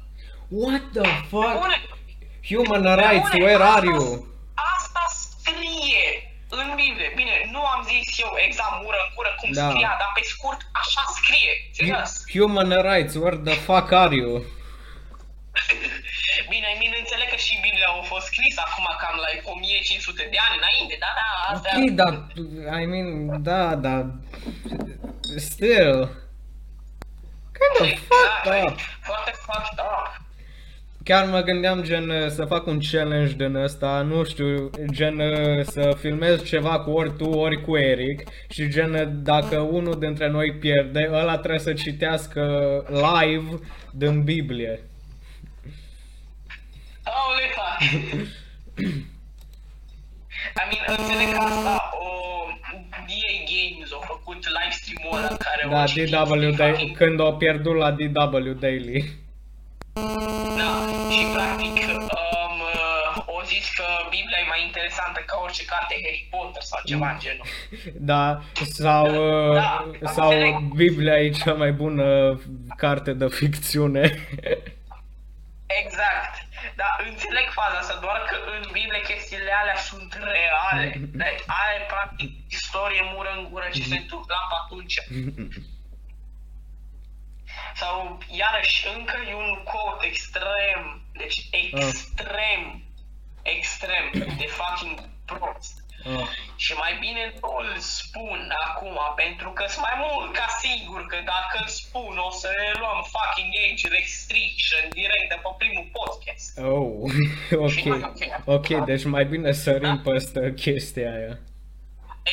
What 0.50 0.82
the 0.94 1.10
fuck? 1.30 1.54
Bune, 1.60 1.82
Human 2.48 2.96
rights, 2.96 3.30
Bune, 3.30 3.44
where 3.44 3.64
asta- 3.64 3.76
are 3.78 3.86
you? 3.86 4.28
Asta 4.78 5.02
scrie 5.10 6.29
în 6.50 6.68
Biblie. 6.82 7.10
Bine, 7.16 7.34
nu 7.54 7.62
am 7.74 7.82
zis 7.92 8.20
eu 8.26 8.32
exact 8.48 8.76
mură 8.84 9.00
în 9.06 9.10
cură 9.16 9.32
cum 9.40 9.50
Da. 9.52 9.70
scria, 9.70 9.92
dar 10.02 10.12
pe 10.16 10.22
scurt 10.34 10.60
așa 10.82 11.04
scrie. 11.18 11.54
Serios. 11.78 12.12
Human 12.36 12.72
rights, 12.90 13.14
where 13.22 13.38
the 13.50 13.56
fuck 13.68 13.92
are 14.04 14.16
you? 14.16 14.32
Bine, 16.52 16.68
I 16.74 16.78
mean, 16.82 16.94
înțeleg 17.04 17.28
că 17.30 17.36
și 17.46 17.54
Biblia 17.66 17.88
a 17.90 18.02
fost 18.14 18.26
scrisă 18.32 18.60
acum 18.68 18.86
cam 19.02 19.16
la 19.22 19.26
like 19.32 19.44
1500 19.46 20.28
de 20.34 20.38
ani 20.46 20.56
înainte, 20.62 20.96
da, 21.06 21.12
da, 21.20 21.28
astea... 21.54 21.72
Ok, 21.78 21.90
dar, 22.02 22.14
I 22.82 22.86
mean, 22.94 23.10
da, 23.50 23.64
dar, 23.86 24.02
still, 25.50 25.98
kind 27.58 27.76
of 27.82 27.88
fucked 28.10 28.46
da, 28.46 28.56
up. 28.64 28.76
Foarte 29.10 29.32
fucked 29.46 29.80
up. 29.94 30.10
Chiar 31.04 31.26
mă 31.26 31.42
gândeam 31.42 31.82
gen 31.84 32.10
uh, 32.10 32.28
să 32.28 32.46
fac 32.46 32.66
un 32.66 32.80
challenge 32.92 33.34
din 33.34 33.56
ăsta, 33.56 34.02
nu 34.02 34.24
știu, 34.24 34.70
gen 34.92 35.20
uh, 35.20 35.64
să 35.66 35.96
filmez 36.00 36.44
ceva 36.44 36.80
cu 36.80 36.92
ori 36.92 37.16
tu, 37.18 37.30
ori 37.30 37.62
cu 37.62 37.78
Eric 37.78 38.24
și 38.50 38.70
gen 38.70 38.94
uh, 38.94 39.08
dacă 39.12 39.60
unul 39.60 40.00
dintre 40.00 40.30
noi 40.30 40.54
pierde, 40.54 41.10
ăla 41.12 41.38
trebuie 41.38 41.60
să 41.60 41.74
citească 41.74 42.42
live 42.90 43.60
din 43.94 44.24
Biblie. 44.24 44.80
Holy 47.04 47.50
fuck. 47.56 48.14
I 50.56 50.64
mean, 50.72 50.98
înțeleg 51.00 51.34
că 51.34 51.38
asta 51.40 51.90
o 51.94 52.08
DA 52.92 53.34
Games 53.52 53.92
a 53.92 54.06
făcut 54.06 54.36
live 54.46 54.72
stream-ul 54.72 55.18
ăla 55.18 55.28
în 55.30 55.38
care 55.38 55.68
Da, 55.70 55.80
au 55.82 55.88
citit 55.88 56.12
DW 56.12 56.52
Daily, 56.56 56.76
fucking- 56.78 56.98
când 56.98 57.20
o 57.20 57.32
pierdut 57.32 57.76
la 57.76 57.92
DW 57.92 58.54
Daily. 58.60 59.28
Da, 60.58 60.72
și 61.16 61.26
practic 61.34 61.88
um, 61.88 62.56
uh, 62.60 63.24
o 63.26 63.44
zis 63.44 63.66
că 63.76 63.86
Biblia 64.10 64.38
e 64.44 64.48
mai 64.48 64.64
interesantă 64.66 65.20
ca 65.26 65.40
orice 65.44 65.66
carte 65.66 65.94
Harry 66.04 66.28
Potter 66.32 66.62
sau 66.62 66.80
ceva 66.86 67.10
în 67.12 67.20
genul. 67.20 67.46
Da, 68.12 68.42
sau, 68.54 69.06
uh, 69.50 69.54
Da, 69.54 69.86
sau 70.16 70.30
înțeleg. 70.30 70.56
Biblia 70.74 71.18
e 71.20 71.30
cea 71.30 71.54
mai 71.54 71.72
bună 71.72 72.40
carte 72.78 73.14
de 73.14 73.28
ficțiune. 73.28 74.02
Exact. 75.82 76.34
Dar 76.76 76.94
înțeleg 77.10 77.48
faza 77.60 77.78
asta, 77.80 77.98
doar 78.02 78.20
că 78.30 78.36
în 78.56 78.64
Biblie 78.78 79.02
chestiile 79.12 79.52
alea 79.62 79.80
sunt 79.90 80.12
reale. 80.36 80.86
Like, 81.22 81.44
aia 81.60 81.74
e 81.80 81.92
practic 81.96 82.32
istorie 82.58 83.04
mură 83.14 83.30
în 83.38 83.44
gură 83.52 83.68
ce 83.74 83.84
se 83.92 83.98
întâmpla 84.04 84.40
pe 84.50 84.56
atunci. 84.64 84.96
Sau 87.80 88.18
iarăși 88.42 88.88
încă 88.96 89.18
e 89.30 89.34
un 89.34 89.54
quote 89.70 90.06
extrem, 90.06 90.82
deci 91.22 91.40
extrem, 91.52 92.62
extrem 93.42 94.06
de 94.40 94.48
fucking 94.58 95.00
prost. 95.26 95.74
Ah. 96.04 96.28
Și 96.56 96.74
mai 96.74 96.94
bine 97.00 97.24
nu 97.42 97.50
îl 97.64 97.78
spun 97.78 98.40
acum, 98.66 98.98
pentru 99.16 99.50
că 99.58 99.64
sunt 99.68 99.86
mai 99.90 99.98
mult 100.06 100.34
ca 100.40 100.48
sigur 100.64 101.06
că 101.12 101.18
dacă 101.34 101.56
îl 101.62 101.68
spun 101.68 102.14
o 102.28 102.32
să 102.42 102.50
ne 102.58 102.72
luăm 102.80 103.00
fucking 103.14 103.52
age 103.64 103.88
restriction 103.98 104.84
direct 105.00 105.28
de 105.34 105.38
pe 105.44 105.52
primul 105.62 105.88
podcast. 106.00 106.52
Oh, 106.76 107.12
ok. 107.68 107.84
Ok, 108.56 108.68
deci 108.86 109.06
mai 109.06 109.26
bine 109.26 109.52
sărim 109.52 110.02
peste 110.04 110.54
chestia 110.64 111.12
aia. 111.18 111.34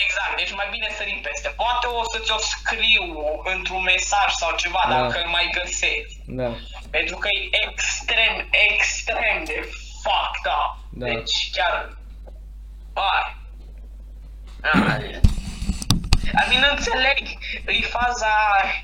Exact, 0.04 0.36
deci 0.36 0.52
mai 0.52 0.68
bine 0.70 0.88
sărim 0.98 1.20
peste. 1.20 1.48
Poate 1.48 1.86
o 1.86 2.02
să 2.12 2.18
ți-o 2.24 2.38
scriu 2.38 3.06
într-un 3.54 3.82
mesaj 3.82 4.30
sau 4.32 4.50
ceva 4.56 4.82
Da. 4.88 5.00
dacă 5.00 5.18
îl 5.22 5.28
mai 5.30 5.46
găsesc. 5.58 6.14
Da. 6.26 6.50
Pentru 6.90 7.16
că 7.16 7.28
e 7.28 7.48
extrem, 7.66 8.48
extrem 8.68 9.44
de 9.44 9.58
fucked 10.02 10.46
up. 10.58 10.72
Da. 10.90 11.06
Deci 11.06 11.50
chiar... 11.52 11.96
Hai. 14.62 15.20
Adică 16.34 16.60
nu 16.60 16.70
înțeleg, 16.70 17.18
e 17.66 17.80
faza, 17.80 18.34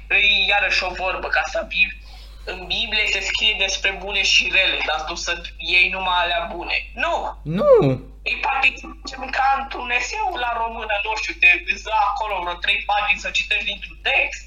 e 0.08 0.46
iarăși 0.46 0.84
o 0.84 0.90
vorbă, 0.90 1.28
ca 1.28 1.42
să 1.44 1.66
fii 1.68 2.00
în 2.44 2.58
Biblie 2.66 3.06
se 3.06 3.20
scrie 3.20 3.54
despre 3.58 3.96
bune 3.98 4.22
și 4.22 4.50
rele, 4.52 4.78
dar 4.86 5.04
tu 5.06 5.14
să 5.14 5.42
iei 5.56 5.88
numai 5.88 6.18
alea 6.22 6.48
bune. 6.54 6.90
Nu! 6.94 7.40
Nu! 7.42 8.02
E 8.30 8.32
practic 8.46 8.74
zicem 8.80 9.22
ca 9.38 9.46
într-un 9.60 9.90
eseu 10.00 10.28
la 10.44 10.50
română, 10.62 10.94
nu 11.06 11.12
știu, 11.20 11.34
te 11.40 11.50
îți 11.72 11.82
dă 11.88 11.94
acolo 12.10 12.34
vreo 12.42 12.54
trei 12.64 12.80
pagini 12.90 13.22
să 13.24 13.30
citești 13.38 13.68
dintr-un 13.70 13.98
text 14.10 14.42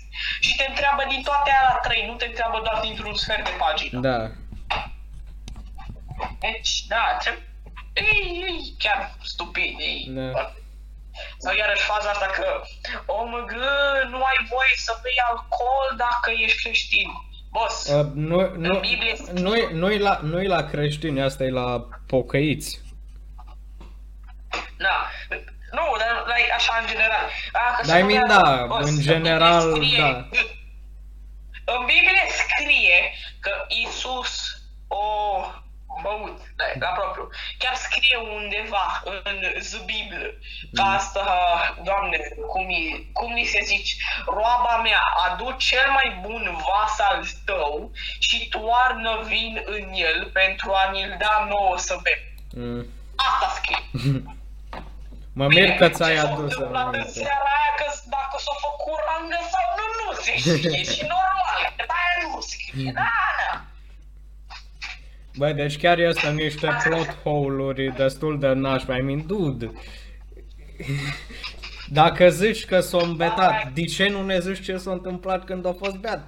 și 0.45 0.51
te 0.57 0.65
întreabă 0.71 1.03
din 1.13 1.21
toate 1.27 1.49
alea 1.59 1.79
trei, 1.85 2.03
nu 2.09 2.15
te 2.19 2.25
întreabă 2.25 2.57
doar 2.65 2.77
dintr-un 2.87 3.15
sfert 3.23 3.43
de 3.49 3.53
pagină. 3.63 3.99
Da. 4.09 4.19
Deci, 6.39 6.71
da, 6.93 7.03
trebuie... 7.21 7.43
E, 7.93 8.03
e 8.45 8.49
chiar 8.83 8.99
stupid, 9.23 9.73
e... 9.79 9.91
Da. 10.19 10.53
Sau 11.37 11.55
iarăși 11.55 11.81
faza 11.91 12.09
asta 12.09 12.25
că, 12.37 12.47
o 13.05 13.25
mă 13.25 13.41
gă, 13.47 13.73
nu 14.09 14.17
ai 14.23 14.39
voie 14.53 14.73
să 14.75 14.99
bei 15.03 15.19
alcool 15.29 15.87
dacă 15.97 16.31
ești 16.45 16.61
creștin. 16.63 17.09
Boss, 17.51 17.87
Uh, 17.87 18.05
nu, 18.13 18.37
nu, 18.57 18.73
În 18.73 18.79
Biblie 18.79 19.15
scrie- 19.15 19.41
nu, 19.41 19.69
nu-i 19.71 19.97
la, 19.97 20.19
nu 20.23 20.41
la 20.41 20.63
creștini, 20.63 21.21
asta 21.21 21.43
e 21.43 21.49
la 21.49 21.87
pocăiți. 22.07 22.79
Da. 24.77 25.07
Nu, 25.71 25.95
dar 25.97 26.23
like, 26.35 26.51
așa 26.53 26.77
în 26.81 26.87
general. 26.87 27.25
A, 27.51 27.75
că 27.75 27.87
Dar 27.87 27.97
I 27.97 27.99
să 27.99 28.05
mean, 28.05 28.21
nu- 28.27 28.33
da, 28.41 28.65
boss, 28.65 28.87
în 28.89 28.95
Biblie 28.95 29.13
general, 29.13 29.61
scrie- 29.75 29.97
da. 30.01 30.27
În 31.73 31.85
Biblie 31.85 32.25
scrie 32.41 33.11
că 33.39 33.51
Isus 33.67 34.57
o 34.87 35.03
băut, 36.01 36.39
da, 36.55 36.63
la 36.79 36.87
propriu. 36.87 37.29
Chiar 37.57 37.75
scrie 37.75 38.17
undeva 38.35 39.01
în 39.23 39.37
Biblă 39.85 40.25
că 40.73 40.81
Mm. 40.81 40.93
asta, 40.95 41.25
Doamne, 41.83 42.17
cum, 42.47 42.67
e, 42.69 43.05
cum 43.13 43.33
ni 43.33 43.43
se 43.43 43.59
zice, 43.63 43.95
roaba 44.25 44.79
mea, 44.83 45.01
adu 45.25 45.51
cel 45.57 45.91
mai 45.91 46.17
bun 46.21 46.57
vas 46.67 46.99
al 47.09 47.23
tău 47.45 47.91
și 48.19 48.47
toarnă 48.49 49.21
vin 49.25 49.61
în 49.65 49.89
el 49.93 50.29
pentru 50.33 50.71
a 50.73 50.89
ni-l 50.91 51.15
da 51.19 51.45
nouă 51.49 51.77
să 51.77 51.97
bem. 52.03 52.19
Mm. 52.63 52.85
Asta 53.15 53.47
scrie. 53.55 53.77
Mă 55.37 55.47
mir 55.47 55.69
că 55.71 55.89
ți-ai 55.89 56.13
Ce 56.15 56.19
s-a 56.21 56.31
adus 56.31 56.51
întâmplat 56.53 56.81
în 56.87 56.93
aminte. 56.93 57.09
seara 57.09 57.49
aia 57.57 57.73
că 57.77 57.87
dacă 58.09 58.35
s-a 58.45 58.55
făcut 58.65 58.99
rangă 59.07 59.37
sau 59.53 59.65
nu, 59.77 59.85
nu 59.99 60.09
se 60.21 60.33
știe 60.37 60.83
și 60.93 61.01
normal, 61.13 61.61
că 61.77 61.83
aia 61.97 62.33
nu 62.33 62.41
scrie, 62.41 62.91
da, 62.95 63.09
da. 63.39 63.65
Băi, 65.37 65.53
deci 65.53 65.77
chiar 65.77 65.99
este 65.99 66.29
niște 66.29 66.69
plot 66.83 67.17
hole-uri 67.23 67.93
destul 67.95 68.39
de 68.39 68.47
nașpa. 68.47 68.95
I 68.97 69.01
mean, 69.01 69.25
dude. 69.27 69.71
Dacă 71.89 72.29
zici 72.29 72.65
că 72.65 72.79
s-a 72.79 72.97
îmbetat, 73.01 73.71
de 73.73 73.83
ce 73.85 74.07
nu 74.07 74.23
ne 74.23 74.39
zici 74.39 74.63
ce 74.63 74.77
s-a 74.77 74.91
întâmplat 74.91 75.43
când 75.45 75.65
a 75.65 75.73
fost 75.73 75.95
beat? 75.95 76.25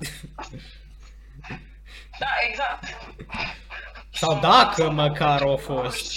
Da, 2.20 2.28
exact. 2.50 2.84
Sau 4.12 4.40
dacă 4.40 4.90
măcar 4.92 5.42
a 5.42 5.56
fost. 5.56 6.12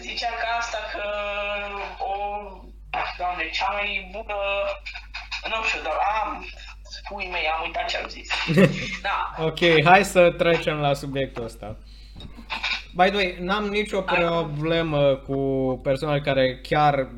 Și 0.00 0.08
zicea 0.08 0.32
că 0.40 0.46
asta 0.58 0.78
că 0.92 1.04
o, 2.04 2.14
doamne, 3.18 3.50
cea 3.52 3.70
mai 3.72 4.08
bună, 4.12 4.34
nu 5.48 5.64
știu, 5.66 5.80
dar 5.82 5.98
am, 6.22 6.46
spui 6.82 7.28
mei, 7.32 7.46
am 7.56 7.62
uitat 7.64 7.88
ce 7.88 7.96
am 7.96 8.08
zis. 8.08 8.28
Da, 9.06 9.34
Ok, 9.38 9.82
hai 9.84 10.04
să 10.04 10.30
trecem 10.30 10.76
la 10.76 10.94
subiectul 10.94 11.44
ăsta. 11.44 11.76
By 12.94 13.04
the 13.04 13.16
way, 13.16 13.36
n-am 13.40 13.64
nicio 13.64 14.00
problemă 14.00 15.14
cu 15.14 15.36
persoane 15.82 16.20
care 16.20 16.58
chiar 16.62 17.08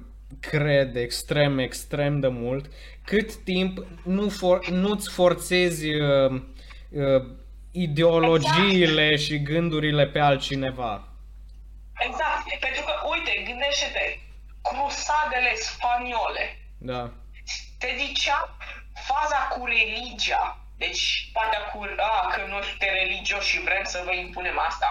cred 0.40 0.96
extrem, 0.96 1.58
extrem 1.58 2.20
de 2.20 2.28
mult, 2.28 2.70
cât 3.04 3.34
timp 3.34 3.86
nu 4.02 4.28
for, 4.28 4.68
nu-ți 4.68 5.10
forțezi 5.10 5.88
uh, 5.88 6.40
uh, 6.90 7.24
ideologiile 7.70 9.16
și 9.16 9.42
gândurile 9.42 10.06
pe 10.06 10.18
altcineva. 10.18 11.09
Exact, 12.08 12.58
pentru 12.60 12.82
că, 12.84 12.92
uite, 13.12 13.32
gândește-te, 13.48 14.18
crusadele 14.62 15.54
spaniole, 15.54 16.44
Da. 16.78 17.10
te 17.78 17.94
zicea 17.98 18.56
faza 19.08 19.36
cu 19.52 19.66
religia. 19.66 20.58
Deci 20.76 21.30
partea 21.32 21.60
cu, 21.60 21.78
a, 21.96 22.26
că 22.34 22.40
noi 22.48 22.62
suntem 22.62 22.92
religioși 22.92 23.48
și 23.50 23.62
vrem 23.62 23.84
să 23.84 24.02
vă 24.04 24.12
impunem 24.12 24.58
asta. 24.58 24.88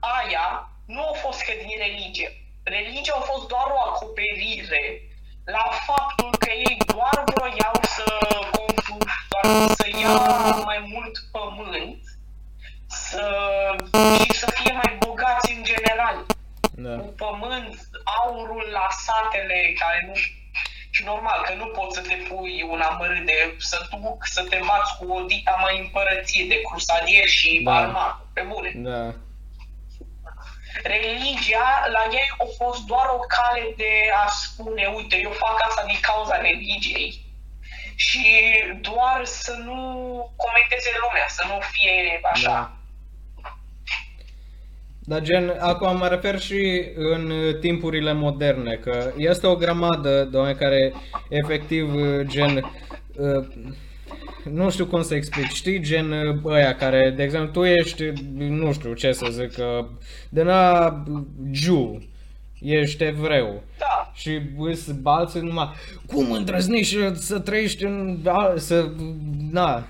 Aia 0.00 0.68
nu 0.86 1.08
a 1.08 1.12
fost 1.12 1.40
că 1.42 1.52
din 1.66 1.78
religie. 1.78 2.30
Religia 2.62 3.14
a 3.16 3.20
fost 3.20 3.48
doar 3.48 3.66
o 3.70 3.80
acoperire 3.88 5.00
la 5.44 5.68
faptul 5.86 6.30
că 6.38 6.50
ei 6.50 6.76
doar 6.94 7.24
vroiau 7.26 7.74
să, 7.82 8.04
confu- 8.50 9.06
doar 9.28 9.68
să 9.68 9.86
ia 9.98 10.18
mai 10.64 10.78
mult 10.78 11.18
pământ 11.32 11.98
să, 13.14 13.26
și 14.24 14.38
să 14.42 14.50
fie 14.54 14.72
mai 14.72 14.96
bogați 15.06 15.52
în 15.52 15.62
general 15.64 16.16
Da. 16.86 16.94
cu 16.96 17.06
pământ, 17.24 17.74
aurul 18.22 18.68
la 18.72 18.86
satele 19.06 19.58
care 19.78 20.04
nu 20.06 20.14
și 20.90 21.04
normal 21.04 21.42
că 21.46 21.54
nu 21.54 21.66
poți 21.66 21.96
să 21.96 22.02
te 22.08 22.14
pui 22.28 22.66
un 22.68 22.80
amărât 22.80 23.24
de 23.26 23.54
să 23.58 23.78
duc 23.90 24.26
să 24.26 24.42
te 24.50 24.60
bați 24.66 24.96
cu 24.98 25.12
o 25.12 25.20
dita 25.22 25.56
mai 25.60 25.78
împărăție 25.78 26.44
de 26.48 26.60
crusadieri 26.60 27.30
și 27.30 27.60
Da. 27.64 27.70
da. 27.72 27.78
armat, 27.78 28.14
pe 28.32 28.40
bune. 28.40 28.72
Da. 28.74 29.14
Religia 30.82 31.68
la 31.92 32.02
ei 32.10 32.28
a 32.38 32.44
fost 32.64 32.80
doar 32.90 33.06
o 33.16 33.18
cale 33.18 33.74
de 33.76 33.92
a 34.24 34.28
spune, 34.28 34.86
uite, 34.96 35.16
eu 35.16 35.30
fac 35.30 35.56
asta 35.66 35.82
din 35.86 35.98
cauza 36.00 36.36
religiei 36.36 37.22
și 37.94 38.26
doar 38.80 39.20
să 39.24 39.52
nu 39.52 39.78
comenteze 40.36 40.90
lumea, 41.02 41.26
să 41.28 41.44
nu 41.46 41.58
fie 41.60 42.20
așa. 42.32 42.50
Da. 42.50 42.70
Dar 45.06 45.22
gen, 45.22 45.56
acum 45.58 45.96
mă 45.96 46.06
refer 46.06 46.40
și 46.40 46.84
în 46.94 47.30
uh, 47.30 47.58
timpurile 47.60 48.12
moderne, 48.12 48.78
că 48.82 49.12
este 49.16 49.46
o 49.46 49.56
grămadă 49.56 50.28
de 50.30 50.36
oameni 50.36 50.56
care 50.58 50.92
efectiv 51.28 51.94
uh, 51.94 52.26
gen, 52.26 52.72
uh, 53.16 53.46
nu 54.50 54.70
știu 54.70 54.86
cum 54.86 55.02
să 55.02 55.14
explic, 55.14 55.46
știi 55.46 55.80
gen 55.80 56.10
uh, 56.10 56.36
ăia 56.44 56.74
care, 56.74 57.12
de 57.16 57.22
exemplu, 57.22 57.50
tu 57.50 57.64
ești, 57.64 58.02
uh, 58.02 58.12
nu 58.36 58.72
știu 58.72 58.92
ce 58.92 59.12
să 59.12 59.26
zic, 59.30 59.58
uh, 59.58 59.86
de 60.28 60.42
la 60.42 61.02
Jew, 61.52 62.00
ești 62.60 63.04
evreu. 63.04 63.62
Da. 63.78 64.12
Și 64.14 64.40
îți 64.58 64.94
balți 64.94 65.38
numai, 65.38 65.70
cum 66.06 66.32
îndrăznești 66.32 66.94
să, 66.94 67.12
să 67.14 67.38
trăiești 67.38 67.84
în, 67.84 68.20
al- 68.24 68.58
să, 68.58 68.90
na, 69.50 69.86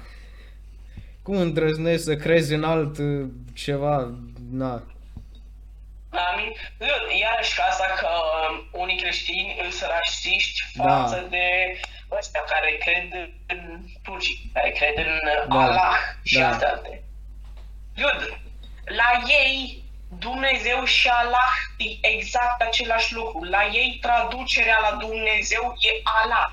cum 1.22 1.36
îndrăznești 1.36 2.02
să 2.02 2.14
crezi 2.14 2.54
în 2.54 2.64
alt 2.64 2.98
uh, 2.98 3.26
ceva, 3.52 4.14
na. 4.50 4.82
La 6.44 6.86
mine, 6.86 7.06
nu, 7.08 7.16
iarăși 7.18 7.54
ca 7.56 7.64
asta 7.70 7.84
că 7.98 8.08
um, 8.08 8.80
unii 8.80 8.96
creștini 9.00 9.56
sunt 9.70 9.90
rasiști 9.90 10.62
Da. 10.74 10.82
față 10.82 11.26
de 11.30 11.46
ăștia 12.10 12.40
care 12.40 12.70
cred 12.84 13.28
în 13.46 13.80
turci, 14.02 14.36
care 14.52 14.70
cred 14.70 14.96
în 14.96 15.18
Da. 15.48 15.60
Allah 15.62 15.94
și 16.24 16.38
Da. 16.38 16.48
alte 16.48 16.64
alte. 16.66 17.02
Dude, 17.94 18.40
la 18.84 19.22
ei 19.28 19.82
Dumnezeu 20.18 20.84
și 20.84 21.08
Allah 21.08 21.52
e 21.76 22.06
exact 22.08 22.62
același 22.62 23.14
lucru. 23.14 23.42
La 23.42 23.64
ei 23.64 23.98
traducerea 24.00 24.78
la 24.90 24.96
Dumnezeu 24.96 25.74
e 25.78 26.00
Allah. 26.22 26.46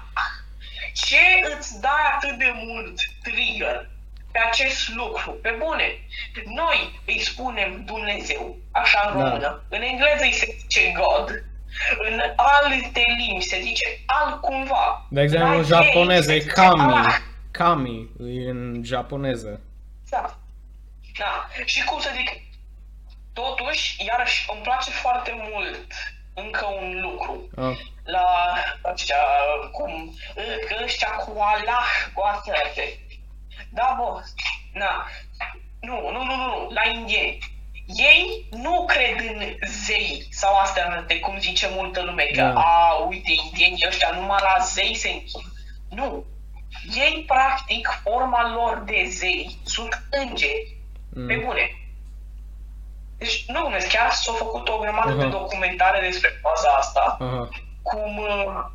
Ce 0.94 1.56
îți 1.58 1.82
dă 1.82 1.90
atât 2.16 2.38
de 2.38 2.52
mult 2.56 3.00
trigger 3.24 3.90
pe 4.32 4.40
acest 4.50 4.90
lucru? 4.90 5.32
Pe 5.32 5.56
bune, 5.60 6.00
noi 6.46 7.00
îi 7.06 7.20
spunem 7.20 7.84
Dumnezeu, 7.86 8.58
așa 8.72 9.10
în 9.14 9.18
Da. 9.20 9.24
română. 9.24 9.64
În 9.70 9.82
engleză 9.82 10.24
îi 10.24 10.32
se 10.34 10.56
zice 10.60 10.92
God. 10.96 11.44
În 12.10 12.22
alte 12.36 13.04
limbi 13.18 13.44
se 13.44 13.60
zice 13.62 13.86
altcumva. 14.06 15.06
De 15.10 15.22
exemplu, 15.22 15.48
La 15.50 15.54
în 15.56 15.60
ei 15.62 15.66
japoneză 15.68 16.22
se 16.30 16.34
e 16.36 16.40
zice 16.40 16.54
kami. 16.54 16.82
Allah. 16.82 17.18
kami 17.52 18.10
în 18.20 18.82
japoneză. 18.84 19.60
Da. 20.10 20.36
Da. 21.20 21.48
Și 21.66 21.84
cum 21.84 22.00
să 22.00 22.10
zic, 22.16 22.30
totuși, 23.34 24.06
iarăși, 24.06 24.46
îmi 24.54 24.62
place 24.62 24.90
foarte 24.92 25.32
mult 25.52 25.88
încă 26.34 26.66
un 26.82 27.00
lucru. 27.02 27.50
Ah. 27.58 27.78
La 28.04 28.54
ăștia, 28.92 29.16
cum, 29.72 30.16
că 30.68 30.76
ăștia 30.84 31.08
cu 31.08 31.40
Allah, 31.40 31.86
cu 32.14 32.22
astea. 32.22 32.54
Da, 33.70 33.96
bă, 34.00 34.22
na. 34.74 35.06
Nu, 35.80 36.12
nu, 36.12 36.24
nu, 36.24 36.36
nu, 36.36 36.36
nu, 36.36 36.70
la 36.70 36.90
indieni. 36.90 37.38
Ei 37.86 38.48
nu 38.52 38.86
cred 38.86 39.20
în 39.20 39.58
zei 39.66 40.28
sau 40.30 40.56
astea, 40.58 41.04
de 41.08 41.20
cum 41.20 41.40
zice 41.40 41.70
multă 41.76 42.02
lume, 42.02 42.24
că, 42.24 42.42
Da. 42.42 42.54
a, 42.54 42.94
uite, 43.08 43.32
indienii 43.46 43.86
ăștia 43.88 44.12
numai 44.12 44.40
la 44.42 44.64
zei 44.64 44.96
se 44.96 45.10
închin. 45.10 45.52
Nu. 45.90 46.26
Ei, 46.96 47.24
practic, 47.28 48.02
forma 48.04 48.52
lor 48.54 48.84
de 48.86 49.06
zei 49.10 49.58
sunt 49.64 50.04
îngeri. 50.12 50.78
Mm. 51.14 51.28
Pe 51.28 51.36
bune. 51.46 51.76
Deci, 53.18 53.46
nu 53.48 53.60
glumesc, 53.60 53.88
chiar 53.88 54.12
s-au 54.12 54.36
făcut 54.36 54.70
o 54.70 54.78
grămadă 54.78 55.12
de 55.12 55.22
Aha. 55.22 55.30
documentare 55.30 56.00
despre 56.02 56.30
faza 56.42 56.70
asta, 56.70 57.18
Aha. 57.20 57.50
cum 57.82 58.18
uh, 58.18 58.66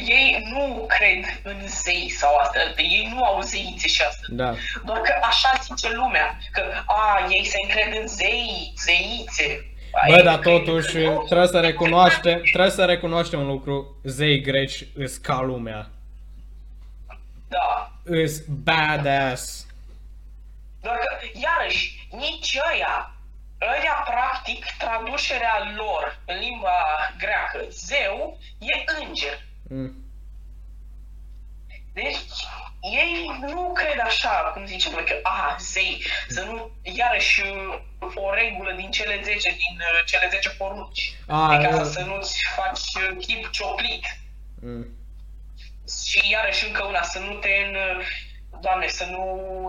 ei 0.00 0.46
nu 0.52 0.84
cred 0.88 1.40
în 1.42 1.68
zei 1.68 2.08
sau 2.10 2.36
asta, 2.36 2.58
ei 2.76 3.08
nu 3.14 3.24
au 3.24 3.40
zeițe 3.40 3.88
și 3.88 4.02
asta. 4.02 4.26
Da. 4.28 4.54
Doar 4.84 5.00
că 5.00 5.14
așa 5.22 5.52
zice 5.62 5.94
lumea, 5.94 6.38
că 6.52 6.62
a, 6.86 7.26
ei 7.30 7.44
se 7.44 7.58
încred 7.62 8.00
în 8.00 8.06
zei, 8.08 8.72
zeițe. 8.84 9.70
A, 9.92 10.06
Bă, 10.08 10.16
ei 10.16 10.22
dar 10.22 10.38
cred 10.38 10.54
totuși 10.54 10.96
în- 10.96 11.24
trebuie 11.26 11.48
să 11.48 11.60
recunoaștem, 11.60 12.40
trebuie 12.52 12.70
să 12.70 12.84
recunoaștem 12.84 13.40
un 13.40 13.46
lucru, 13.46 14.00
zei 14.04 14.40
greci 14.40 14.86
îs 14.94 15.16
ca 15.16 15.40
lumea. 15.40 15.90
Da. 17.48 17.92
Îs 18.04 18.38
badass. 18.48 19.66
Doar 20.82 20.96
că, 20.96 21.26
iarăși, 21.42 22.08
nici 22.10 22.58
ăia, 22.72 23.10
ăia 23.62 24.04
practic 24.10 24.64
traducerea 24.78 25.72
lor 25.76 26.18
în 26.26 26.38
limba 26.38 26.78
greacă, 27.18 27.64
zeu, 27.70 28.38
e 28.58 28.84
înger. 29.00 29.38
Mm. 29.68 30.04
Deci, 31.92 32.18
ei 32.80 33.38
nu 33.40 33.72
cred 33.72 34.00
așa, 34.04 34.50
cum 34.54 34.66
zicem 34.66 34.92
noi, 34.92 35.04
că, 35.04 35.18
a, 35.22 35.56
zei, 35.58 36.02
să 36.28 36.42
nu, 36.42 36.70
iarăși, 36.82 37.42
o 38.14 38.34
regulă 38.34 38.72
din 38.72 38.90
cele 38.90 39.20
10, 39.24 39.48
din 39.48 39.76
uh, 39.78 40.04
cele 40.06 40.28
10 40.30 40.48
porunci. 40.50 41.16
A, 41.26 41.56
de 41.56 41.66
ca 41.66 41.80
uh. 41.80 41.86
să 41.86 42.00
nu-ți 42.00 42.42
faci 42.56 43.02
uh, 43.02 43.16
chip 43.26 43.50
cioplit. 43.50 44.04
Mm. 44.60 44.86
Și 46.04 46.30
iarăși 46.30 46.66
încă 46.66 46.84
una, 46.84 47.02
să 47.02 47.18
nu 47.18 47.34
te, 47.34 47.50
în, 47.66 47.74
uh, 47.74 48.06
Doamne, 48.60 48.88
să 48.88 49.04
nu 49.04 49.24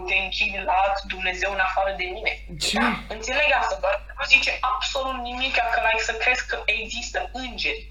te 0.07 0.15
închini 0.15 0.63
la 0.63 0.71
alt 0.71 1.01
Dumnezeu 1.01 1.51
în 1.51 1.59
afară 1.59 1.93
de 1.97 2.03
mine. 2.03 2.31
Ce? 2.59 2.79
Da, 2.79 3.03
înțeleg 3.09 3.49
asta, 3.59 3.77
dar 3.81 4.05
nu 4.17 4.25
zice 4.25 4.57
absolut 4.61 5.21
nimic 5.21 5.53
că 5.53 5.81
like, 5.83 6.03
să 6.03 6.13
crezi 6.13 6.47
că 6.47 6.61
există 6.65 7.29
îngeri. 7.33 7.87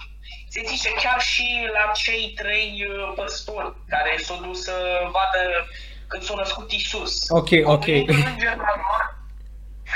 Se 0.57 0.63
zice 0.75 0.91
chiar 1.03 1.21
și 1.21 1.47
la 1.77 1.93
cei 1.93 2.33
trei 2.41 2.87
uh, 2.89 3.13
păstori 3.17 3.75
care 3.89 4.13
s-au 4.23 4.39
dus 4.47 4.63
să 4.63 4.77
vadă 5.17 5.43
când 6.07 6.23
s-a 6.23 6.35
născut 6.37 6.73
Isus. 6.73 7.29
Ok, 7.29 7.51
ok. 7.65 7.85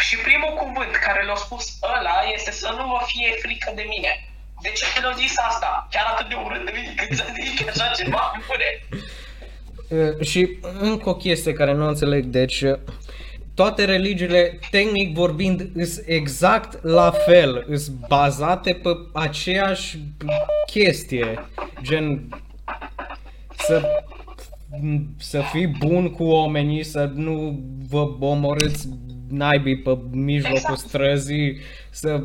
Și 0.07 0.17
primul 0.17 0.55
cuvânt 0.63 0.95
care 1.07 1.25
l-a 1.25 1.35
spus 1.35 1.79
ăla 1.97 2.19
este 2.35 2.51
să 2.51 2.69
nu 2.79 2.85
vă 2.87 3.01
fie 3.07 3.31
frică 3.43 3.73
de 3.75 3.85
mine. 3.89 4.13
De 4.63 4.69
ce 4.69 5.01
le-a 5.01 5.15
zis 5.17 5.35
asta? 5.49 5.89
Chiar 5.91 6.07
atât 6.13 6.29
de 6.29 6.35
urât 6.35 6.71
când 6.97 7.19
să 7.19 7.25
zic 7.35 7.69
așa 7.69 7.93
ceva, 7.97 8.33
bune. 8.47 8.71
Uh, 9.91 10.27
Și 10.27 10.59
încă 10.79 11.09
o 11.09 11.15
chestie 11.15 11.53
care 11.53 11.73
nu 11.73 11.87
înțeleg, 11.87 12.25
deci 12.25 12.61
uh, 12.61 12.79
toate 13.61 13.85
religiile, 13.85 14.59
tehnic 14.71 15.15
vorbind, 15.15 15.85
sunt 15.85 16.05
exact 16.07 16.83
la 16.83 17.11
fel, 17.11 17.67
sunt 17.77 17.97
bazate 18.09 18.73
pe 18.73 18.89
aceeași 19.13 19.99
chestie, 20.67 21.39
gen 21.83 22.29
să, 23.59 23.83
să 25.19 25.41
fii 25.41 25.67
bun 25.67 26.11
cu 26.11 26.25
oamenii, 26.25 26.83
să 26.83 27.11
nu 27.15 27.61
vă 27.89 28.09
omorâți 28.21 28.89
naibii 29.29 29.79
pe 29.79 29.99
mijlocul 30.11 30.57
Exact. 30.57 30.79
străzii, 30.79 31.61
să 31.91 32.23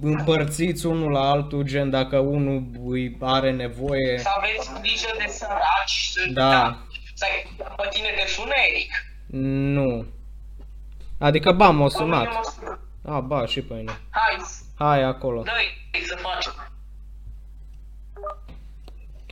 împărțiți 0.00 0.86
unul 0.86 1.10
la 1.10 1.30
altul, 1.30 1.62
gen 1.62 1.90
dacă 1.90 2.18
unul 2.18 2.66
îi 2.86 3.16
are 3.20 3.52
nevoie. 3.52 4.18
Să 4.18 4.28
aveți 4.36 4.80
grijă 4.80 5.14
de 5.18 5.26
săraci. 5.28 6.08
Să, 6.12 6.20
Da. 6.32 6.86
Stai, 7.14 7.46
pe 7.76 7.88
tine 7.90 8.08
te 8.16 8.28
sună, 8.28 8.52
Eric? 8.70 8.90
Nu. 9.74 10.16
Adică, 11.18 11.52
ba, 11.52 11.70
m-a 11.70 11.86
Pe 11.86 12.02
mine 12.02 12.14
sunat. 12.14 12.26
mă 12.34 12.52
sună. 12.58 12.80
A, 13.04 13.20
ba, 13.20 13.46
și 13.46 13.62
pe 13.62 13.74
mine. 13.74 13.92
Hai, 14.10 14.36
Hai 14.78 15.02
acolo. 15.02 15.42
dă-i 15.42 16.00
să 16.04 16.16
facem. 16.16 16.52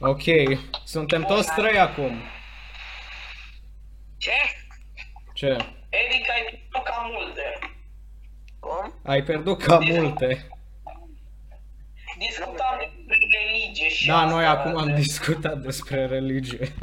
Ok. 0.01 0.23
Suntem 0.85 1.23
toți 1.23 1.55
trei 1.55 1.79
acum. 1.79 2.21
Ce? 4.17 4.31
Ce? 5.35 5.47
Eric, 5.89 6.29
ai 6.31 6.45
pierdut 6.49 6.83
cam 6.85 7.11
multe. 7.13 7.59
Cum? 8.59 8.93
Ai 9.05 9.23
pierdut 9.23 9.63
ca 9.63 9.79
multe. 9.79 10.49
Discutam 12.19 12.79
despre 12.79 13.19
religie 13.41 13.89
și 13.89 14.07
Da, 14.07 14.17
asta, 14.17 14.31
noi 14.35 14.47
acum 14.47 14.77
am 14.77 14.87
de- 14.87 14.93
discutat 14.93 15.59
despre 15.59 16.07
religie. 16.07 16.75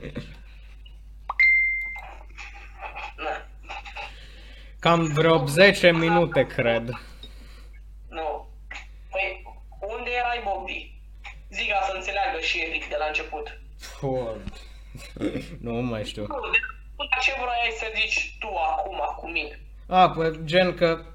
Na, 3.17 3.45
Cam 4.83 5.13
vreo 5.13 5.45
10 5.45 5.91
minute, 5.91 6.45
cred. 6.47 6.89
nu. 8.09 8.47
Păi, 9.11 9.43
unde 9.97 10.09
erai, 10.19 10.41
Bobby? 10.43 11.01
Zic 11.49 11.69
ca 11.69 11.79
să 11.87 11.91
înțeleagă 11.95 12.39
și 12.39 12.59
Eric 12.67 12.89
de 12.89 12.95
la 12.99 13.05
început. 13.05 13.59
Fuh. 13.77 14.35
Nu 15.65 15.73
mai 15.73 16.03
știu. 16.05 16.21
Nu, 16.21 16.49
de 16.51 16.57
la 16.97 17.21
ce 17.21 17.31
vrei 17.31 17.77
să 17.77 17.85
zici 17.95 18.37
tu 18.39 18.47
acum 18.47 18.99
cu 19.17 19.29
mine? 19.29 19.59
A, 19.87 20.09
păi, 20.09 20.39
gen 20.43 20.73
că 20.73 20.99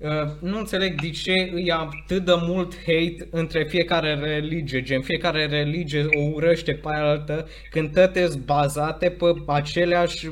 uh, 0.00 0.30
nu 0.40 0.58
înțeleg 0.58 1.00
de 1.00 1.10
ce 1.10 1.50
îi 1.52 1.72
atât 1.72 2.24
de 2.24 2.34
mult 2.34 2.74
hate 2.74 3.28
între 3.30 3.64
fiecare 3.64 4.14
religie, 4.14 4.82
gen 4.82 5.02
fiecare 5.02 5.46
religie 5.46 6.06
o 6.16 6.22
urăște 6.32 6.74
pe 6.74 6.88
aia 6.88 7.04
altă, 7.04 7.48
când 7.70 7.92
toate 7.94 8.26
sunt 8.26 8.44
bazate 8.44 9.10
pe 9.10 9.34
aceleași 9.46 10.28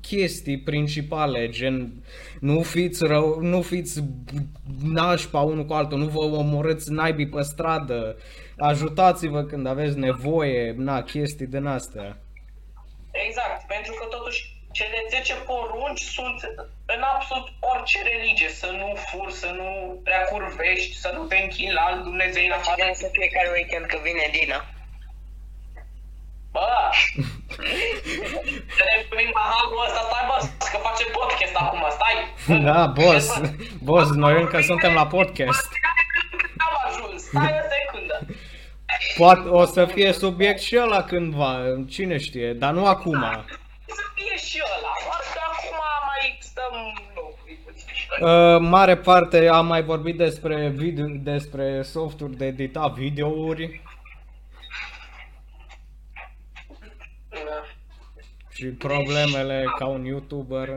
chestii 0.00 0.58
principale, 0.58 1.48
gen 1.48 2.04
nu 2.40 2.62
fiți 2.62 3.04
rău, 3.06 3.40
nu 3.40 3.62
fiți 3.62 4.04
nașpa 4.82 5.40
unul 5.40 5.64
cu 5.64 5.72
altul, 5.72 5.98
nu 5.98 6.06
vă 6.06 6.18
omorâți 6.18 6.92
naibii 6.92 7.28
pe 7.28 7.42
stradă, 7.42 8.16
ajutați-vă 8.58 9.42
când 9.42 9.66
aveți 9.66 9.98
nevoie, 9.98 10.74
na, 10.76 11.02
chestii 11.02 11.46
din 11.46 11.66
astea. 11.66 12.16
Exact, 13.10 13.66
pentru 13.66 13.92
că 13.92 14.04
totuși 14.04 14.54
cele 14.72 14.98
10 15.10 15.34
porunci 15.34 16.00
sunt 16.00 16.38
în 16.86 17.02
absolut 17.14 17.48
orice 17.60 17.98
religie. 18.02 18.48
Să 18.48 18.68
nu 18.80 18.88
furi, 19.06 19.32
să 19.32 19.50
nu 19.58 20.00
prea 20.04 20.22
curvești, 20.22 20.96
să 20.96 21.10
nu 21.16 21.22
te 21.24 21.36
închini 21.36 21.72
la 21.72 21.80
alt 21.80 22.02
Dumnezeu 22.02 22.44
în 22.44 22.50
afară. 22.50 22.80
Facem 22.80 22.94
să 22.94 23.08
fiecare 23.12 23.48
weekend 23.52 23.86
că 23.86 23.98
vine 24.02 24.30
Dina. 24.32 24.64
Bă! 26.52 26.60
Să 28.76 28.82
ne 28.88 29.04
primim 29.08 29.32
paharul 29.32 29.84
ăsta, 29.86 30.00
stai 30.08 30.24
bă, 30.28 30.36
că 30.72 30.78
facem 30.88 31.08
podcast 31.18 31.54
acum, 31.62 31.82
stai! 31.98 32.16
Da, 32.66 32.86
boss, 32.86 33.40
boss, 33.82 34.10
noi 34.10 34.40
încă 34.40 34.60
suntem 34.60 34.94
la 34.94 35.06
podcast. 35.06 35.68
Am 36.64 36.72
ajuns, 36.86 37.22
stai 37.22 37.54
o 37.60 37.64
secundă. 37.74 38.16
Poate 39.16 39.48
o 39.48 39.64
să 39.64 39.84
fie 39.84 40.12
subiect 40.12 40.60
și 40.60 40.78
ăla 40.82 41.02
cândva, 41.02 41.60
cine 41.88 42.18
știe, 42.18 42.52
dar 42.52 42.72
nu 42.72 42.86
acum. 42.86 43.20
Să 43.86 44.02
fie 44.14 44.36
și 44.36 44.62
ăla, 44.78 44.92
doar 45.04 45.22
că 45.34 45.40
acum 45.52 45.76
mai 46.06 46.38
stăm, 46.40 46.74
nu, 47.14 47.34
puțin 47.64 47.94
și 47.94 48.06
noi. 48.20 48.54
Uh, 48.54 48.60
mare 48.60 48.96
parte 48.96 49.48
am 49.48 49.66
mai 49.66 49.82
vorbit 49.82 50.16
despre 50.16 50.68
video, 50.68 51.04
despre 51.08 51.82
softuri 51.82 52.36
de 52.36 52.46
editat 52.46 52.92
videouri 52.92 53.82
Da. 57.34 57.64
Și 58.54 58.66
problemele 58.66 59.64
ca 59.78 59.86
un 59.86 60.04
YouTuber. 60.04 60.68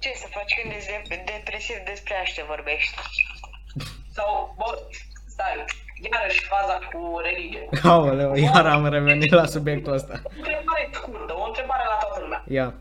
Ce 0.00 0.12
să 0.14 0.26
faci 0.30 0.54
când 0.60 0.74
ești 0.74 1.08
de- 1.08 1.22
depresiv 1.24 1.76
despre 1.84 2.14
așa 2.14 2.44
vorbești? 2.48 2.94
Sau, 4.12 4.54
bă, 4.58 4.78
stai, 5.26 5.64
iarăși 6.12 6.44
faza 6.44 6.78
cu 6.92 7.18
religie. 7.22 7.68
Aoleu, 7.82 8.34
iar 8.34 8.66
am 8.66 8.86
revenit 8.88 9.30
la 9.32 9.46
subiectul 9.46 9.92
ăsta. 9.92 10.20
O 10.24 10.28
întrebare 10.36 10.88
scurtă, 10.92 11.32
o 11.38 11.44
întrebare 11.44 11.82
la 11.88 11.96
toată 12.00 12.20
lumea. 12.20 12.44
Ia, 12.48 12.74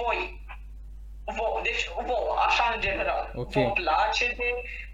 Voi, 0.00 0.40
vouă, 1.36 1.60
deci 1.62 1.88
vouă, 2.06 2.34
așa 2.46 2.72
în 2.74 2.80
general, 2.80 3.32
Ok. 3.34 3.52
vă 3.52 3.70
place 3.72 4.26
de 4.36 4.48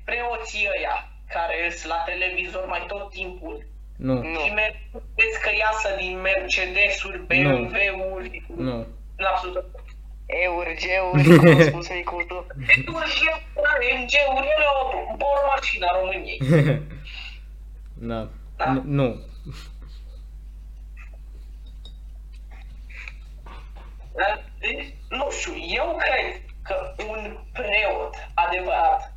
preoții 0.04 0.68
ăia 0.78 1.08
care 1.28 1.70
sunt 1.70 1.92
la 1.92 2.02
televizor 2.06 2.66
mai 2.66 2.84
tot 2.86 3.10
timpul 3.10 3.66
nu. 3.96 4.14
Nu. 4.22 4.38
și 4.38 4.52
mergeți 4.52 5.40
că 5.42 5.48
îi 5.50 5.58
iasă 5.58 5.94
din 5.98 6.20
Mercedes-uri, 6.20 7.18
BMW-uri, 7.26 8.46
Nu. 8.56 8.86
în 9.16 9.24
absolut. 9.24 9.64
Euri, 10.26 10.76
geuri, 10.78 11.36
cum 11.38 11.60
a 11.60 11.62
spus 11.62 11.88
micuțul. 11.88 12.46
MG-uri, 12.56 14.46
ele 14.54 14.66
o 14.82 15.16
bormașină 15.16 15.86
a 15.86 15.98
României. 16.00 16.40
Da. 17.98 18.28
Da. 18.56 18.64
N- 18.80 18.82
Nu. 18.84 19.20
Dar, 24.16 24.44
deci, 24.58 24.94
Nu 25.08 25.30
știu, 25.30 25.52
eu 25.56 25.96
cred 26.04 26.40
că 26.62 26.94
un 27.08 27.36
preot 27.52 28.14
adevărat 28.34 29.12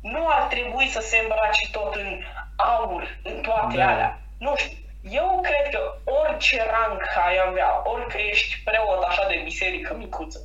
nu 0.00 0.26
ar 0.28 0.42
trebui 0.42 0.86
să 0.86 1.00
se 1.00 1.16
îmbrace 1.22 1.70
tot 1.70 1.94
în 1.94 2.20
aur, 2.56 3.02
în 3.22 3.40
toate 3.40 3.76
Da. 3.76 3.88
alea. 3.88 4.20
Nu 4.38 4.52
știu, 4.56 4.76
eu 5.10 5.40
cred 5.42 5.66
că 5.74 5.80
orice 6.04 6.56
rang 6.70 7.00
ai 7.26 7.36
avea, 7.48 7.82
orică 7.84 8.16
ești 8.30 8.62
preot 8.64 9.02
așa 9.08 9.26
de 9.28 9.40
biserică 9.44 9.94
micuță, 9.98 10.38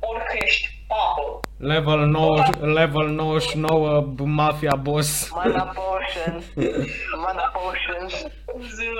orică 0.00 0.32
ești 0.44 0.68
papă, 0.88 1.40
Level 1.58 1.98
9, 1.98 2.42
level 2.60 3.08
99, 3.08 4.00
b- 4.14 4.18
mafia 4.24 4.74
boss. 4.76 5.30
Mana 5.30 5.72
potion. 5.78 6.42
Mana 7.24 7.52
potions. 7.54 8.22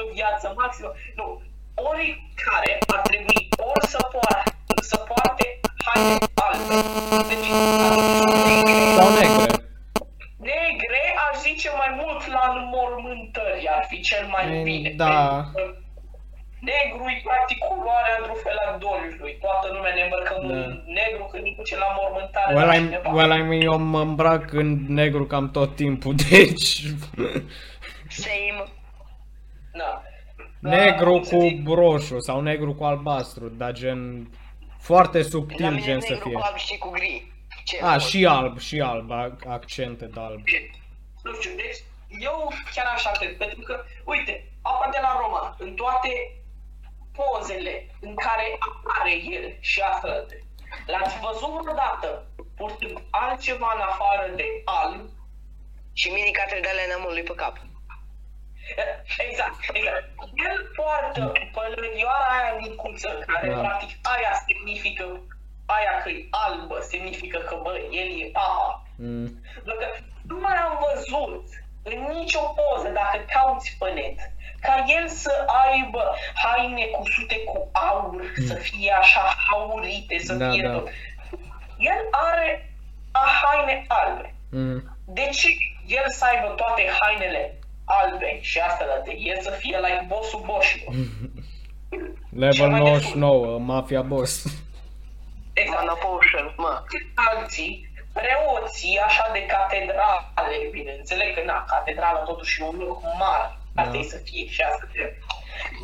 în 0.04 0.12
viață 0.14 0.52
maximă. 0.56 0.92
Nu, 1.16 1.42
oricare 1.74 2.78
ar 2.86 3.00
trebui 3.00 3.48
ori 3.56 3.86
să 3.86 4.08
poarte, 4.12 4.52
să 4.82 4.96
poarte 4.96 5.60
haine 5.84 6.16
albe. 6.34 6.74
Deci, 7.28 7.48
negre. 8.46 8.94
Sau 8.96 9.08
negre. 9.20 9.46
Negre, 10.36 11.02
aș 11.32 11.38
zice 11.48 11.68
mai 11.82 11.90
mult 12.02 12.20
la 12.36 12.44
înmormântări, 12.58 13.68
ar 13.76 13.84
fi 13.90 14.00
cel 14.00 14.24
mai 14.34 14.44
E, 14.58 14.62
bine. 14.62 14.90
da. 14.96 15.14
Pentru 15.54 15.54
că 15.54 15.76
Negru 16.72 17.04
e 17.08 17.20
practic 17.24 17.58
culoarea 17.68 18.14
într-un 18.18 18.40
fel 18.44 18.58
a 18.66 18.76
doliului. 18.84 19.38
Toată 19.44 19.66
lumea 19.74 19.94
ne 19.94 20.02
îmbrăcăm 20.02 20.40
Da. 20.48 20.54
în 20.54 20.82
negru 21.00 21.24
când 21.30 21.42
ne 21.44 21.52
duce 21.56 21.76
la 21.78 21.86
mormântare 21.98 22.54
Well, 22.54 22.66
la 22.66 22.74
I, 22.74 22.78
cineva. 22.78 23.10
well, 23.16 23.30
I 23.38 23.42
mean, 23.42 23.60
eu 23.70 23.78
mă 23.78 24.00
îmbrac 24.00 24.52
în 24.52 24.68
negru 24.88 25.24
cam 25.26 25.50
tot 25.50 25.76
timpul, 25.76 26.14
deci... 26.30 26.82
Same. 28.08 28.62
Da. 29.72 30.02
negru 30.60 31.12
cum 31.12 31.22
să 31.22 31.34
cu 31.34 31.40
zic, 31.40 31.68
roșu 31.68 32.18
sau 32.20 32.40
negru 32.40 32.74
cu 32.74 32.84
albastru, 32.84 33.48
dar 33.48 33.72
gen... 33.72 34.28
Foarte 34.78 35.18
La 35.18 35.24
subtil 35.24 35.66
mine 35.70 35.80
gen 35.80 36.00
să 36.00 36.12
negru 36.12 36.28
fie. 36.28 36.38
cu 36.38 36.44
alb 36.44 36.56
și 36.56 36.78
cu 36.78 36.88
gri. 36.90 37.32
Ce 37.64 37.78
A, 37.82 37.88
mult. 37.88 38.02
și 38.02 38.26
alb, 38.26 38.58
și 38.58 38.80
alb, 38.80 39.10
ac- 39.12 39.46
accente 39.48 40.04
de 40.04 40.20
alb. 40.20 40.40
Nu 41.22 41.34
știu, 41.34 41.54
deci 41.56 41.78
eu 42.08 42.52
chiar 42.74 42.86
așa 42.86 43.10
cred, 43.10 43.36
pentru 43.36 43.60
că, 43.60 43.84
uite, 44.04 44.52
apa 44.62 44.88
de 44.90 44.98
la 45.02 45.16
Roma, 45.20 45.56
în 45.58 45.74
toate 45.74 46.12
pozele 47.12 47.86
în 48.00 48.14
care 48.14 48.58
apare 48.58 49.14
el 49.14 49.56
și 49.60 49.80
aflăte, 49.80 50.44
l-ați 50.86 51.18
văzut 51.18 51.60
vreodată 51.60 52.26
purtând 52.56 53.02
altceva 53.10 53.72
în 53.74 53.80
afară 53.80 54.32
de 54.34 54.62
alb? 54.64 55.08
Și 55.92 56.08
mini 56.08 56.32
de 56.60 56.68
ale 56.68 56.86
neamului 56.86 57.22
pe 57.22 57.34
cap. 57.34 57.56
Exact, 59.28 59.56
exact. 59.72 60.08
El 60.48 60.70
poartă 60.76 61.32
pălărioara 61.52 62.26
aia 62.38 62.56
micuță, 62.60 63.18
care 63.26 63.48
Da. 63.48 63.60
practic 63.60 63.90
aia 64.02 64.32
significă, 64.46 65.20
aia 65.66 66.02
că 66.02 66.08
e 66.08 66.26
albă, 66.30 66.80
significă 66.80 67.38
că, 67.38 67.60
bă, 67.62 67.74
el 67.90 68.20
e 68.20 68.30
papa. 68.32 68.86
Mm. 69.04 69.28
Pentru 69.54 69.74
că 69.80 69.86
nu 70.30 70.36
mai 70.44 70.56
am 70.66 70.74
văzut 70.86 71.44
în 71.82 71.98
nicio 72.16 72.40
poză, 72.58 72.88
dacă 72.88 73.18
cauți 73.34 73.76
pe 73.78 73.88
net, 73.98 74.18
ca 74.60 74.74
el 74.98 75.08
să 75.08 75.32
aibă 75.66 76.04
haine 76.42 76.84
cusute 76.84 77.36
cu 77.50 77.68
aur, 77.72 78.32
să 78.46 78.54
fie 78.54 78.92
așa 79.02 79.24
aurite, 79.52 80.18
să 80.18 80.32
Da, 80.34 80.50
fie 80.50 80.62
da. 80.62 80.72
tot. 80.72 80.88
El 81.78 82.00
are 82.10 82.74
a 83.10 83.24
haine 83.40 83.84
albe. 83.88 84.34
Mm. 84.50 84.96
De 85.06 85.28
ce 85.32 85.48
el 85.86 86.04
să 86.08 86.24
aibă 86.24 86.54
toate 86.56 86.82
hainele 87.00 87.58
albe 87.84 88.38
și 88.40 88.58
asta 88.58 88.84
la 88.84 89.02
de 89.04 89.12
el 89.18 89.40
să 89.40 89.50
fie 89.50 89.76
like 89.78 90.04
bossul 90.08 90.42
boșilor? 90.46 90.94
Level 92.42 92.52
Cel 92.52 92.68
mai 92.68 92.80
de 92.82 92.88
99, 92.88 93.58
mafia 93.58 94.02
boss. 94.02 94.44
Exact. 95.52 95.78
Mana 95.80 95.92
potion, 95.94 96.54
mă. 96.56 96.82
alții, 97.14 97.90
preoții 98.12 98.98
așa 99.06 99.30
de 99.32 99.42
catedrale, 99.46 100.56
bine, 100.70 100.92
înțeleg 100.98 101.34
că 101.34 101.42
na, 101.44 101.64
catedrala 101.64 102.18
totuși 102.18 102.60
e 102.62 102.64
un 102.64 102.78
loc 102.78 103.00
mare, 103.18 103.46
ar 103.48 103.56
Da. 103.74 103.82
trebui 103.82 104.04
să 104.08 104.16
fie 104.24 104.46
și 104.48 104.60
asta 104.62 104.88
de 104.92 105.16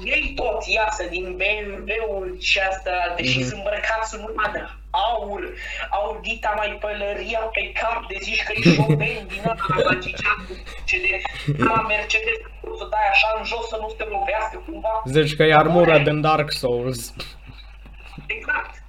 ei 0.05 0.33
toți 0.37 0.73
iasă 0.73 1.05
din 1.05 1.37
BMW-uri 1.41 2.41
și 2.41 2.59
asta, 2.59 2.91
deși 3.17 3.39
Mhm. 3.39 3.47
sunt 3.49 3.57
îmbrăcați 3.59 4.15
în 4.15 4.23
urma 4.23 4.49
de 4.53 4.61
aur, 4.91 5.43
au 5.91 6.19
dita 6.23 6.53
mai 6.57 6.71
pălăria 6.81 7.39
pe 7.39 7.73
cap, 7.73 8.07
de 8.09 8.17
zici 8.23 8.43
că 8.43 8.53
e 8.57 8.61
șoben 8.75 9.27
din 9.27 9.43
ăla, 9.45 9.83
la 9.91 9.95
Gigea, 9.95 10.33
ce 10.85 10.97
de 11.01 11.63
la 11.65 11.81
Mercedes, 11.89 12.39
să 12.79 12.85
dai 12.91 13.07
așa 13.11 13.35
în 13.39 13.45
jos 13.45 13.69
să 13.69 13.77
nu 13.81 13.87
te 13.97 14.05
lovească 14.05 14.63
cumva. 14.67 15.03
Zici 15.05 15.37
că 15.37 15.43
e 15.43 15.55
armura 15.55 15.99
din 15.99 16.21
Dark 16.21 16.53
Souls. 16.53 17.15
Exact. 18.27 18.83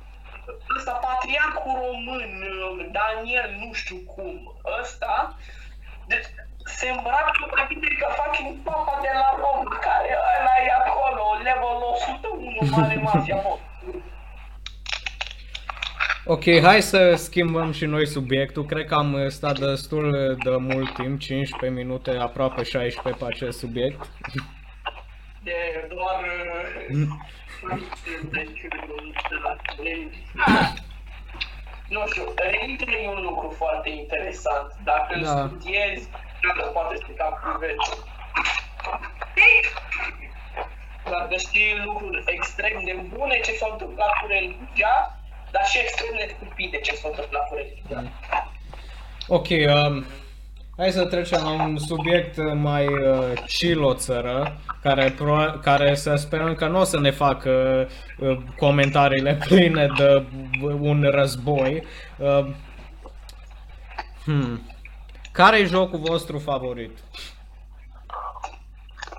Ăsta, 0.80 0.94
patriarhul 1.08 1.76
român, 1.86 2.24
Daniel, 2.98 3.50
nu 3.62 3.70
știu 3.74 4.00
cum, 4.14 4.34
ăsta, 4.82 5.14
deci 6.08 6.28
se 6.76 6.88
îmbracă 6.96 7.44
mai 7.56 7.66
bine 7.70 7.88
ca 8.00 8.08
fucking 8.18 8.56
papa 8.68 8.96
de 9.02 9.12
la 9.22 9.30
Roma, 9.42 9.76
care 9.88 10.12
ăla 10.36 10.56
e 10.68 10.72
acolo, 10.82 11.24
level 11.48 11.80
101, 11.92 12.70
mare 12.72 12.96
mafia, 13.04 13.36
mă. 13.36 13.58
Ok, 16.26 16.44
hai 16.62 16.82
să 16.82 17.14
schimbăm 17.16 17.72
și 17.72 17.86
noi 17.86 18.08
subiectul. 18.08 18.66
Cred 18.66 18.86
că 18.86 18.96
am 18.96 19.14
uh, 19.14 19.28
stat 19.28 19.60
destul 19.60 20.38
de 20.44 20.50
mult 20.50 20.94
timp, 20.94 21.20
15 21.20 21.80
minute, 21.80 22.12
aproape 22.12 22.64
16 22.64 23.24
pe 23.24 23.32
acest 23.32 23.58
subiect. 23.58 24.08
De 25.44 25.88
doar... 25.94 26.26
Nu 31.90 32.08
știu, 32.08 32.34
religia 32.36 32.98
e 32.98 33.08
un 33.08 33.22
lucru 33.22 33.50
foarte 33.58 33.90
interesant. 33.90 34.76
Dacă 34.84 35.14
îl 35.16 35.24
Da. 35.24 35.30
studiezi, 35.48 36.10
nu 36.58 36.72
poate 36.72 36.96
strica 36.96 37.26
privetul. 37.26 38.04
Dacă 41.04 41.36
știi 41.38 41.82
lucruri 41.86 42.24
extrem 42.26 42.82
de 42.84 42.94
bune 43.14 43.40
ce 43.40 43.52
s-au 43.52 43.72
întâmplat 43.72 44.12
cu 44.22 44.28
religia, 44.28 45.20
dar 45.52 45.66
și 45.66 45.78
extrem 45.80 46.16
de 46.16 46.36
stupide 46.36 46.80
ce 46.80 46.96
s-au 46.96 47.10
întâmplat 47.10 47.48
cu 47.48 47.56
religia. 47.56 48.04
Ok, 49.28 49.48
um, 49.50 50.06
hai 50.80 50.92
să 50.92 51.06
trecem 51.06 51.44
la 51.44 51.50
un 51.50 51.78
subiect 51.78 52.38
uh, 52.38 52.52
mai 52.54 52.88
uh, 52.88 53.34
chiloțără, 53.46 54.62
care, 54.82 55.12
pro- 55.12 55.60
care 55.62 55.96
să 55.96 56.16
sperăm 56.16 56.56
că 56.56 56.68
nu 56.68 56.80
o 56.80 56.84
să 56.84 57.00
ne 57.00 57.12
facă 57.12 57.88
uh, 58.18 58.38
comentariile 58.58 59.36
pline 59.48 59.88
de 59.98 60.26
un 60.62 61.04
război. 61.04 61.84
Uh, 62.18 62.46
hmm. 64.24 64.72
Care 65.32 65.58
e 65.58 65.66
jocul 65.66 66.00
vostru 66.00 66.40
favorit? 66.40 66.98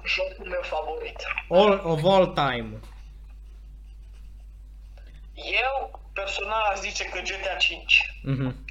Jocul 0.04 0.46
meu 0.48 0.60
favorit. 0.62 1.16
All 1.48 1.80
of 1.92 2.04
all 2.04 2.26
time. 2.26 2.80
Eu, 5.34 6.00
personal, 6.12 6.62
aș 6.72 6.78
zice 6.78 7.04
că 7.04 7.18
GTA 7.18 7.56
5. 7.58 8.14
Mhm. 8.22 8.64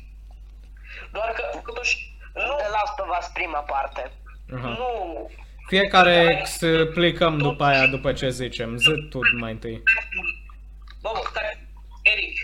Doar 1.12 1.32
că, 1.32 1.60
totuși, 1.66 2.18
nu, 2.48 2.56
The 2.56 2.70
Last 2.78 3.00
of 3.00 3.18
Us 3.20 3.28
prima 3.28 3.60
parte. 3.60 4.12
Aha. 4.56 4.68
nu, 4.68 5.30
Fiecare 5.68 6.38
explicăm 6.40 7.38
după 7.38 7.64
aia, 7.64 7.86
după 7.88 8.14
ce 8.14 8.30
zicem. 8.30 8.78
Zi 8.78 9.08
tu 9.10 9.20
mai 9.40 9.52
întâi. 9.52 9.84
Bă, 11.02 11.10
bă, 11.14 11.20
stai, 11.30 11.68
Eric, 12.02 12.38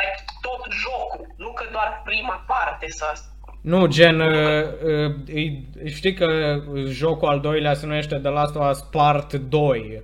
like, 0.00 0.24
tot 0.40 0.72
jocul, 0.72 1.34
nu 1.36 1.52
că 1.52 1.64
doar 1.72 2.00
prima 2.04 2.44
parte 2.46 2.86
să 2.88 3.12
Nu, 3.60 3.86
gen, 3.86 4.20
uh, 4.20 4.64
uh, 4.82 5.14
e- 5.34 5.88
știi 5.88 6.14
că 6.14 6.56
jocul 6.86 7.28
al 7.28 7.40
doilea 7.40 7.74
se 7.74 7.86
numește 7.86 8.18
The 8.18 8.28
Last 8.30 8.54
of 8.54 8.70
Us 8.70 8.80
Part 8.80 9.32
2. 9.34 10.02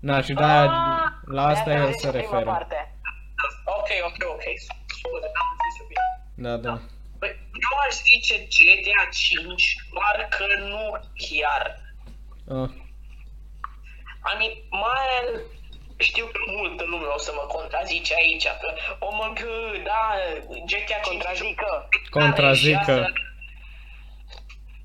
Na, 0.00 0.20
și 0.20 0.32
de 0.32 0.42
Ah, 0.42 0.58
la 1.24 1.46
asta 1.46 1.64
De-aia 1.64 1.80
el 1.80 1.86
zice 1.92 1.98
se 1.98 2.08
prima 2.10 2.22
referă. 2.30 2.50
parte. 2.50 2.94
Ok, 3.64 3.88
ok, 4.06 4.30
ok, 4.32 4.42
scuze, 4.86 5.26
n-am 5.34 5.48
înțeles 5.52 5.88
bine. 5.88 6.48
Da, 6.48 6.56
da. 6.56 6.80
Băi, 7.62 7.70
eu 7.70 7.76
aș 7.86 7.94
zice 7.94 8.34
GTA 8.56 9.08
5, 9.12 9.76
doar 9.92 10.28
că 10.30 10.46
nu 10.58 10.84
chiar. 11.24 11.80
Uh, 12.44 12.68
I 14.30 14.34
mean, 14.38 14.52
mai 14.70 15.08
știu 15.98 16.26
că 16.26 16.40
multă 16.46 16.84
lume 16.84 17.04
o 17.06 17.18
să 17.18 17.32
mă 17.34 17.44
contrazice 17.48 18.14
aici, 18.14 18.44
că, 18.44 18.74
oh 18.98 19.12
mă, 19.18 19.32
gă, 19.34 19.82
da, 19.84 20.02
GTA 20.70 20.98
5 21.02 21.02
Contrazică. 21.08 21.88
Contrazică. 22.10 22.68
Și 22.84 22.90
asta- 22.90 23.12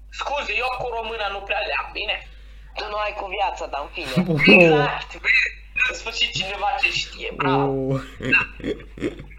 Scuze, 0.09 0.53
eu 0.57 0.69
cu 0.77 0.87
româna 0.97 1.27
nu 1.27 1.39
prea 1.39 1.59
leam, 1.59 1.89
bine? 1.93 2.27
Tu 2.75 2.83
nu 2.89 2.95
ai 2.95 3.13
cu 3.13 3.25
viața, 3.37 3.65
dar 3.65 3.81
în 3.81 3.89
fine. 3.95 4.11
Exact, 4.63 5.11
vezi? 5.11 5.45
În 5.89 5.95
sfârșit 5.95 6.31
cineva 6.33 6.69
ce 6.81 6.91
știe, 6.91 7.31
bravo. 7.35 7.63
Uh, 7.65 8.01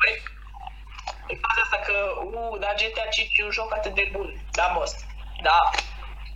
Băi, 0.00 0.12
E 1.30 1.34
faza 1.44 1.60
asta 1.64 1.78
că, 1.88 1.96
u, 2.24 2.56
dar 2.62 2.74
GTA 2.80 3.06
5 3.10 3.38
e 3.38 3.44
un 3.44 3.50
joc 3.50 3.70
atât 3.74 3.94
de 3.94 4.08
bun, 4.12 4.28
da, 4.58 4.66
boss. 4.74 4.92
Da, 5.42 5.58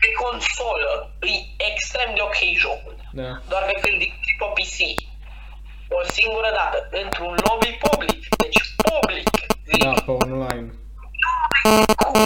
pe 0.00 0.08
consolă 0.22 0.92
e 1.20 1.34
extrem 1.70 2.14
de 2.14 2.22
ok 2.28 2.40
jocul. 2.64 2.96
da. 3.12 3.30
Doar 3.48 3.62
că 3.68 3.74
când 3.84 4.00
e 4.02 4.06
pe 4.38 4.46
PC, 4.56 4.78
o 5.98 6.02
singură 6.16 6.50
dată, 6.60 6.78
într-un 7.02 7.34
lobby 7.46 7.70
public, 7.84 8.20
deci 8.42 8.60
public, 8.86 9.28
zic, 9.70 9.82
Da, 9.84 9.92
pe 10.06 10.10
online. 10.10 10.68
cum, 11.96 12.20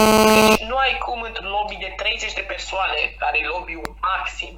deci 0.49 0.67
nu 0.71 0.77
ai 0.77 0.97
cum 1.05 1.21
într-un 1.21 1.49
lobby 1.49 1.75
de 1.75 1.93
30 1.97 2.33
de 2.33 2.41
persoane, 2.41 2.99
care 3.17 3.37
e 3.39 3.45
lobby-ul 3.47 3.97
maxim, 4.01 4.55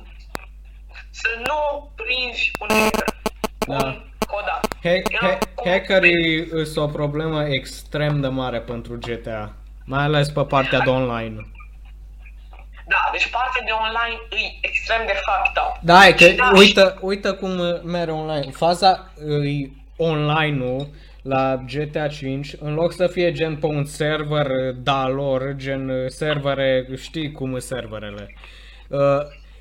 să 1.12 1.30
nu 1.47 1.91
prinzi 1.95 2.51
un 2.60 2.68
hacker. 2.70 3.14
Da. 3.68 3.76
Un 3.76 4.10
codat. 4.28 4.68
Hack, 4.84 5.16
hack, 5.22 5.41
hackerii 5.66 6.47
sunt 6.66 6.76
o 6.76 6.88
problemă 6.88 7.43
extrem 7.47 8.22
de 8.22 8.28
mare 8.28 8.60
pentru 8.60 8.97
GTA. 8.97 9.53
Mai 9.86 10.03
ales 10.03 10.30
pe 10.30 10.41
partea 10.41 10.80
de 10.80 10.89
online. 10.89 11.36
Da, 12.88 13.10
deci 13.12 13.30
partea 13.30 13.64
de 13.66 13.72
online 13.72 14.20
e 14.30 14.68
extrem 14.68 15.05
de 15.05 15.14
fucked 15.26 15.64
up. 15.68 15.80
Da, 15.82 16.07
e 16.07 16.12
că 16.12 16.24
Și 16.24 16.36
da, 16.36 16.51
uite, 16.55 16.95
uite 17.01 17.30
cum 17.30 17.60
uh, 17.60 17.82
merge 17.84 18.12
online. 18.12 18.51
Faza 18.51 19.14
e 19.43 19.70
online-ul 19.97 20.88
la 21.22 21.64
GTA 21.66 22.07
5, 22.07 22.55
în 22.60 22.74
loc 22.74 22.93
să 22.93 23.07
fie 23.07 23.32
gen 23.32 23.55
pe 23.55 23.66
un 23.66 23.86
server 23.86 24.45
uh, 24.45 24.76
da 24.78 25.07
lor, 25.07 25.53
gen 25.55 25.89
uh, 25.89 26.07
servere, 26.07 26.88
știi 26.95 27.32
cum 27.32 27.49
sunt 27.49 27.62
serverele. 27.62 28.34
Uh, 28.88 28.99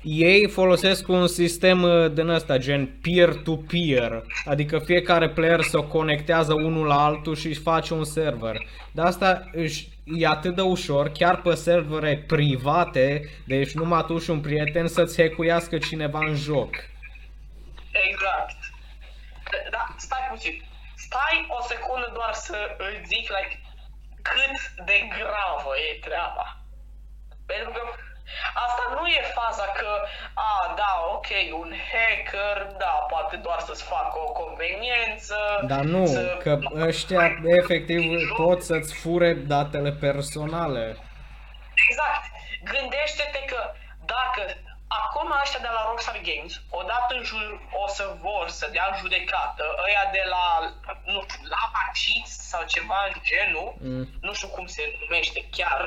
ei 0.03 0.47
folosesc 0.47 1.07
un 1.07 1.27
sistem 1.27 1.83
uh, 1.83 2.11
din 2.13 2.27
ăsta, 2.27 2.57
gen 2.57 2.99
peer-to-peer, 3.01 4.23
adică 4.45 4.79
fiecare 4.79 5.29
player 5.29 5.61
se 5.61 5.87
conectează 5.87 6.53
unul 6.53 6.85
la 6.85 7.05
altul 7.05 7.35
și 7.35 7.47
își 7.47 7.61
face 7.61 7.93
un 7.93 8.03
server. 8.03 8.57
De 8.91 9.01
asta 9.01 9.49
își, 9.51 9.87
e 10.03 10.27
atât 10.27 10.55
de 10.55 10.61
ușor, 10.61 11.09
chiar 11.09 11.41
pe 11.41 11.53
servere 11.53 12.23
private, 12.27 13.29
deci 13.47 13.71
numai 13.71 14.05
tu 14.05 14.17
și 14.17 14.29
un 14.29 14.39
prieten 14.39 14.87
să-ți 14.87 15.21
hackuiască 15.21 15.77
cineva 15.77 16.19
în 16.19 16.35
joc. 16.35 16.75
Exact. 18.09 18.57
Da, 19.71 19.85
stai 19.97 20.27
puțin. 20.29 20.63
Stai 20.95 21.45
o 21.47 21.63
secundă 21.63 22.11
doar 22.13 22.33
să 22.33 22.57
îți 22.77 23.07
zic 23.07 23.25
like, 23.35 23.61
cât 24.21 24.85
de 24.85 24.97
gravă 25.17 25.71
e 25.89 25.99
treaba. 25.99 26.45
Pentru 27.45 27.71
că 27.71 27.81
asta 28.53 28.83
nu 28.99 29.07
e 29.07 29.21
faza 29.39 29.63
că, 29.79 30.01
a, 30.33 30.73
da, 30.75 31.03
ok, 31.15 31.27
un 31.53 31.73
hacker, 31.91 32.57
da, 32.77 33.05
poate 33.09 33.35
doar 33.35 33.59
să-ți 33.59 33.83
facă 33.83 34.19
o 34.27 34.31
conveniență. 34.31 35.35
Dar 35.67 35.79
nu, 35.79 36.05
să... 36.05 36.37
că 36.43 36.59
ăștia 36.75 37.39
efectiv 37.59 38.01
pot 38.35 38.63
să-ți 38.63 38.93
fure 38.95 39.33
datele 39.33 39.91
personale. 39.91 40.97
Exact. 41.89 42.23
Gândește-te 42.63 43.39
că 43.51 43.61
dacă 44.05 44.41
acum 44.87 45.29
ăștia 45.43 45.59
de 45.59 45.71
la 45.77 45.85
Rockstar 45.87 46.19
Games, 46.29 46.53
odată 46.69 47.11
în 47.17 47.23
jur, 47.23 47.61
o 47.83 47.87
să 47.87 48.05
vor 48.21 48.45
să 48.59 48.69
dea 48.71 48.87
în 48.91 48.97
judecată 49.01 49.63
ăia 49.87 50.03
de 50.11 50.23
la, 50.33 50.43
nu 51.13 51.19
știu, 51.21 51.39
Lava 51.53 51.83
Cheats 51.99 52.31
sau 52.51 52.61
ceva 52.65 52.99
în 53.07 53.21
genul, 53.29 53.69
Mm. 53.81 54.05
nu 54.21 54.33
știu 54.33 54.47
cum 54.47 54.65
se 54.65 54.83
numește 55.01 55.39
chiar, 55.57 55.81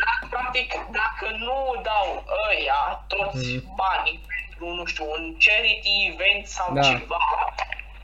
dar 0.00 0.16
practic 0.30 0.68
dacă 1.00 1.26
nu 1.46 1.58
dau 1.88 2.08
ăia 2.48 2.82
toți 3.14 3.46
Mm. 3.54 3.74
banii 3.82 4.18
pentru, 4.30 4.64
nu 4.78 4.84
știu, 4.90 5.04
un 5.16 5.24
charity 5.44 5.94
event 6.12 6.46
sau 6.56 6.68
Da. 6.74 6.80
ceva, 6.82 7.22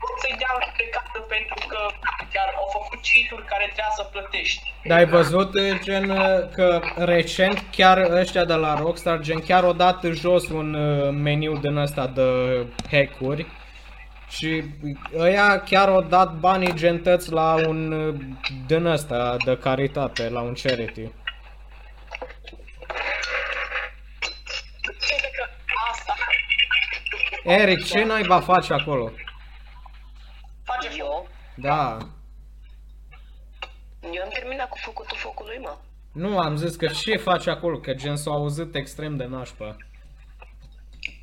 pot 0.01 0.15
să-i 0.21 0.35
dea 0.41 0.51
în 0.57 0.61
judecată 0.69 1.19
pentru 1.35 1.57
că 1.71 1.79
chiar 2.33 2.49
au 2.61 2.67
făcut 2.77 2.99
cheat-uri 3.07 3.45
care 3.51 3.63
trebuia 3.65 3.91
să 3.95 4.03
plătești. 4.03 4.73
Dar 4.87 4.97
ai 4.97 5.05
văzut 5.05 5.53
uh, 5.53 5.79
gen 5.81 6.09
uh, 6.09 6.49
că 6.55 6.81
recent 6.95 7.63
chiar 7.71 7.97
ăștia 7.97 8.45
de 8.45 8.53
la 8.53 8.75
Rockstar 8.75 9.19
gen 9.19 9.39
chiar 9.39 9.63
o 9.63 9.73
dat 9.73 10.03
jos 10.03 10.49
un 10.49 10.73
uh, 10.73 11.09
meniu 11.13 11.57
din 11.57 11.75
ăsta 11.77 12.07
de 12.07 12.27
hack-uri 12.91 13.45
și 14.29 14.63
ăia 15.17 15.59
chiar 15.61 15.87
au 15.89 16.01
dat 16.01 16.33
banii 16.33 16.73
gentăți 16.73 17.31
la 17.31 17.55
un 17.67 17.91
uh, 17.91 18.15
din 18.67 18.85
ăsta 18.85 19.35
de 19.45 19.57
caritate, 19.57 20.29
la 20.29 20.41
un 20.41 20.53
charity. 20.63 20.99
Uite 25.11 25.29
că 25.37 25.45
asta 25.91 26.13
Eric, 27.43 27.85
ce 27.85 28.03
naiba 28.03 28.39
faci 28.39 28.69
acolo? 28.69 29.11
face 30.63 30.87
foc. 30.89 30.97
Eu? 30.97 31.27
Da. 31.55 31.97
Eu 34.13 34.23
am 34.23 34.29
terminat 34.33 34.69
cu 34.69 34.77
făcutul 34.77 35.17
focului, 35.17 35.57
mă. 35.57 35.77
Nu, 36.13 36.39
am 36.39 36.55
zis 36.55 36.75
că 36.75 36.87
ce 36.87 37.17
faci 37.17 37.47
acolo, 37.47 37.77
că 37.79 37.93
gen 37.93 38.15
s-au 38.15 38.33
auzit 38.33 38.75
extrem 38.75 39.15
de 39.17 39.25
nașpa. 39.25 39.75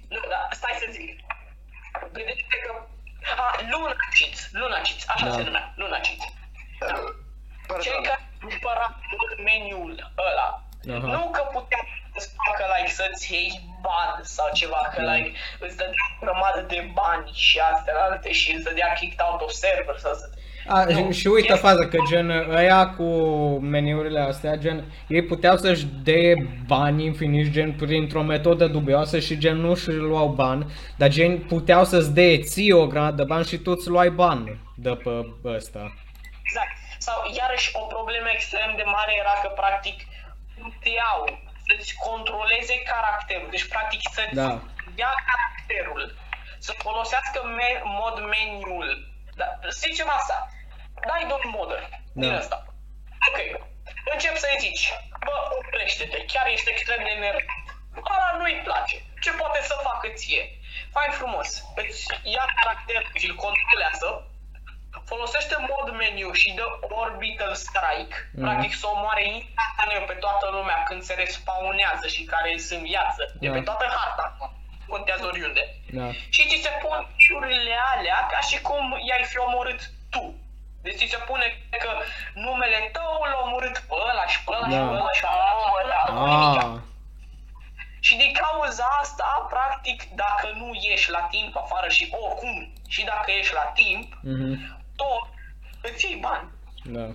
Nu, 0.09 0.21
da, 0.29 0.49
stai 0.51 0.77
să 0.79 0.87
zic. 0.91 1.21
Gândește 2.13 2.45
că... 2.67 2.73
A, 3.37 3.55
Luna 3.71 3.95
Cheats, 4.19 4.49
Luna 4.53 4.75
Cheats, 4.87 5.05
așa 5.09 5.25
Da. 5.27 5.33
se 5.33 5.43
numea, 5.43 5.73
Luna 5.77 5.99
Cheats. 6.05 6.25
Cei 7.83 7.93
Pardon. 7.93 8.03
care 8.03 8.33
cumpăra 8.41 8.87
meniul 9.45 10.13
ăla, 10.29 10.49
Aha. 10.97 11.07
nu 11.17 11.31
că 11.31 11.43
putea 11.53 11.83
să 12.19 12.29
facă 12.47 12.65
like 12.75 12.93
să-ți 13.01 13.33
iei 13.33 13.51
bani 13.89 14.25
sau 14.37 14.47
ceva, 14.53 14.83
că 14.95 15.03
Da. 15.03 15.13
like 15.15 15.31
îți 15.65 15.77
dădea 15.77 16.05
o 16.13 16.25
grămadă 16.25 16.61
de 16.69 16.91
bani 17.01 17.31
și 17.35 17.59
astea 17.73 17.95
alte 18.11 18.33
și 18.33 18.55
îți 18.55 18.65
dădea 18.65 18.93
kicked 18.99 19.21
out 19.31 19.41
of 19.41 19.51
server 19.51 19.97
sau 19.99 20.15
să... 20.15 20.27
A, 20.71 20.85
Nu, 20.85 21.13
și, 21.13 21.19
și 21.21 21.27
uite 21.27 21.53
este- 21.53 21.67
faza 21.67 21.87
că 21.89 21.99
gen 22.09 22.31
ăia 22.51 22.89
cu 22.97 23.05
meniurile 23.61 24.21
astea, 24.21 24.55
gen 24.57 24.85
ei 25.09 25.23
puteau 25.25 25.57
să-și 25.57 25.85
dea 26.03 26.35
bani 26.67 27.05
infiniți 27.05 27.51
gen 27.51 27.73
printr-o 27.73 28.23
metodă 28.23 28.67
dubioasă 28.67 29.19
și 29.19 29.39
gen 29.39 29.57
nu 29.57 29.75
și 29.75 29.91
luau 29.91 30.29
bani, 30.29 30.67
dar 30.97 31.09
gen 31.09 31.39
puteau 31.39 31.85
să-ți 31.85 32.15
dea 32.15 32.39
ție 32.43 32.75
o 32.75 32.87
grămadă 32.87 33.15
de 33.17 33.25
bani 33.25 33.45
și 33.45 33.57
tu 33.59 33.71
îți 33.71 33.89
luai 33.89 34.11
bani 34.11 34.61
de 34.77 34.91
pe 34.91 35.11
ăsta. 35.45 35.95
Exact. 36.43 36.77
Sau 36.99 37.17
iarăși 37.39 37.71
o 37.73 37.81
problemă 37.87 38.27
extrem 38.33 38.73
de 38.77 38.83
mare 38.87 39.13
era 39.19 39.35
că 39.43 39.49
practic 39.49 39.97
puteau 40.55 41.19
să-ți 41.69 41.95
controleze 41.95 42.77
caracterul. 42.83 43.51
Deci 43.51 43.69
practic 43.69 44.01
să-ți 44.13 44.35
Da. 44.35 44.61
ia 44.95 45.13
caracterul, 45.31 46.19
să 46.59 46.73
folosească 46.79 47.39
me- 47.45 47.83
mod 47.85 48.17
meniul. 48.35 49.07
Da, 49.35 49.59
zicem 49.71 50.09
asta, 50.11 50.49
dai 51.07 51.27
domn 51.29 51.49
modder 51.57 51.89
din 52.13 52.31
Da. 52.33 52.37
asta. 52.39 52.65
Ok, 53.29 53.39
încep 54.13 54.37
să-i 54.37 54.57
zici, 54.59 54.93
bă, 55.25 55.37
oprește-te, 55.59 56.25
chiar 56.25 56.47
ești 56.47 56.71
extrem 56.71 57.03
de 57.05 57.11
enervat. 57.17 57.43
Ăla 58.15 58.31
nu-i 58.39 58.61
place. 58.65 58.97
Ce 59.21 59.31
poate 59.33 59.61
să 59.63 59.75
facă 59.83 60.09
ție? 60.09 60.43
Fain 60.93 61.11
frumos, 61.11 61.49
îți 61.75 62.07
ia 62.23 62.45
caracterul 62.61 63.11
și 63.15 63.27
îl 63.27 63.35
controlează, 63.35 64.31
folosește 65.13 65.55
mod 65.73 65.87
meniu 66.03 66.31
și 66.41 66.49
dă 66.59 66.67
orbital 67.03 67.55
strike, 67.55 68.17
Mhm. 68.33 68.43
practic 68.45 68.73
să 68.81 68.87
omoare 68.95 69.25
instantaneu 69.35 70.03
pe 70.07 70.17
toată 70.25 70.47
lumea 70.57 70.79
când 70.89 71.03
se 71.03 71.15
respawnează 71.15 72.07
și 72.15 72.23
care 72.33 72.51
sunt 72.59 72.79
în 72.79 72.85
viață, 72.93 73.23
de 73.41 73.47
Da. 73.49 73.53
pe 73.55 73.61
toată 73.61 73.85
harta, 73.97 74.37
nu 74.39 74.47
contează 74.95 75.25
oriunde. 75.27 75.63
Da. 75.99 76.07
Și 76.35 76.43
ți 76.49 76.63
se 76.65 76.73
pun 76.83 76.99
șurile 77.17 77.75
alea 77.95 78.27
ca 78.33 78.41
și 78.49 78.61
cum 78.69 78.85
i-ai 79.09 79.25
fi 79.31 79.39
omorât 79.39 79.81
tu. 80.11 80.25
Deci 80.83 80.97
ți 80.99 81.07
se 81.15 81.17
pune 81.17 81.47
că 81.83 81.91
numele 82.35 82.79
tău 82.93 83.11
l-a 83.31 83.41
omorât 83.45 83.77
pe 83.89 83.95
ăla 84.11 84.27
și 84.27 84.45
pe 84.45 84.51
ăla 84.57 84.67
și 84.69 84.77
Da. 84.77 84.87
pe 84.87 84.95
ăla 84.95 85.13
și 85.13 85.21
pe 85.21 85.29
ăla 85.33 85.51
și 85.61 85.71
pe 85.75 85.81
ăla. 85.85 86.01
nu 86.13 86.23
are 86.23 86.31
nimic. 86.45 86.63
Ah, 86.63 86.87
Și 88.01 88.17
din 88.17 88.33
cauza 88.33 88.85
asta, 89.01 89.47
practic, 89.51 90.03
dacă 90.15 90.53
nu 90.55 90.71
ieși 90.81 91.11
la 91.11 91.21
timp 91.31 91.57
afară 91.57 91.89
și 91.89 92.15
oricum, 92.25 92.73
și 92.89 93.05
dacă 93.05 93.31
ieși 93.31 93.53
la 93.55 93.61
timp, 93.75 94.13
mhm, 94.23 94.78
tot 95.01 95.25
îți 95.89 96.07
iei 96.07 96.19
bani. 96.27 96.49
da. 96.97 97.07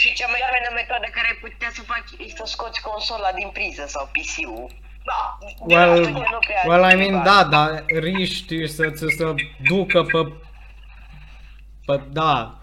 Și 0.00 0.12
cea 0.14 0.26
mai 0.32 0.40
iară 0.40 0.70
metodă 0.74 1.06
care 1.12 1.26
ai 1.30 1.38
putea 1.40 1.70
să 1.72 1.82
faci 1.82 2.10
e 2.26 2.28
să 2.38 2.42
scoți 2.46 2.82
consola 2.82 3.30
din 3.38 3.48
priză 3.56 3.84
sau 3.86 4.04
PC-ul. 4.14 4.70
Da, 5.04 5.38
Well, 5.58 5.90
atunci 5.90 6.28
nu 6.34 6.38
prea 6.46 6.62
well, 6.66 6.82
I 6.82 6.86
ai 6.86 6.94
mean, 6.96 7.12
bani. 7.12 7.24
da, 7.24 7.44
dar 7.44 7.84
riști 7.86 8.66
să 8.66 8.90
ți 8.90 9.06
să 9.16 9.34
ducă 9.68 10.02
pe, 10.02 10.32
pe 11.86 12.00
da, 12.10 12.58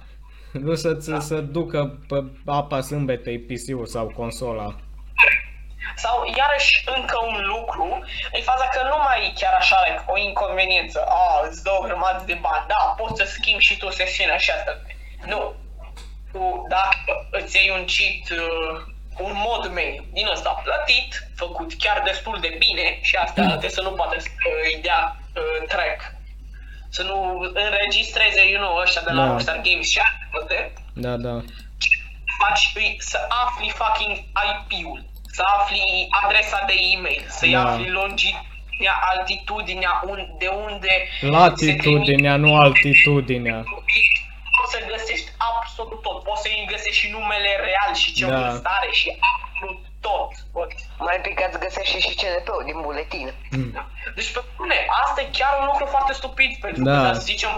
nu 0.51 0.75
să 0.75 0.95
ți 0.95 1.11
să 1.19 1.41
ducă 1.41 1.99
pe 2.07 2.23
apa 2.45 2.81
sâmbetei 2.81 3.39
PC-ul 3.39 3.85
sau 3.85 4.07
consola. 4.07 4.75
Sau 5.95 6.15
iarăși 6.37 6.83
încă 6.95 7.17
un 7.25 7.45
lucru, 7.45 8.03
e 8.31 8.41
faza 8.41 8.67
că 8.67 8.81
nu 8.83 8.97
mai 9.03 9.25
e 9.25 9.33
chiar 9.39 9.53
așa 9.53 9.83
like, 9.85 10.03
o 10.07 10.17
inconveniență. 10.17 11.05
A, 11.07 11.47
îți 11.47 11.63
dă 11.63 11.71
o 11.71 11.81
grămadă 11.81 12.23
de 12.25 12.33
bani, 12.33 12.65
da, 12.67 12.93
poți 12.97 13.17
să 13.21 13.25
schimbi 13.25 13.63
și 13.63 13.77
tu 13.77 13.89
sesiunea 13.89 14.37
și 14.37 14.51
asta. 14.51 14.81
Nu. 15.25 15.53
Tu, 16.31 16.65
dacă 16.69 17.27
îți 17.31 17.55
iei 17.57 17.69
un 17.69 17.85
cheat 17.93 18.39
uh, 18.39 18.81
un 19.17 19.31
mod 19.35 19.71
menu 19.71 20.05
din 20.11 20.27
ăsta 20.27 20.61
plătit, 20.63 21.27
făcut 21.35 21.73
chiar 21.77 22.01
destul 22.05 22.37
de 22.41 22.55
bine 22.59 22.99
și 23.01 23.15
asta 23.15 23.41
Mm. 23.41 23.47
trebuie 23.47 23.69
să 23.69 23.81
nu 23.81 23.91
poate 23.91 24.19
să 24.19 24.29
îi 24.63 24.79
dea 24.81 25.15
uh, 25.35 25.67
track. 25.67 26.01
Să 26.89 27.03
nu 27.03 27.39
înregistreze, 27.53 28.49
you 28.49 28.61
know, 28.63 28.77
ăștia 28.77 29.01
de 29.01 29.11
la 29.11 29.21
Da. 29.23 29.27
Rockstar 29.29 29.55
Games 29.61 29.89
și 29.89 30.01
alte, 30.33 30.73
Da, 30.93 31.09
da. 31.15 31.41
faci 32.39 32.71
îi- 32.75 32.95
să 32.99 33.19
afli 33.29 33.69
fucking 33.69 34.17
IP-ul, 34.17 35.05
să 35.37 35.43
afli 35.57 36.07
adresa 36.21 36.59
de 36.69 36.73
e-mail, 36.93 37.23
să-i 37.37 37.51
Da. 37.51 37.61
afli 37.71 37.89
longitudinea, 37.89 38.95
altitudinea, 39.11 39.93
un, 40.11 40.19
de 40.37 40.47
unde 40.47 40.93
Latitudinea, 41.21 42.35
nu 42.35 42.55
altitudinea. 42.65 43.63
Poți 44.57 44.71
să 44.75 44.79
găsești 44.93 45.29
absolut 45.37 46.01
tot, 46.01 46.23
poți 46.23 46.41
să-i 46.41 46.67
găsești 46.73 46.99
și 47.01 47.09
numele 47.15 47.49
real 47.67 47.91
și 48.01 48.13
ce 48.13 48.25
Da. 48.25 48.39
vârstă 48.39 48.69
are 48.77 48.89
și 48.91 49.09
absolut 49.31 49.81
tot. 50.07 50.31
Poți. 50.55 50.85
Mai 50.97 51.19
picați 51.25 51.59
găsește 51.65 51.99
și 51.99 52.13
CNP-ul 52.19 52.63
din 52.69 52.79
buletin. 52.81 53.27
Da. 53.75 53.83
Deci, 54.15 54.31
pe 54.35 54.41
bune, 54.57 54.77
asta 55.03 55.21
e 55.21 55.27
chiar 55.39 55.53
un 55.59 55.65
lucru 55.71 55.85
foarte 55.85 56.13
stupid, 56.13 56.51
pentru 56.65 56.83
Da. 56.83 57.01
că, 57.01 57.13
să 57.13 57.19
zicem, 57.31 57.51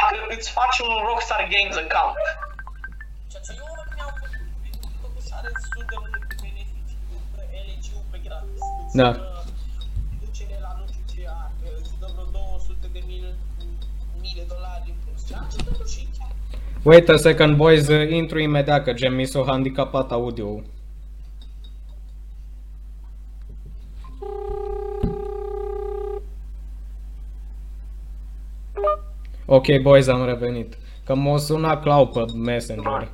dacă 0.00 0.16
îți 0.34 0.50
faci 0.58 0.78
un 0.86 0.92
Rockstar 1.08 1.42
Games 1.54 1.76
account, 1.84 2.16
ceea 3.30 3.42
ce 3.46 3.52
eu 3.60 3.66
mi-am 3.96 4.12
făcut, 4.20 4.32
făcut 5.02 5.22
și 5.26 5.32
are 5.38 5.48
destul 5.58 5.84
de 5.90 5.96
Da. 8.96 9.10
dă 9.12 9.18
reducere 10.20 10.58
la 10.60 10.76
nu 10.78 10.84
știu 10.92 11.22
ce 11.22 11.28
are, 11.28 11.70
îți 11.80 11.90
dă 12.00 12.06
vreo 12.12 12.24
200 12.24 12.86
de 12.92 13.02
mii, 13.06 13.24
mii 14.20 14.32
de 14.36 14.44
dolari 14.48 14.82
în 14.86 14.94
plus, 15.04 15.26
ceea 15.26 15.46
ce 15.50 15.64
totuși 15.64 16.00
e 16.00 16.06
chiar 16.18 16.32
Wait 16.82 17.08
a 17.08 17.16
second, 17.16 17.56
boys, 17.56 17.88
uh, 17.88 18.10
intru 18.10 18.38
imediat, 18.38 18.84
că 18.84 18.92
gen 18.92 19.14
mi 19.14 19.24
s-a 19.24 19.42
handicapat 19.46 20.12
audio 20.12 20.62
Ok, 29.48 29.66
boys, 29.82 30.06
am 30.06 30.24
revenit. 30.24 30.78
Că 31.04 31.14
m-a 31.14 31.36
sunat 31.36 31.82
Clau 31.82 32.06
pe 32.08 32.24
Messenger. 32.34 33.08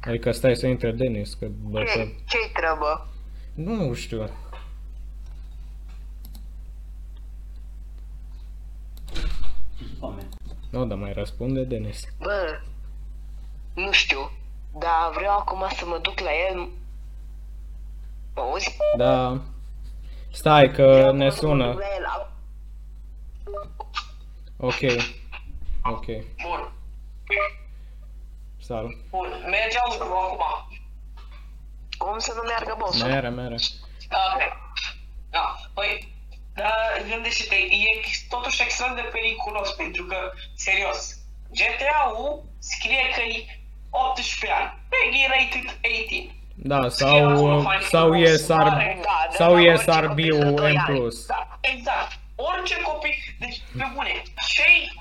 Adică 0.00 0.30
stai 0.30 0.56
să 0.56 0.66
intre 0.66 0.90
Denis, 0.90 1.34
că 1.34 1.46
bă, 1.62 1.78
că... 1.78 1.84
Ce, 1.84 2.00
ce-i 2.00 2.50
treabă? 2.52 3.08
Nu 3.54 3.92
știu. 3.94 4.28
Nu, 10.70 10.86
dar 10.86 10.98
mai 10.98 11.12
răspunde 11.12 11.62
Denis. 11.64 12.02
Bă, 12.18 12.60
nu 13.74 13.92
știu, 13.92 14.30
dar 14.78 15.10
vreau 15.14 15.38
acum 15.38 15.64
să 15.76 15.84
mă 15.86 15.98
duc 16.02 16.18
la 16.18 16.30
el. 16.50 16.68
Mă 18.34 18.40
auzi? 18.42 18.76
Da. 18.96 19.40
Stai 20.32 20.70
că 20.70 20.84
ne 21.12 21.12
Vreau 21.12 21.30
să 21.30 21.46
mă 21.46 21.50
sună. 21.52 21.70
duc 21.70 21.80
la 21.80 21.86
el 21.98 22.04
acum. 22.04 22.32
Ok. 24.56 24.80
Ok. 25.82 26.04
bun. 26.42 26.72
Salut. 28.60 28.90
Bun, 29.10 29.28
merge 29.50 29.78
audio 29.78 30.04
acum. 30.18 30.78
Cum 31.98 32.18
să 32.18 32.32
nu 32.36 32.42
meargă 32.48 32.74
bossul? 32.78 33.08
Mere, 33.08 33.28
mere. 33.28 33.54
Ok. 33.54 34.42
Da, 35.30 35.54
păi, 35.74 36.13
dar 36.54 37.02
gândește-te, 37.08 37.54
e 37.54 38.00
totuși 38.28 38.62
extrem 38.62 38.94
de 38.94 39.00
periculos 39.12 39.70
pentru 39.70 40.04
că, 40.04 40.16
serios, 40.56 40.98
GTA-ul 41.58 42.44
scrie 42.58 43.04
că 43.14 43.20
e 43.20 43.46
18 43.90 44.52
ani, 44.58 44.72
Peggy 44.90 45.22
rated 45.34 45.78
18. 45.84 46.34
Da, 46.56 46.88
Scrie 46.88 47.20
acolo, 47.20 47.60
sau, 47.60 47.62
fain, 47.62 47.80
sau 47.80 48.08
frumos, 48.08 48.28
e 48.28 48.36
SR, 48.36 48.52
mare, 48.52 48.98
Da, 49.02 49.26
de 49.30 49.36
sau 49.36 49.54
la 49.54 49.60
e 49.60 49.68
orice 49.70 49.84
copil 49.84 50.32
SRB-ul 50.32 50.44
de 50.48 50.54
doi 50.60 50.72
M+. 50.72 50.78
ani. 50.88 51.08
Da, 51.26 51.58
exact. 51.60 52.12
Orice 52.36 52.80
copil, 52.80 53.14
deci, 53.38 53.58
pe 53.78 53.84
bune, 53.94 54.22
cei, 54.54 54.92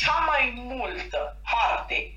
cea 0.00 0.24
mai 0.30 0.52
multă 0.56 1.36
parte, 1.52 2.12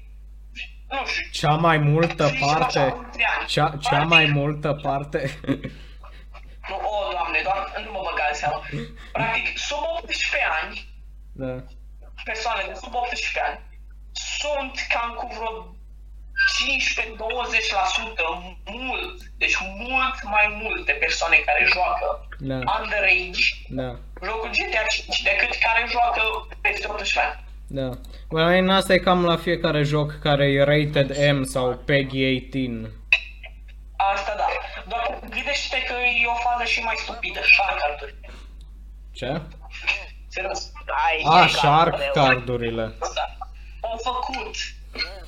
nu 0.90 1.06
știu, 1.06 1.30
Cea 1.32 1.56
mai 1.56 1.78
multă 1.78 2.24
să 2.28 2.30
zicem 2.34 2.48
așa, 2.48 2.58
parte, 2.58 2.80
între 2.98 3.28
ani, 3.40 3.48
cea, 3.48 3.78
cea 3.82 3.90
parte- 3.90 4.06
mai 4.06 4.26
multă 4.26 4.80
parte, 4.82 5.20
Nu, 6.70 6.76
o, 6.76 7.12
doamne, 7.12 7.40
doar 7.44 7.69
nu 7.86 7.92
mă 7.92 8.02
băga 8.08 8.26
în 8.30 8.38
seama. 8.42 8.60
Practic, 9.12 9.58
sub 9.68 9.82
18 9.98 10.38
ani, 10.62 10.76
da, 11.42 11.52
persoane 12.30 12.64
de 12.68 12.76
sub 12.82 12.94
18 12.96 13.40
ani 13.48 13.60
sunt 14.42 14.76
cam 14.94 15.12
cu 15.20 15.26
vreo 15.36 15.52
15-20% 16.58 16.66
mult, 18.66 19.18
deci 19.38 19.58
mult 19.78 20.18
mai 20.24 20.60
multe 20.64 20.92
persoane 20.92 21.36
care 21.36 21.66
joacă 21.74 22.28
da, 22.40 22.56
underage 22.56 23.44
da, 23.70 23.96
jocul 24.26 24.50
GTA 24.50 24.84
5 24.90 25.22
decât 25.22 25.56
care 25.66 25.88
joacă 25.90 26.22
peste 26.62 26.88
18 26.88 27.20
ani. 27.20 27.44
da. 27.68 27.90
Bă, 28.30 28.72
asta 28.72 28.94
e 28.94 28.98
cam 28.98 29.26
la 29.26 29.38
fiecare 29.38 29.84
joc 29.84 30.20
care 30.20 30.46
e 30.46 30.64
rated 30.64 31.36
M 31.36 31.44
sau 31.44 31.82
PEGI 31.86 32.50
18. 32.54 32.92
Asta 33.96 34.34
da. 34.38 34.46
Doar 34.88 35.19
gândește-te 35.30 35.84
că 35.84 35.94
e 35.94 36.28
o 36.28 36.36
fază 36.36 36.64
și 36.64 36.80
mai 36.82 36.96
stupidă, 36.98 37.40
shark 37.56 37.78
card 37.80 38.16
Ce? 39.12 39.42
Serios. 40.28 40.72
Ai, 41.06 41.24
A, 41.26 41.44
e 41.44 41.48
shark 41.48 41.96
greu. 41.96 42.12
cardurile. 42.14 42.86
Da. 43.00 43.26
Au 43.82 43.98
făcut 44.04 44.56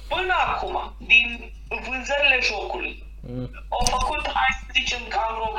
până 0.07 0.33
acum, 0.47 0.95
din 0.97 1.53
vânzările 1.69 2.39
jocului, 2.41 3.09
Mm, 3.23 3.49
au 3.69 3.85
făcut, 3.85 4.23
hai 4.33 4.51
să 4.59 4.65
zicem, 4.73 4.99
cam 5.07 5.33
vreo 5.35 5.51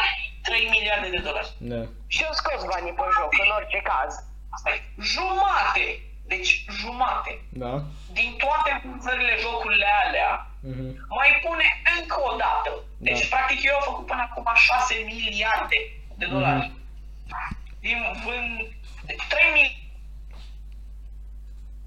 3 0.43 0.69
miliarde 0.71 1.09
de 1.11 1.19
dolari. 1.19 1.53
Da, 1.59 1.83
Și 2.07 2.23
eu 2.23 2.29
scos 2.33 2.65
banii 2.71 2.93
pe 2.93 3.03
joc, 3.19 3.33
în 3.45 3.51
orice 3.59 3.81
caz. 3.91 4.13
Asta 4.55 4.71
e 4.71 4.81
jumate, 5.13 5.87
deci 6.27 6.65
jumate, 6.81 7.33
da. 7.49 7.83
Din 8.13 8.31
toate 8.37 8.71
vânzările 8.85 9.35
jocurile 9.41 9.87
alea, 10.05 10.47
Mhm. 10.71 11.07
mai 11.19 11.31
pune 11.45 11.67
încă 11.99 12.17
o 12.31 12.37
dată. 12.37 12.71
Deci, 13.07 13.29
Da. 13.29 13.37
practic, 13.37 13.63
eu 13.63 13.75
au 13.75 13.81
făcut 13.91 14.07
până 14.07 14.23
acum 14.31 14.47
6 14.55 14.95
miliarde 15.05 15.79
de 16.21 16.27
dolari. 16.27 16.71
Din 17.81 17.99
vând... 18.25 18.57
Deci 19.07 19.23
3 19.29 19.45
miliarde 19.53 19.81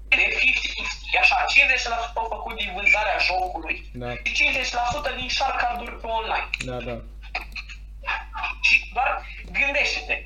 de 0.08 0.36
50 0.38 1.16
așa, 1.20 1.44
50% 1.48 2.12
au 2.20 2.26
făcut 2.36 2.56
din 2.56 2.70
vânzarea 2.74 3.18
jocului 3.18 3.90
Da. 3.92 4.10
și 4.24 4.32
50% 4.32 5.10
din 5.16 5.28
shark 5.28 5.56
card-uri 5.60 6.00
pe 6.00 6.06
online. 6.06 6.48
Da, 6.68 6.76
da. 6.88 6.96
Și 8.62 8.90
doar 8.94 9.10
gândește-te, 9.52 10.16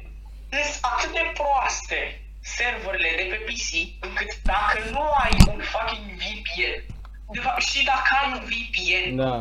sunt 0.62 0.78
atât 0.80 1.12
de 1.12 1.30
proaste 1.34 2.20
serverele 2.56 3.10
de 3.16 3.24
pe 3.32 3.38
PC, 3.46 3.68
încât 4.06 4.32
dacă 4.52 4.78
nu 4.94 5.02
ai 5.24 5.32
un 5.52 5.60
fucking 5.72 6.06
VPN, 6.22 6.74
de 7.34 7.40
fapt 7.46 7.62
și 7.70 7.84
dacă 7.84 8.08
ai 8.20 8.28
un 8.32 8.40
VPN, 8.50 9.16
Da. 9.16 9.36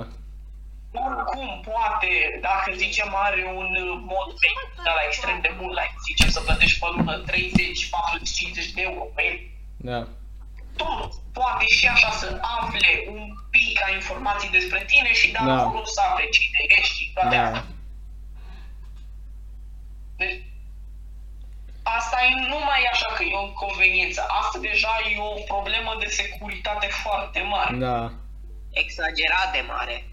oricum 1.07 1.49
poate, 1.72 2.10
dacă 2.41 2.68
zicem 2.84 3.10
are 3.16 3.43
un 3.62 3.70
uh, 3.86 3.99
mod 4.14 4.30
pe 4.39 4.47
la 4.84 4.93
extrem 5.07 5.38
de 5.41 5.51
mult, 5.60 5.74
like, 5.80 5.95
zicem 6.07 6.30
să 6.30 6.39
plătești 6.41 6.80
pe 6.80 6.86
lună 6.95 7.18
30, 7.18 7.89
40, 7.89 8.30
50 8.30 8.72
de 8.72 8.82
euro 8.82 9.03
pe 9.16 9.24
el, 9.30 9.38
Da. 9.78 10.07
tot 10.78 11.12
poate 11.34 11.66
și 11.78 11.88
așa 11.88 12.12
să 12.12 12.39
afle 12.60 12.91
un 13.12 13.24
pic 13.49 13.80
ca 13.80 13.93
informații 13.93 14.49
despre 14.49 14.84
tine 14.88 15.14
și 15.14 15.32
de 15.32 15.38
Da. 15.45 15.53
acolo 15.62 15.86
să 15.86 16.01
afle 16.10 16.26
cine 16.30 16.60
ești 16.80 16.95
și 17.03 17.12
toate 17.14 17.36
Da. 17.36 17.43
astea. 17.45 17.66
Deci, 20.18 20.41
asta 21.97 22.17
e 22.27 22.47
nu 22.53 22.59
mai 22.67 22.79
e 22.85 22.89
așa 22.91 23.09
că 23.15 23.23
e 23.23 23.33
o 23.41 23.45
inconveniență, 23.45 24.21
asta 24.41 24.57
deja 24.69 24.93
e 25.11 25.19
o 25.19 25.41
problemă 25.53 25.91
de 25.99 26.05
securitate 26.05 26.87
foarte 26.87 27.39
mare. 27.53 27.75
Da. 27.77 28.11
Exagerat 28.71 29.49
de 29.53 29.63
mare. 29.67 30.03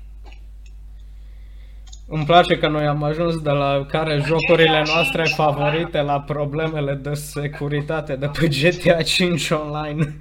Îmi 2.08 2.24
place 2.24 2.58
că 2.58 2.68
noi 2.68 2.86
am 2.86 3.02
ajuns 3.02 3.40
de 3.40 3.50
la 3.50 3.86
care 3.88 4.22
jocurile 4.24 4.82
noastre 4.86 5.24
favorite 5.24 6.00
la 6.00 6.20
problemele 6.20 6.94
de 6.94 7.14
securitate 7.14 8.16
de 8.16 8.28
pe 8.28 8.48
GTA 8.48 9.02
5 9.02 9.50
online. 9.50 10.16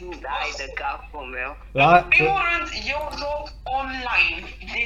Dai 0.00 0.50
de 0.56 0.72
capul 0.74 1.24
meu. 1.24 1.56
La, 1.72 1.96
În 1.96 2.04
primul 2.08 2.40
rând, 2.52 2.68
eu 2.88 3.08
joc 3.18 3.52
online 3.80 4.46
de 4.72 4.84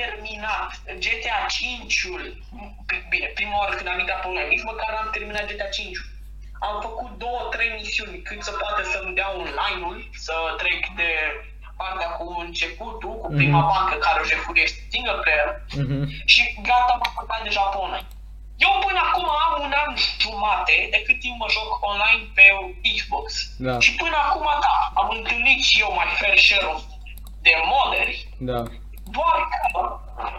terminat 0.00 0.68
GTA 1.04 1.38
5-ul, 1.56 2.22
bine, 3.12 3.26
prima 3.38 3.56
oară 3.60 3.72
când 3.76 3.88
am 3.88 3.98
intrat 4.02 4.20
pe 4.20 4.28
online, 4.28 4.48
nici 4.54 4.68
măcar 4.70 4.88
n-am 4.92 5.10
terminat 5.16 5.44
GTA 5.50 5.68
5 5.78 5.96
Am 6.68 6.76
făcut 6.86 7.10
două, 7.24 7.40
trei 7.54 7.70
misiuni 7.78 8.22
cât 8.28 8.40
să 8.48 8.52
poate 8.62 8.82
să-mi 8.92 9.14
dea 9.18 9.28
online-ul, 9.42 9.98
să 10.26 10.34
trec 10.60 10.80
de 11.00 11.10
partea 11.80 12.08
cu 12.18 12.24
începutul, 12.44 13.14
cu 13.22 13.28
prima 13.38 13.60
Mhm. 13.62 13.68
bancă 13.72 13.94
care 14.06 14.20
o 14.20 14.28
jefuiește 14.30 14.78
single 14.92 15.18
player 15.24 15.48
Mhm. 15.82 16.00
și 16.32 16.40
gata, 16.68 16.92
m-am 17.00 17.12
făcut 17.18 17.42
deja 17.48 17.62
pe 17.72 17.76
online. 17.86 18.08
Eu 18.66 18.72
până 18.86 19.00
acum 19.08 19.28
am 19.46 19.54
un 19.66 19.72
an 19.84 19.90
jumate 20.24 20.76
de 20.92 20.98
cât 21.06 21.18
timp 21.20 21.36
mă 21.42 21.46
joc 21.56 21.68
online 21.90 22.22
pe 22.36 22.44
Xbox. 22.96 23.26
Da. 23.66 23.74
Și 23.84 23.90
până 24.02 24.16
acum, 24.26 24.46
da, 24.66 24.76
am 25.00 25.08
întâlnit 25.18 25.60
și 25.68 25.80
eu 25.84 25.90
mai 25.98 26.08
fair 26.18 26.38
share 26.38 26.66
of 26.72 26.82
de 27.46 27.54
moderi. 27.72 28.14
Da. 28.50 28.60
Doar 29.16 29.38
că 29.52 29.80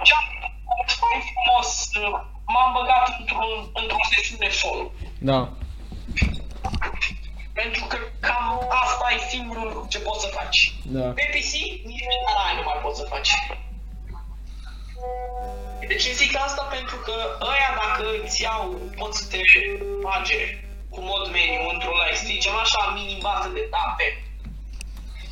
ce 0.03 0.13
am 0.19 0.25
fost 0.85 0.99
mai 1.01 1.19
frumos, 1.29 1.69
uh, 2.01 2.19
m-am 2.53 2.71
băgat 2.77 3.05
într-un, 3.19 3.49
într-o 3.73 4.01
sesiune 4.11 4.49
solo. 4.49 4.91
Da. 5.19 5.49
Pentru 7.53 7.85
că 7.85 7.97
cam 8.19 8.45
asta 8.83 9.05
e 9.15 9.29
singurul 9.29 9.67
lucru 9.67 9.87
ce 9.89 9.99
poți 9.99 10.21
să 10.23 10.27
faci. 10.39 10.73
Da. 10.83 11.05
Pe 11.19 11.25
PC 11.33 11.51
nici 11.89 12.03
aia 12.41 12.53
nu 12.57 12.63
mai 12.69 12.79
poți 12.83 12.99
să 12.99 13.05
faci. 13.09 13.31
Deci 15.87 16.07
zic 16.21 16.35
asta 16.37 16.63
pentru 16.63 16.95
că 17.05 17.15
ăia 17.51 17.71
dacă 17.83 18.03
îți 18.23 18.41
iau, 18.41 18.79
pot 18.97 19.13
să 19.15 19.23
te 19.31 19.39
bage 20.01 20.39
cu 20.89 20.99
mod 21.01 21.23
meniu 21.31 21.69
într-un 21.73 21.97
live, 22.01 22.17
să 22.17 22.25
zicem 22.25 22.55
așa, 22.55 22.91
minim 22.95 23.19
bază 23.21 23.49
de 23.57 23.67
date. 23.71 24.05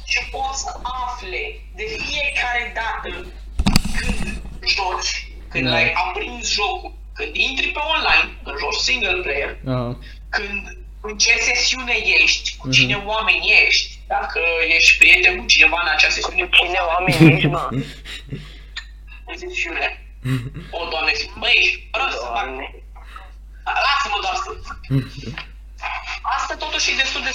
Și 0.09 0.19
poți 0.31 0.59
să 0.61 0.71
afle 0.83 1.61
de 1.75 1.83
fiecare 2.05 2.71
dată 2.79 3.09
când 3.97 4.41
joci, 4.75 5.27
când 5.49 5.67
Da. 5.69 5.75
ai 5.75 5.91
aprins 5.93 6.51
jocul, 6.53 6.93
când 7.13 7.35
intri 7.35 7.67
pe 7.67 7.79
online, 7.95 8.37
când 8.43 8.57
joci 8.59 8.73
single 8.89 9.21
player, 9.21 9.57
Aha. 9.67 9.97
când 10.29 10.77
în 11.01 11.17
ce 11.17 11.37
sesiune 11.37 11.93
ești, 12.21 12.55
cu 12.57 12.67
Mhm. 12.67 12.75
cine 12.75 12.95
oameni 12.95 13.51
ești, 13.67 13.99
dacă 14.07 14.39
ești 14.75 14.97
prieten 14.97 15.37
cu 15.37 15.45
cineva 15.45 15.77
în 15.83 15.87
acea 15.95 16.09
sesiune, 16.09 16.45
poți 16.45 16.61
Cine 16.61 16.77
să 16.77 16.85
oameni 16.87 17.33
ești, 17.33 17.47
mă? 17.47 17.67
în 19.25 19.37
sesiune. 19.37 20.03
O, 20.71 20.87
doamne, 20.89 21.11
băi, 21.37 21.89
vreau 21.91 22.09
să 22.09 22.17
fac. 22.17 22.33
Doamne. 22.33 22.73
Lasă-mă 23.63 24.17
doar 24.21 24.35
să... 24.43 24.49
Asta 26.37 26.55
totuși 26.55 26.91
e 26.91 26.95
destul 26.95 27.21
de 27.21 27.31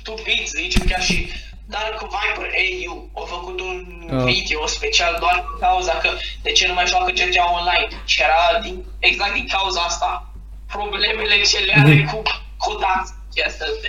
stupid, 0.00 0.46
să 0.46 0.56
zicem 0.60 0.86
chiar 0.86 1.02
și 1.02 1.30
Dark 1.68 1.98
Viper 2.14 2.50
AU 2.64 3.10
a 3.14 3.24
făcut 3.26 3.60
un 3.60 3.76
Ah. 4.10 4.24
video 4.24 4.66
special 4.66 5.16
doar 5.20 5.34
din 5.34 5.58
cauza 5.60 5.92
că 5.92 6.10
de 6.42 6.52
ce 6.52 6.66
nu 6.66 6.74
mai 6.74 6.86
joacă 6.86 7.10
GTA 7.10 7.50
Online 7.58 7.88
și 8.04 8.22
era 8.22 8.60
din, 8.62 8.84
exact 8.98 9.32
din 9.32 9.48
cauza 9.48 9.80
asta 9.80 10.26
problemele 10.66 11.42
ce 11.42 11.58
le 11.58 11.74
are 11.76 12.08
cu 12.12 12.22
codați 12.56 13.12
chestia 13.34 13.66
asta. 13.66 13.88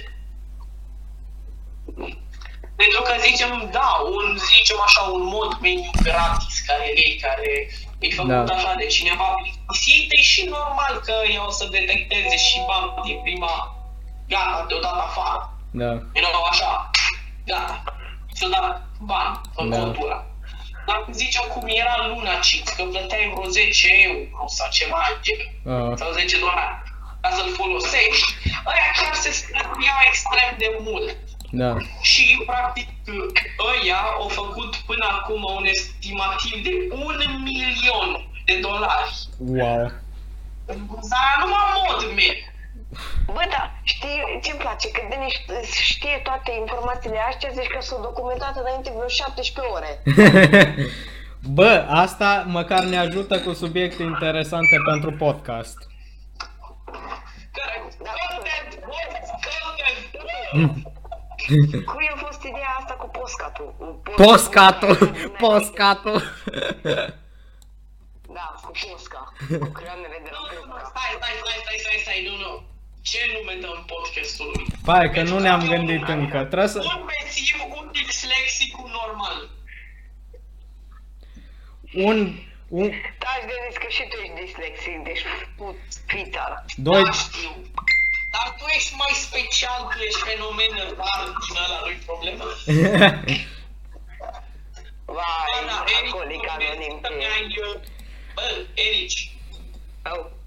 Pentru 2.76 3.02
că 3.02 3.14
zicem, 3.28 3.70
da, 3.72 3.90
un, 4.16 4.38
zicem 4.54 4.80
așa, 4.86 5.02
un 5.02 5.24
mod 5.26 5.58
meniu 5.62 5.90
gratis 6.04 6.60
care 6.68 6.86
e, 6.96 7.16
care 7.26 7.70
e 8.00 8.10
făcut 8.16 8.30
Da. 8.30 8.44
da. 8.44 8.54
așa 8.54 8.74
de 8.78 8.86
cineva 8.86 9.24
plictisit, 9.42 10.12
e 10.12 10.22
și 10.22 10.44
normal 10.46 11.02
că 11.06 11.14
el 11.34 11.42
o 11.48 11.52
să 11.52 11.68
detecteze 11.72 12.38
și 12.38 12.58
bani 12.68 12.92
din 13.06 13.20
prima, 13.22 13.76
gata, 14.28 14.66
deodată 14.68 15.02
afară. 15.10 15.54
Da. 15.72 15.86
You 15.86 16.24
know, 16.32 16.44
așa, 16.52 16.89
gata, 17.52 17.84
să 18.34 18.46
da 18.54 18.82
bani 19.12 19.40
în 19.56 19.70
Da. 19.70 19.76
da. 19.78 19.84
contura. 19.84 20.20
Dacă 20.86 21.08
zicem 21.12 21.44
cum 21.54 21.64
era 21.84 21.96
luna 22.08 22.34
Cheat, 22.46 22.68
că 22.76 22.84
plăteai 22.84 23.32
vreo 23.34 23.50
10 23.50 23.88
euro 24.08 24.44
sau 24.58 24.68
ceva 24.78 25.02
în 25.12 25.18
genul 25.26 25.84
Aha. 25.84 25.96
sau 25.96 26.12
10 26.12 26.40
dolari 26.40 26.78
ca 27.22 27.30
să-l 27.38 27.52
folosești, 27.62 28.30
ăia 28.72 28.88
chiar 28.98 29.14
se 29.24 29.32
străduiau 29.32 30.00
extrem 30.08 30.52
de 30.58 30.70
mult. 30.88 31.18
Da. 31.52 31.72
Și, 32.02 32.44
practic, 32.46 32.88
ăia 33.72 34.02
au 34.20 34.28
făcut 34.28 34.76
până 34.76 35.06
acum 35.12 35.42
un 35.58 35.66
estimativ 35.66 36.64
de 36.64 36.74
un 36.92 37.18
milion 37.44 38.10
de 38.46 38.56
dolari. 38.68 39.14
Wow. 39.38 39.92
În 40.66 40.80
vânzarea 40.90 41.36
numai 41.40 41.66
mod 41.88 42.12
mic. 42.16 42.38
Bă, 43.26 43.44
da, 43.50 43.72
știi 43.84 44.40
ce-mi 44.44 44.60
place? 44.60 44.92
Că 44.92 45.02
Denis 45.10 45.34
știe 45.72 46.20
toate 46.24 46.52
informațiile 46.60 47.20
astea, 47.30 47.50
zici 47.54 47.68
că 47.68 47.82
s-au 47.82 48.02
documentat 48.02 48.58
înainte 48.58 48.90
vreo 48.96 49.08
17 49.08 49.74
ore. 49.74 49.92
Bă, 51.58 51.86
asta 51.90 52.44
măcar 52.48 52.84
ne 52.84 52.98
ajută 52.98 53.40
cu 53.40 53.54
subiecte 53.54 54.04
interesante 54.04 54.78
pentru 54.90 55.12
podcast. 55.12 55.78
Corect. 57.58 57.98
Da. 58.04 58.12
Content, 58.30 58.72
boys, 58.90 59.30
content. 59.66 60.00
Cui 61.92 62.10
a 62.14 62.18
fost 62.26 62.44
ideea 62.44 62.76
asta 62.80 62.94
cu 62.94 63.08
poscatul? 63.08 63.74
Poscatul! 64.16 64.96
Poscatul! 65.38 66.22
Da, 68.34 68.54
cu 68.64 68.72
posca. 68.90 69.34
Cu 69.64 69.70
creionele 69.78 70.20
de 70.24 70.30
la 70.32 70.38
Nu, 70.40 70.60
nu, 70.60 70.66
nu, 70.66 70.72
posca. 70.72 70.92
stai, 70.94 71.12
stai, 71.18 71.34
stai, 71.42 71.58
stai, 71.64 71.78
stai, 71.84 72.00
stai, 72.04 72.20
nu, 72.28 72.34
nu. 72.44 72.52
Ce 73.12 73.20
nume 73.34 73.56
dăm 73.62 73.86
podcastului? 73.94 74.66
Pai, 74.84 75.12
că 75.12 75.22
nu 75.22 75.40
ne-am 75.40 75.68
gândit 75.68 76.08
încă. 76.08 76.38
Trebuie 76.44 76.68
să... 76.68 76.80
Un 76.80 77.06
bețiv, 77.10 77.58
un 77.80 77.90
dislexic, 77.92 78.78
un 78.84 78.92
normal. 79.02 79.50
Un... 81.94 82.18
un 82.68 82.88
Taci 83.24 83.46
Denis 83.50 83.78
că 83.82 83.88
și 83.90 84.04
tu 84.10 84.16
ești 84.24 84.46
dislexic, 84.46 85.04
deci 85.04 85.24
put 85.58 85.78
fița. 86.06 86.66
doi... 86.76 87.04
Da, 87.04 87.12
știu. 87.12 87.52
Dar 88.34 88.56
tu 88.58 88.66
ești 88.76 88.94
mai 88.96 89.14
special, 89.26 89.80
tu 89.92 89.98
ești 90.08 90.22
fenomen 90.30 90.74
rar 91.00 91.26
din 91.44 91.56
ăla, 91.66 91.80
nu-i 91.86 92.02
problemă. 92.10 92.46
Vai, 95.18 95.48
Ana, 95.60 95.78
Eric, 95.98 96.14
alcoolic 96.14 96.50
anonim 96.50 96.96
mersi 96.96 97.02
că 97.02 97.10
mi-ai... 97.18 97.48
uh, 97.68 97.82
Bă, 98.36 98.66
Eric, 98.74 99.12
Au. 100.02 100.39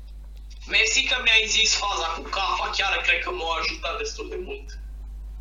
Mersi 0.66 1.02
că 1.04 1.16
mi-ai 1.24 1.44
zis 1.46 1.74
faza 1.76 2.06
cu 2.06 2.20
cafa, 2.22 2.70
chiar 2.76 2.96
cred 3.06 3.22
că 3.24 3.30
m-a 3.30 3.58
ajutat 3.60 3.98
destul 3.98 4.26
de 4.28 4.36
mult. 4.46 4.68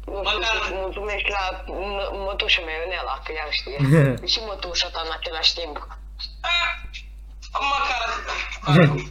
Nu 0.06 0.24
știu 0.24 0.40
Măcar- 0.40 0.64
să 0.68 0.74
mulțumesc 0.74 1.26
la 1.28 1.64
m- 1.64 2.12
mătușa 2.26 2.62
mea 2.62 2.76
Ionela, 2.78 3.22
că 3.26 3.32
ea 3.32 3.48
știe. 3.60 3.80
și 4.32 4.40
mătușa 4.48 4.90
ta 4.90 5.02
în 5.06 5.12
același 5.20 5.54
timp. 5.54 5.78
Ah, 6.42 6.70
Măcar 7.52 8.02
atâta. 8.08 8.36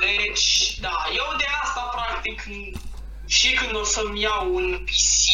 Deci, 0.00 0.76
da, 0.80 1.04
eu 1.16 1.36
de 1.36 1.44
asta, 1.62 1.80
practic, 1.94 2.42
și 3.26 3.54
când 3.54 3.76
o 3.76 3.84
să-mi 3.84 4.20
iau 4.20 4.54
un 4.54 4.84
PC, 4.84 5.24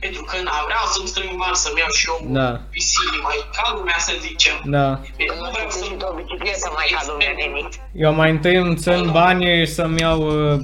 pentru 0.00 0.22
că 0.28 0.36
na, 0.42 0.52
vreau 0.68 0.84
să-mi 0.94 1.08
strâng 1.12 1.32
bani 1.42 1.56
să-mi 1.64 1.78
iau 1.82 1.92
și 1.98 2.06
eu 2.10 2.18
un 2.26 2.32
Da. 2.32 2.50
PC 2.74 2.92
mai 3.26 3.38
ca 3.56 3.64
lumea, 3.76 3.98
să 3.98 4.12
zicem. 4.26 4.56
Da. 4.64 4.88
Deci 5.16 5.28
Nu 5.28 5.34
nu 5.44 5.50
vreau 5.54 5.68
știu 5.70 5.82
să 5.82 5.84
și 5.90 5.96
tu 6.00 6.06
o 6.10 6.14
bicicletă 6.18 6.68
mai 6.78 6.88
ca 6.94 7.02
lumea, 7.08 7.32
Denis. 7.40 7.74
Eu 8.04 8.12
mai 8.20 8.30
întâi 8.30 8.56
îmi 8.56 8.76
țin 8.76 9.10
banii 9.10 9.66
să-mi 9.66 10.00
iau 10.00 10.20
uh, 10.54 10.60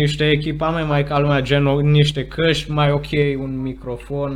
niște 0.00 0.24
echipamente 0.30 0.88
mai 0.88 1.04
ca 1.04 1.18
lumea, 1.18 1.40
gen 1.40 1.66
o- 1.66 1.80
niște 1.80 2.26
căști 2.26 2.70
mai 2.70 2.90
ok, 2.92 3.10
un 3.44 3.52
microfon. 3.62 4.32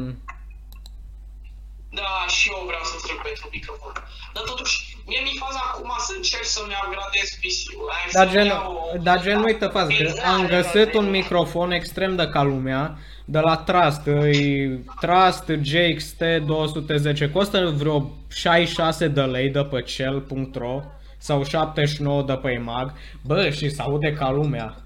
Da, 1.98 2.12
și 2.36 2.48
eu 2.54 2.62
vreau 2.66 2.82
să 2.90 2.94
strâng 2.98 3.20
pentru 3.22 3.48
microfon. 3.52 3.92
Dar 4.34 4.42
totuși, 4.44 4.96
mie 5.06 5.20
mi 5.22 5.36
faza 5.44 5.60
acum 5.72 5.92
să 5.98 6.12
încerc 6.16 6.44
să-mi 6.44 6.74
upgradez 6.84 7.28
PC-ul. 7.42 7.88
Aia 7.94 8.08
Dar 8.12 8.26
să-mi 8.26 8.36
gen, 8.36 8.46
iau- 8.46 8.98
dar 9.02 9.22
gen 9.22 9.38
uite 9.42 9.66
față, 9.66 9.86
că 9.86 10.02
Exact. 10.02 10.26
am 10.34 10.46
găsit 10.46 10.94
un 10.94 11.10
microfon 11.10 11.70
extrem 11.70 12.16
de 12.16 12.26
ca 12.32 12.42
lumea, 12.42 12.98
de 13.30 13.38
la 13.38 13.56
Trust, 13.56 14.06
e 14.06 14.78
Trust 15.00 15.50
GXT 15.50 16.22
210, 16.46 17.30
costă 17.30 17.74
vreo 17.76 18.10
66 18.28 19.08
de 19.08 19.20
lei 19.20 19.50
de 19.50 19.64
pe 19.64 19.82
cel.ro 19.82 20.82
sau 21.18 21.44
79 21.44 22.22
de 22.22 22.32
pe 22.32 22.50
EMAG, 22.50 22.92
bă, 23.22 23.50
și 23.50 23.70
se 23.70 23.82
aude 23.82 24.12
ca 24.12 24.30
lumea. 24.30 24.76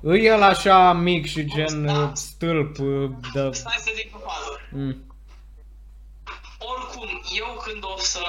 Îi 0.00 0.24
el 0.24 0.42
așa 0.42 0.92
mic 0.92 1.26
și 1.26 1.44
gen 1.44 1.88
uh, 1.88 2.10
stâlp 2.12 2.78
uh, 2.78 3.10
de... 3.32 3.48
Stai 3.52 3.76
să 3.78 3.90
zic 3.94 4.16
o 4.16 4.18
fază. 4.18 4.60
Mm. 4.70 4.96
oricum, 6.58 7.08
eu 7.38 7.60
când 7.64 7.84
o 7.84 7.98
să... 7.98 8.24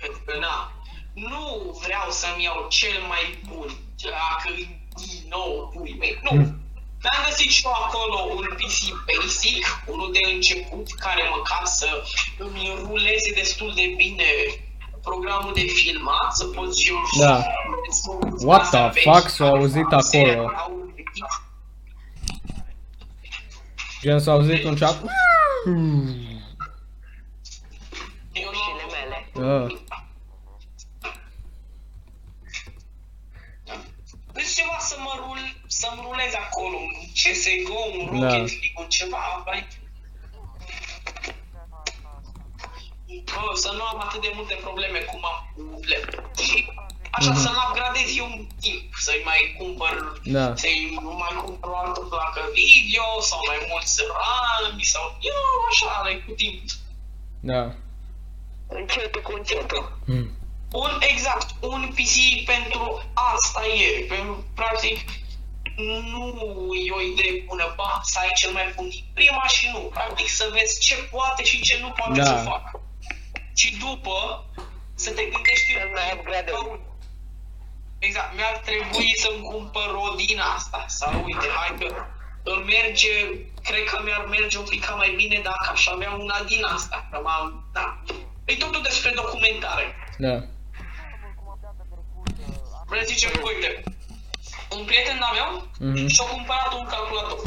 Pentru 0.00 0.22
că, 0.26 0.38
na, 0.40 0.72
nu 1.14 1.76
vreau 1.84 2.10
să-mi 2.10 2.44
iau 2.44 2.66
cel 2.68 3.00
mai 3.08 3.38
bun, 3.48 3.68
dacă 4.02 4.48
e 4.56 4.66
nou, 5.28 5.72
pui 5.74 5.96
mei, 5.98 6.18
nu. 6.22 6.66
Mi-am 7.02 7.24
găsit 7.26 7.50
și 7.50 7.64
eu 7.64 7.72
acolo 7.72 8.16
un 8.36 8.46
PC 8.58 8.78
basic, 9.06 9.82
unul 9.86 10.12
de 10.12 10.20
început, 10.34 10.92
care 10.92 11.22
măcar 11.36 11.62
să 11.64 12.02
îmi 12.38 12.74
ruleze 12.86 13.32
destul 13.34 13.72
de 13.74 13.94
bine 13.96 14.24
programul 15.02 15.54
de 15.54 15.60
filmat, 15.60 16.36
să 16.36 16.44
pot 16.46 16.76
și 16.76 16.88
eu 16.90 16.96
Da. 17.20 17.42
să 17.90 18.10
What 18.46 18.64
să 18.66 18.76
the 18.76 18.88
vezi 18.88 19.08
fuck 19.08 19.28
s-a 19.28 19.46
auzit 19.46 19.86
se 20.00 20.18
acolo? 20.18 20.50
au 20.56 20.88
edit. 20.94 21.08
Gen 24.00 24.18
s-a 24.18 24.32
auzit 24.32 24.64
un 24.64 24.76
ceap. 24.76 24.94
Eu 28.32 28.50
nu 28.52 28.58
Șile 28.64 28.86
mele. 28.94 29.30
Uh. 29.34 29.76
Deci 34.32 34.54
ceva 34.54 34.76
să 34.78 34.96
mă 35.04 35.12
rul, 35.16 35.38
să-mi 35.66 36.00
rulez 36.06 36.32
acolo, 36.46 36.76
un 36.76 36.87
CSGO, 37.20 37.78
un 37.98 38.06
Rocket 38.06 38.20
Da. 38.20 38.36
League, 38.36 38.72
un 38.82 38.88
ceva, 38.88 39.44
like... 39.52 39.68
Bă, 43.24 43.50
să 43.54 43.70
nu 43.76 43.82
am 43.84 44.00
atât 44.00 44.20
de 44.20 44.32
multe 44.34 44.54
probleme 44.66 44.98
cum 44.98 45.20
am 45.30 45.38
cu 45.54 45.80
laptop. 45.90 46.36
Și 46.44 46.56
așa 47.10 47.30
Mhm. 47.30 47.40
să-mi 47.40 47.62
upgradez 47.68 48.08
eu 48.16 48.24
un 48.24 48.46
timp, 48.60 48.84
să-i 49.06 49.22
mai 49.24 49.54
cumpăr, 49.58 50.20
Da. 50.24 50.56
să-i 50.56 50.98
mai 51.22 51.42
cumpăr 51.44 51.70
o 51.70 51.76
altă 51.76 52.00
placă 52.00 52.40
video 52.54 53.20
sau 53.20 53.38
mai 53.46 53.58
mulți 53.70 54.00
rami 54.12 54.82
sau, 54.84 55.04
eu 55.20 55.42
așa, 55.70 56.08
like, 56.08 56.24
cu 56.26 56.32
timp. 56.42 56.60
Da. 57.40 57.62
Încetul 58.68 59.22
cu 59.22 59.32
încetul. 59.32 59.98
Mm. 60.06 60.30
Un, 60.72 60.90
exact, 61.12 61.48
un 61.60 61.82
PC 61.96 62.14
pentru 62.46 63.02
asta 63.14 63.66
e, 63.66 64.04
pentru, 64.08 64.44
practic, 64.54 64.98
nu 65.82 66.74
e 66.86 66.90
o 66.98 67.00
idee 67.00 67.42
bună, 67.46 67.72
ba, 67.76 68.00
să 68.02 68.18
ai 68.20 68.32
cel 68.34 68.52
mai 68.52 68.72
bun 68.76 68.88
din 68.88 69.04
prima 69.14 69.46
și 69.46 69.68
nu, 69.72 69.78
practic 69.78 70.28
să 70.28 70.50
vezi 70.52 70.80
ce 70.80 70.94
poate 71.10 71.44
și 71.44 71.62
ce 71.62 71.78
nu 71.80 71.90
poate 71.90 72.20
Da. 72.20 72.24
să 72.24 72.34
facă. 72.34 72.80
Și 73.54 73.76
după, 73.76 74.44
să 74.94 75.10
te 75.10 75.22
gândești 75.22 75.72
Să 75.72 75.88
mai 75.94 76.14
upgradezi. 76.18 76.80
Exact, 77.98 78.34
mi-ar 78.34 78.56
trebui 78.56 79.12
să-mi 79.16 79.42
cumpăr 79.42 79.88
o 79.94 80.14
din 80.14 80.38
asta, 80.38 80.84
sau 80.88 81.22
uite, 81.24 81.46
hai 81.56 81.76
că 81.78 82.06
îmi 82.42 82.64
merge, 82.64 83.12
cred 83.62 83.84
că 83.84 84.00
mi-ar 84.04 84.24
merge 84.24 84.58
un 84.58 84.64
pic 84.64 84.94
mai 84.96 85.12
bine 85.16 85.40
dacă 85.42 85.70
aș 85.72 85.86
avea 85.86 86.10
una 86.10 86.42
din 86.42 86.64
asta, 86.64 87.08
că 87.10 87.20
m-am, 87.22 87.70
da. 87.72 88.02
E 88.44 88.56
totul 88.56 88.82
despre 88.82 89.10
documentare. 89.10 89.94
Da. 90.18 90.34
Vreau 92.86 93.04
să 93.04 93.12
zicem, 93.12 93.30
uite, 93.44 93.82
un 94.76 94.82
prieten 94.90 95.18
al 95.28 95.34
meu 95.40 95.50
Mhm. 95.90 96.06
și-a 96.14 96.26
cumpărat 96.34 96.70
un 96.80 96.86
calculator. 96.94 97.38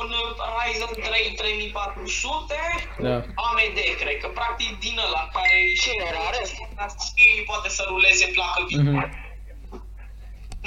Un 0.00 0.08
uh, 0.22 0.28
Ryzen 0.56 0.92
3 1.08 1.34
3400 1.40 2.54
Da. 3.06 3.14
AMD, 3.44 3.78
cred 4.00 4.16
că, 4.22 4.28
practic 4.40 4.70
din 4.84 4.96
ăla 5.06 5.22
care 5.36 5.56
și 5.74 5.88
Cine 5.90 6.04
are? 6.28 6.40
și 7.26 7.42
poate 7.50 7.68
să 7.76 7.82
ruleze 7.88 8.26
placă 8.36 8.60
video. 8.68 8.92
Mhm. 8.92 9.22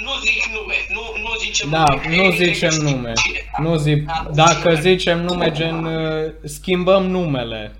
Nu 0.06 0.12
zic 0.24 0.44
nume, 0.56 0.74
nu, 0.88 1.02
nu 1.24 1.34
zicem 1.44 1.70
Da, 1.70 1.84
nume, 1.84 2.16
nu 2.16 2.22
că 2.22 2.36
zicem 2.36 2.70
știm 2.70 2.82
nume. 2.88 3.12
cine. 3.12 3.50
Nu 3.58 3.76
zic, 3.76 4.04
Da, 4.06 4.24
dacă 4.32 4.68
cine. 4.68 4.80
zicem 4.80 5.18
nume 5.22 5.50
gen 5.50 5.84
uh, 5.84 6.32
schimbăm 6.44 7.02
numele. 7.06 7.76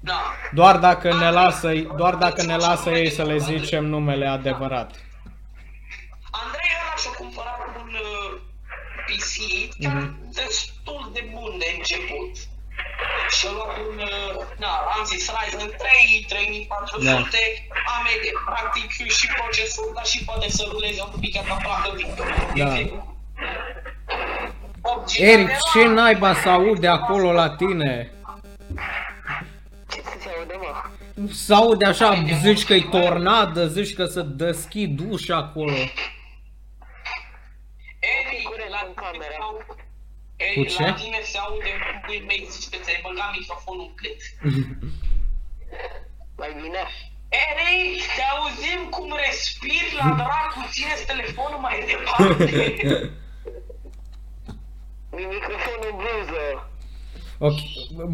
Da. 0.00 0.20
Doar 0.52 0.76
dacă 0.76 1.14
ne 1.14 1.30
lasă, 1.30 1.72
doar 1.96 2.14
dacă 2.14 2.42
ne 2.42 2.56
lasă 2.56 2.90
ei 2.90 3.10
să 3.10 3.22
le 3.22 3.36
zicem 3.38 3.84
numele 3.84 4.26
adevărat. 4.26 4.90
Andrei 6.30 6.70
ăla 6.82 6.94
și-a 7.02 7.10
cumpărat 7.18 7.58
un 7.82 7.88
uh, 7.94 8.40
PC 9.08 9.34
chiar 9.80 9.94
Mhm. 9.94 10.32
destul 10.32 11.10
de 11.12 11.22
bun 11.34 11.52
de 11.58 11.74
început. 11.76 12.32
Și-a 13.36 13.50
luat 13.56 13.76
un, 13.88 13.98
uh, 13.98 14.44
da, 14.58 14.72
am 14.96 15.04
zis 15.04 15.30
Ryzen 15.36 15.70
3, 15.78 16.24
3400, 16.28 17.38
AMD, 17.94 18.24
practic 18.44 18.90
și 19.18 19.26
procesor, 19.38 19.86
dar 19.94 20.04
și 20.06 20.24
poate 20.24 20.48
să 20.50 20.66
ruleze 20.70 21.02
un 21.12 21.20
pic 21.20 21.34
ca 21.46 21.54
placă 21.64 21.92
video. 21.96 22.24
Da. 22.56 22.74
8 24.82 25.16
GB 25.16 25.22
Eric, 25.22 25.46
de 25.46 25.56
ce 25.72 25.82
RAM. 25.82 25.92
naiba 25.92 26.34
să 26.34 26.48
aude 26.48 26.88
acolo 26.88 27.32
la 27.32 27.50
tine? 27.56 28.10
Ce 29.90 30.00
să 30.02 30.12
se 30.20 30.28
aude, 30.38 30.54
mă? 30.58 30.82
Se 31.32 31.54
aude 31.54 31.86
așa, 31.86 32.24
zici 32.42 32.64
că-i 32.64 32.82
tornadă, 32.90 33.66
zici 33.66 33.94
că 33.94 34.04
să 34.04 34.20
deschid 34.20 35.00
ușa 35.10 35.36
acolo. 35.36 35.72
Eric, 35.72 35.92
Curent 38.48 38.70
la 38.70 38.82
în 38.86 38.94
cameră. 38.94 39.12
tine 39.18 39.26
se 39.30 39.36
aude- 39.40 39.64
Cu 40.56 40.62
Eric, 40.62 40.76
ce? 40.76 40.82
la 40.82 40.92
tine 40.92 41.20
se 41.32 41.38
aude 41.46 41.72
pui 42.06 42.20
mei, 42.28 42.46
zici 42.52 42.68
că 42.72 42.78
ți-ai 42.84 43.00
băgat 43.06 43.30
microfonul 43.38 43.86
în 43.88 43.94
clet. 43.98 44.20
Mai 46.40 46.52
bine? 46.60 46.82
Eric, 47.46 48.00
te 48.16 48.24
auzim 48.34 48.80
cum 48.94 49.08
respiri 49.26 49.90
la 50.00 50.06
dracu, 50.20 50.60
țineți 50.74 51.04
telefonul 51.12 51.60
mai 51.66 51.76
departe. 51.90 52.44
Mi 55.16 55.24
microfonul 55.34 55.88
în 55.90 55.96
bluză. 56.00 56.42
Ok, 57.38 57.58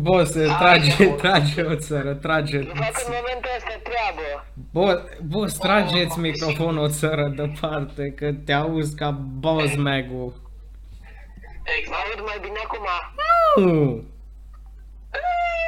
boss, 0.07 0.31
trage, 0.33 1.05
trage 1.23 1.63
o 1.63 1.77
țără, 1.77 2.15
trage. 2.15 2.59
Nu 2.59 2.75
fac 2.75 2.97
în 3.07 3.13
momentul 3.19 3.51
ăsta 3.59 3.75
treabă. 3.89 4.27
Boss, 4.73 5.03
boss, 5.33 5.57
trageți 5.57 6.19
microfonul 6.19 6.85
o 6.85 6.89
țără 6.89 7.33
departe, 7.37 8.13
că 8.17 8.33
te 8.45 8.53
auzi 8.53 8.97
ca 8.97 9.11
boss 9.45 9.75
mag-ul. 9.77 10.33
Mă 10.42 10.42
Exact. 11.79 12.07
aud 12.09 12.21
mai 12.29 12.39
bine 12.41 12.59
acum. 12.65 12.87
Nu! 13.21 13.63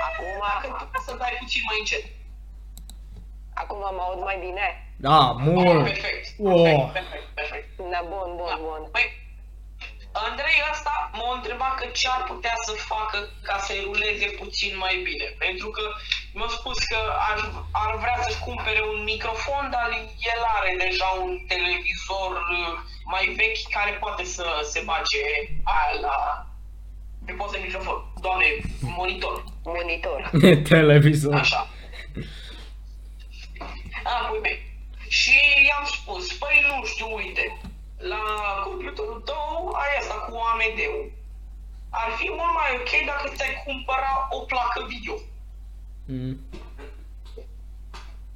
Acum, 0.09 0.27
Dacă 0.41 0.67
tu 0.79 0.89
poți 0.93 1.05
să 1.05 1.15
dai 1.17 1.37
puțin 1.41 1.63
mai 1.67 1.77
încet. 1.79 2.05
acum 3.55 3.79
mă 3.79 4.03
aud 4.07 4.21
mai 4.23 4.39
bine. 4.47 4.67
Da, 4.97 5.19
mult! 5.47 5.85
Perfect. 5.85 6.25
Oh. 6.39 6.63
Perfect, 6.65 6.93
perfect, 6.93 7.27
perfect. 7.35 7.67
Da, 7.93 8.01
bun, 8.13 8.29
bun, 8.37 8.59
bun. 8.67 8.83
Păi, 8.93 9.07
Andrei 10.13 10.59
ăsta 10.73 11.11
m-a 11.13 11.35
întrebat 11.35 11.75
că 11.81 11.87
ce 11.87 12.09
ar 12.09 12.23
putea 12.33 12.55
să 12.67 12.73
facă 12.73 13.19
ca 13.43 13.57
să-i 13.59 13.85
ruleze 13.85 14.27
puțin 14.43 14.73
mai 14.77 14.95
bine. 15.09 15.25
Pentru 15.39 15.69
că 15.77 15.83
mi-a 16.35 16.49
spus 16.49 16.79
că 16.85 16.99
ar, 17.31 17.39
ar 17.73 17.97
vrea 18.03 18.19
să-și 18.23 18.45
cumpere 18.49 18.83
un 18.93 19.03
microfon, 19.03 19.65
dar 19.71 19.89
el 20.33 20.41
are 20.57 20.77
deja 20.85 21.09
un 21.25 21.33
televizor 21.49 22.33
uh, 22.59 22.79
mai 23.05 23.35
vechi 23.37 23.71
care 23.71 23.91
poate 23.91 24.25
să 24.25 24.45
se 24.63 24.83
bage 24.85 25.23
aia 25.63 26.01
la... 26.01 26.47
Pe 27.25 27.33
post 27.33 27.53
de 27.53 27.61
microfon. 27.63 28.05
Doamne, 28.21 28.47
monitor. 28.81 29.45
Monitor. 29.65 30.31
Televizor. 30.69 31.35
Așa. 31.35 31.69
A, 34.05 34.27
pui 34.29 34.39
mei. 34.43 34.73
Și 35.09 35.37
i-am 35.69 35.85
spus, 35.85 36.33
păi 36.33 36.65
nu 36.69 36.85
știu, 36.85 37.15
uite, 37.15 37.61
la 37.99 38.23
computerul 38.65 39.21
tău 39.25 39.75
ai 39.83 39.97
asta 39.99 40.15
cu 40.15 40.37
AMD-ul. 40.37 41.13
Ar 41.91 42.11
fi 42.19 42.29
mult 42.29 42.55
mai 42.55 42.71
ok 42.79 43.07
dacă 43.07 43.33
ți-ai 43.37 43.63
cumpăra 43.65 44.29
o 44.31 44.39
placă 44.39 44.87
video. 44.89 45.15
Mm. 46.07 46.41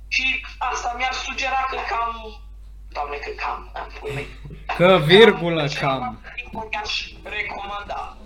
Și 0.08 0.44
asta 0.58 0.94
mi-ar 0.96 1.12
sugera 1.12 1.66
că 1.70 1.76
cam... 1.88 2.40
Doamne, 2.92 3.16
că 3.16 3.30
cam, 3.36 3.70
a, 3.74 3.86
pui 4.00 4.12
mei. 4.14 4.26
Că 4.76 5.00
virgulă 5.04 5.68
cam. 5.80 6.22
I-aș 6.72 7.08
recomanda. 7.22 8.16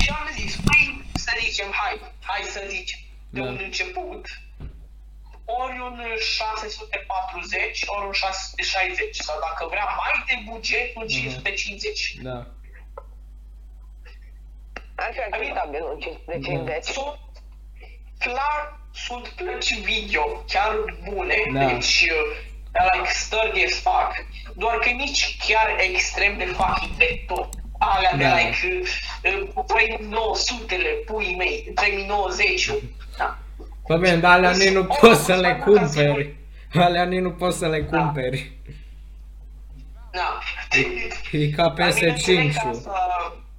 Și 0.00 0.08
am 0.10 0.28
zis, 0.32 0.56
păi, 0.56 1.04
să 1.14 1.30
zicem, 1.40 1.70
hai, 1.72 2.00
hai 2.20 2.42
să 2.42 2.64
zicem, 2.68 2.98
de 3.30 3.40
Da. 3.40 3.46
un 3.46 3.58
început, 3.62 4.26
ori 5.44 5.78
un 5.80 6.00
640, 6.18 7.82
ori 7.86 8.06
un 8.06 8.12
660, 8.12 9.16
sau 9.16 9.36
dacă 9.40 9.66
vrea 9.70 9.84
mai 9.84 10.24
de 10.26 10.50
buget, 10.50 10.96
un 10.96 11.06
550. 11.06 12.14
Da. 12.22 12.46
Așa 14.94 15.22
ar 15.30 15.38
fi 15.40 15.50
stabil, 15.50 15.82
un 15.92 15.98
550. 16.00 16.84
Sunt 16.84 17.18
clar, 18.18 18.80
sunt 18.92 19.28
plăci 19.28 19.80
video 19.80 20.24
chiar 20.48 20.74
bune, 21.08 21.36
Da. 21.52 21.64
deci 21.66 22.08
uh, 22.10 22.50
like 22.92 23.10
sturdy 23.12 23.64
as 23.64 23.74
fuck, 23.80 24.10
doar 24.54 24.78
că 24.78 24.88
nici 24.90 25.36
chiar 25.46 25.76
extrem 25.78 26.36
de 26.38 26.44
fucking 26.44 26.96
de 26.96 27.24
tot. 27.26 27.48
Alea 27.78 28.14
de 28.16 28.22
Da. 28.22 28.34
like 28.36 28.56
uh, 29.24 29.64
3900-le, 29.66 30.88
pui 31.06 31.34
mei, 31.38 31.72
3090 31.74 32.70
da. 33.18 33.38
Păi 33.86 33.98
bine, 33.98 34.16
dar 34.16 34.32
alea 34.32 34.50
nici 34.50 34.70
nu 34.70 34.84
poți 34.84 35.24
să 35.24 35.34
le 35.34 35.54
cumperi. 35.64 36.36
Alea 36.74 37.04
nici 37.04 37.20
nu 37.20 37.32
poți 37.32 37.58
să 37.58 37.68
le 37.68 37.80
cumperi. 37.82 38.52
Da. 40.10 40.38
E 41.32 41.50
ca 41.50 41.62
Dar 41.62 41.72
bineînțeles 41.72 42.24
că 42.24 42.32
PS5-ul. 42.32 42.70
asta 42.70 42.96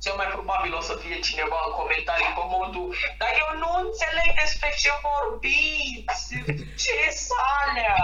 cel 0.04 0.16
mai 0.22 0.30
probabil 0.38 0.72
o 0.80 0.82
să 0.90 0.94
fie 1.04 1.18
cineva 1.28 1.58
în 1.68 1.74
comentarii 1.80 2.32
pe 2.38 2.44
modul 2.56 2.88
Dar 3.22 3.32
eu 3.44 3.50
nu 3.62 3.70
înțeleg 3.84 4.30
despre 4.44 4.70
ce 4.82 4.90
vorbiți, 5.08 6.24
ce 6.84 6.96
salea? 7.28 8.02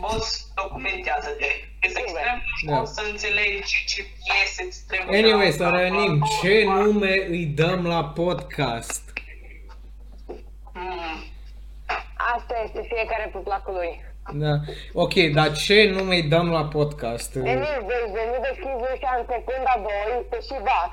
Boss, 0.00 0.52
documentează-te. 0.54 1.50
Este 1.86 2.00
extrem 2.00 2.36
de 2.38 2.50
ușor 2.54 2.78
Da. 2.78 2.84
să 2.84 3.02
înțelegi 3.10 3.84
ce 3.86 4.00
piese 4.02 4.62
îți 4.68 4.80
trebuie. 4.86 5.18
Anyway, 5.18 5.50
să 5.50 5.68
revenim. 5.68 6.22
Ce 6.42 6.64
nume 6.64 7.26
îi 7.28 7.44
dăm 7.46 7.86
la 7.86 8.04
podcast? 8.04 9.02
Hmm. 10.72 11.16
Asta 12.34 12.54
este 12.64 12.80
fiecare 12.94 13.30
pe 13.32 13.38
placul 13.38 13.72
lui. 13.74 14.08
Da. 14.32 14.54
Ok, 14.92 15.14
dar 15.14 15.52
ce 15.52 15.90
nume 15.94 16.14
îi 16.14 16.22
dăm 16.22 16.50
la 16.50 16.64
podcast? 16.64 17.32
Denis, 17.32 17.68
deci 17.90 18.10
de 18.14 18.22
nu 18.30 18.38
deschizi 18.48 18.82
ușa 18.94 19.10
în 19.18 19.24
secunda 19.28 19.72
2, 19.76 20.26
te 20.30 20.38
și 20.40 20.56
bac. 20.62 20.92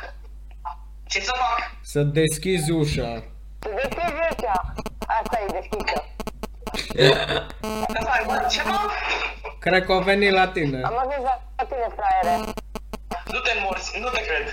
Ce 1.07 1.19
să 1.19 1.31
fac? 1.35 1.71
Să 1.81 2.01
deschizi 2.01 2.71
ușa. 2.71 3.23
Să 3.59 3.69
deschizi 3.75 4.13
ușa. 4.31 4.73
Asta 5.19 5.39
e 5.47 5.51
deschisă. 5.59 6.03
Să 6.75 8.01
fac 8.09 8.25
bă, 8.25 8.47
ceva? 8.51 8.79
Cred 9.59 9.85
că 9.85 9.93
a 9.93 9.99
venit 9.99 10.31
la 10.31 10.47
tine. 10.47 10.81
Am 10.83 10.97
ajuns 10.97 11.23
la 11.57 11.65
tine, 11.69 11.87
fraiere. 11.97 12.43
Nu 13.33 13.39
te 13.39 13.51
morți, 13.63 13.99
nu 13.99 14.07
te 14.09 14.21
cred. 14.27 14.45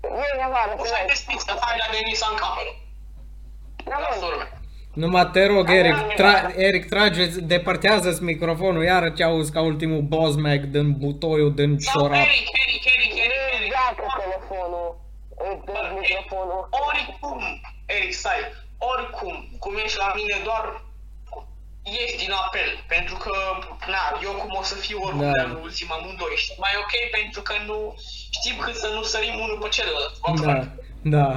Vine 0.00 0.42
afară, 0.48 0.70
să 0.76 0.80
Ușa 0.82 0.96
e 1.02 1.04
vezi. 1.06 1.26
deschisă, 1.26 1.58
hai 1.60 1.76
la 1.82 1.86
Denisa 1.92 2.26
în 2.30 2.36
cameră. 2.42 2.72
Da, 3.84 3.96
La 3.98 4.06
bun. 4.10 4.18
surme. 4.28 4.46
Numai 5.02 5.30
te 5.32 5.46
rog, 5.46 5.70
Eric, 5.70 5.96
tra- 6.20 6.54
Eric, 6.56 6.88
trage, 6.88 7.24
depărtează-ți 7.26 8.22
microfonul, 8.22 8.84
iară 8.84 9.08
ce 9.10 9.22
auzi 9.24 9.52
ca 9.52 9.60
ultimul 9.60 10.00
Bosmag 10.00 10.60
din 10.64 10.98
butoiul 10.98 11.54
din 11.54 11.78
Sau 11.78 12.00
șorap. 12.00 12.14
Eric, 12.16 12.46
Eric, 12.62 12.84
Eric, 12.94 13.12
Eric, 13.24 13.42
Eric. 13.56 13.72
Joacă 13.72 14.04
telefonul. 14.22 14.88
Îți 15.36 15.64
dă 15.64 15.80
microfonul. 16.00 16.68
Oricum, 16.86 17.40
Eric, 17.86 18.12
stai, 18.12 18.40
oricum, 18.92 19.36
cum 19.58 19.76
ești 19.84 19.98
la 19.98 20.12
mine 20.14 20.36
doar 20.48 20.64
ești 22.02 22.18
din 22.22 22.32
apel, 22.44 22.70
pentru 22.94 23.16
că, 23.16 23.32
na, 23.94 24.02
eu 24.22 24.32
cum 24.42 24.52
o 24.60 24.62
să 24.62 24.74
fiu 24.74 24.98
oricum 25.02 25.20
Da. 25.20 25.42
da. 25.42 25.42
la 25.52 25.58
ultim 25.62 25.92
amândoi, 25.92 26.34
știi, 26.36 26.56
mai 26.64 26.74
ok 26.82 26.92
pentru 27.18 27.40
că 27.42 27.54
nu 27.66 27.78
știm 28.36 28.56
cât 28.64 28.74
să 28.74 28.88
nu 28.94 29.02
sărim 29.02 29.36
unul 29.44 29.58
pe 29.62 29.68
celălalt. 29.68 30.14
Da, 30.44 30.56
da. 31.16 31.28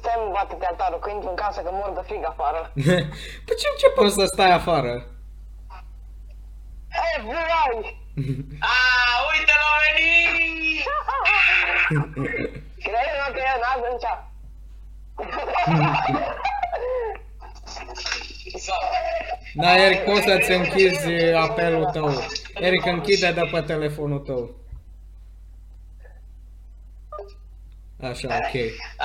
Stai 0.00 0.14
mă 0.24 0.30
bate 0.32 0.54
te 0.54 0.66
altarul, 0.66 0.98
că 0.98 1.10
intru 1.10 1.28
în 1.28 1.34
casă 1.34 1.60
că 1.60 1.70
mor 1.72 1.90
de 1.94 2.02
frig 2.06 2.24
afară. 2.26 2.72
Păi 3.46 3.56
ce 3.60 3.68
începem 3.72 4.08
să 4.08 4.24
stai 4.26 4.52
afară? 4.52 5.06
FBI! 7.18 7.76
A, 8.74 8.76
uite 9.32 9.54
l-a 9.62 9.74
venit! 9.84 10.84
Crede-mă 12.84 13.28
că 13.34 13.40
eu 13.50 13.58
n-am 13.62 13.80
zâncea. 13.88 14.31
Da, 19.54 19.70
Eric, 19.84 20.00
poți 20.04 20.26
să-ți 20.28 20.50
închizi 20.58 21.12
apelul 21.46 21.84
tău. 21.96 22.08
Eric, 22.54 22.84
închide 22.86 23.30
de 23.32 23.44
pe 23.52 23.60
telefonul 23.60 24.18
tău. 24.28 24.42
Așa, 28.10 28.28
ok. 28.40 28.54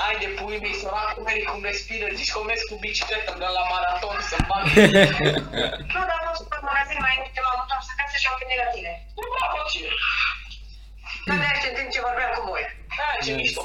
Ai 0.05 0.15
de 0.23 0.27
pui 0.37 0.57
mei, 0.63 0.75
săracul 0.81 1.23
Mary 1.27 1.43
cum 1.51 1.61
respiră, 1.69 2.05
zici 2.19 2.31
că 2.31 2.37
o 2.41 2.43
mergi 2.49 2.67
cu 2.69 2.75
bicicletă 2.83 3.31
de 3.43 3.47
la 3.57 3.63
maraton 3.71 4.17
să 4.29 4.37
bag. 4.49 4.63
Nu, 5.93 6.01
dar 6.09 6.19
am 6.27 6.33
fost 6.37 6.49
pe 6.51 6.57
magazin 6.69 6.99
mai 7.05 7.13
înainte, 7.17 7.39
m-am 7.45 7.59
întors 7.63 7.87
acasă 7.93 8.15
și 8.21 8.27
am 8.31 8.37
venit 8.41 8.59
la 8.63 8.67
tine. 8.75 8.91
Bravo, 9.33 9.59
ce? 9.71 9.81
Dar 11.27 11.37
de 11.63 11.67
în 11.69 11.75
timp 11.77 11.89
ce 11.95 11.99
vorbeam 12.07 12.31
cu 12.37 12.41
voi. 12.51 12.63
Da, 12.97 13.07
ce 13.25 13.31
Yes. 13.31 13.39
mișto. 13.41 13.63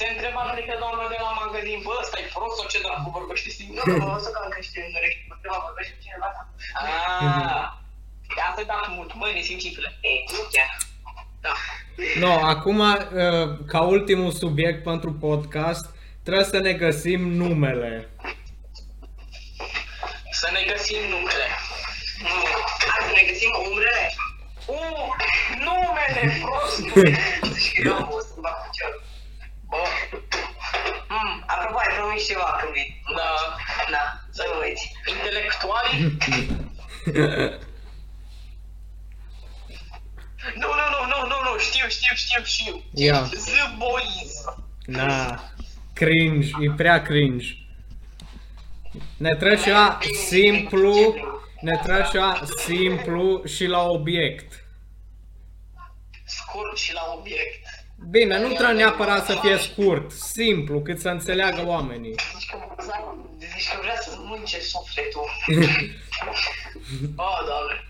Se 0.00 0.08
întreba 0.14 0.42
cred 0.52 0.66
că 0.70 0.76
doamna 0.84 1.06
de 1.12 1.18
la 1.24 1.30
magazin, 1.42 1.78
bă, 1.86 1.92
ăsta 2.02 2.16
e 2.18 2.34
prost 2.34 2.56
sau 2.58 2.66
ce 2.72 2.78
dracu 2.84 3.10
vorbește 3.18 3.48
singur? 3.58 3.84
Nu, 3.86 4.06
o 4.16 4.18
să 4.24 4.30
calcă 4.36 4.60
și 4.66 4.78
în 4.86 4.92
urechi, 4.98 5.26
mă 5.28 5.34
întreba 5.36 5.58
vorbește 5.68 5.92
cu 5.94 6.00
cineva 6.04 6.28
ta. 6.36 6.42
Aaa, 6.80 7.64
ia 8.38 8.48
să 8.56 8.62
dat 8.72 8.86
mult, 8.96 9.10
măi, 9.20 9.32
nesimțitule. 9.38 9.88
Ei, 10.10 10.20
nu 10.34 10.40
chiar. 10.54 10.72
Da. 11.44 11.54
No, 12.22 12.32
acum, 12.54 12.78
uh, 12.78 13.46
ca 13.72 13.80
ultimul 13.96 14.32
subiect 14.42 14.80
pentru 14.90 15.10
podcast, 15.26 15.84
trebuie 16.24 16.50
să 16.54 16.58
ne 16.58 16.72
găsim 16.84 17.20
numele. 17.42 17.92
Să 20.40 20.48
ne 20.56 20.62
găsim 20.70 21.02
numele. 21.14 21.46
Mm. 22.22 22.46
Hai 22.92 23.00
să 23.08 23.12
ne 23.18 23.24
găsim 23.30 23.52
umbrele. 23.66 24.04
Uh, 24.74 25.08
numele 25.66 26.22
prost! 26.42 26.76
Și 27.64 27.72
eu 27.86 27.94
am 27.94 28.08
fost 28.10 28.28
în 28.36 28.40
bag 28.44 28.56
cu 28.64 28.70
cel. 28.78 28.92
Bă, 29.70 29.76
Mm, 31.12 31.44
apropo, 31.46 31.78
ai 31.78 31.94
promis 31.96 32.26
ceva 32.26 32.56
când 32.60 32.72
vii. 32.72 33.02
da, 33.16 33.56
Da, 33.90 34.20
să 34.30 34.44
nu 34.54 34.60
uiți. 34.60 34.92
intelectualii? 35.06 36.16
Nu, 40.54 40.68
nu, 40.78 40.84
nu, 40.94 41.00
nu, 41.12 41.26
nu, 41.28 41.50
nu, 41.52 41.58
știu, 41.58 41.88
știu, 41.88 42.14
știu, 42.14 42.44
știu. 42.44 42.82
Ia. 42.94 43.22
The 43.22 43.76
Boys. 43.78 44.44
Na, 44.86 45.40
cringe, 45.92 46.50
e 46.60 46.70
prea 46.76 47.02
cringe. 47.02 47.46
Ne 49.16 49.34
trece 49.36 49.70
la 49.72 49.98
simplu, 50.26 51.14
ne 51.60 51.80
trece 51.82 52.18
la 52.18 52.40
simplu 52.56 53.42
și 53.46 53.66
la 53.66 53.82
obiect. 53.82 54.64
Scurt 56.24 56.76
și 56.78 56.92
la 56.92 57.14
obiect. 57.18 57.64
Bine, 58.08 58.38
nu 58.38 58.52
trebuie 58.52 58.76
neapărat 58.76 59.24
să 59.26 59.38
fie 59.40 59.56
scurt, 59.56 60.10
simplu, 60.10 60.80
cât 60.80 61.00
să 61.00 61.08
înțeleagă 61.08 61.66
oamenii. 61.66 62.14
Zici 62.34 62.50
că, 62.50 62.58
zici 63.38 63.68
că 63.68 63.78
vrea 63.82 63.96
să 64.00 64.16
mânce 64.18 64.60
sufletul. 64.60 65.28
oh, 67.24 67.38
doamne. 67.46 67.84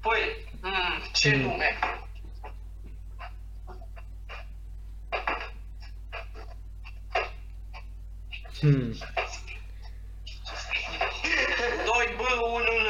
Păi, 0.00 0.46
mm, 0.60 1.02
ce 1.12 1.36
nume? 1.36 1.78
Hmm. 8.60 8.96
2 11.84 12.14
B, 12.16 12.20
1 12.20 12.64
N. 12.64 12.88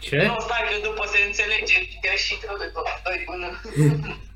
Ce? 0.00 0.26
Nu, 0.26 0.40
stai 0.40 0.66
că 0.68 0.88
după 0.88 1.06
se 1.06 1.24
înțelege 1.26 1.74
greșit 2.00 2.44
rău 2.46 2.56
de 2.56 2.64
tot. 2.64 2.86
2 3.04 3.24
B, 3.26 3.28
1 3.28 4.26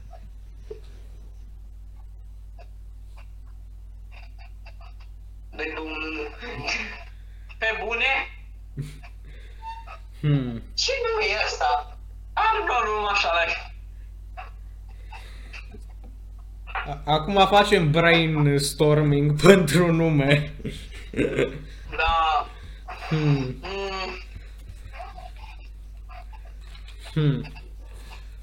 Doi 5.57 5.73
B, 5.75 5.79
1 5.79 5.89
N. 5.89 5.91
Pe 7.59 7.67
bune? 7.85 8.05
Hmm. 10.21 10.63
Ce 10.75 10.93
nume 11.03 11.25
e 11.33 11.43
ăsta? 11.45 11.97
Am 12.33 12.67
doar 12.67 12.83
unul 12.97 13.09
așa 13.09 13.33
la 13.33 13.45
A- 16.93 17.03
Acum 17.05 17.47
facem 17.47 17.91
brainstorming 17.91 19.41
pentru 19.43 19.93
nume. 19.93 20.53
Da. 21.97 22.47
Hmm. 23.09 23.55
Mm, 23.63 24.21
Hmm. 27.15 27.53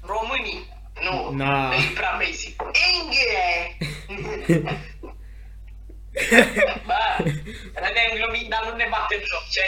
românii. 0.00 0.66
Nu. 1.02 1.30
Na. 1.30 1.74
E 1.74 1.92
prea 1.94 2.16
basic. 2.18 2.62
Inghe! 3.02 3.76
Bă, 8.10 8.16
râdem 8.16 8.22
glumit, 8.22 8.46
dar 8.52 8.62
nu 8.68 8.72
ne 8.76 8.86
batem 8.94 9.20
joc, 9.30 9.44
ce? 9.54 9.64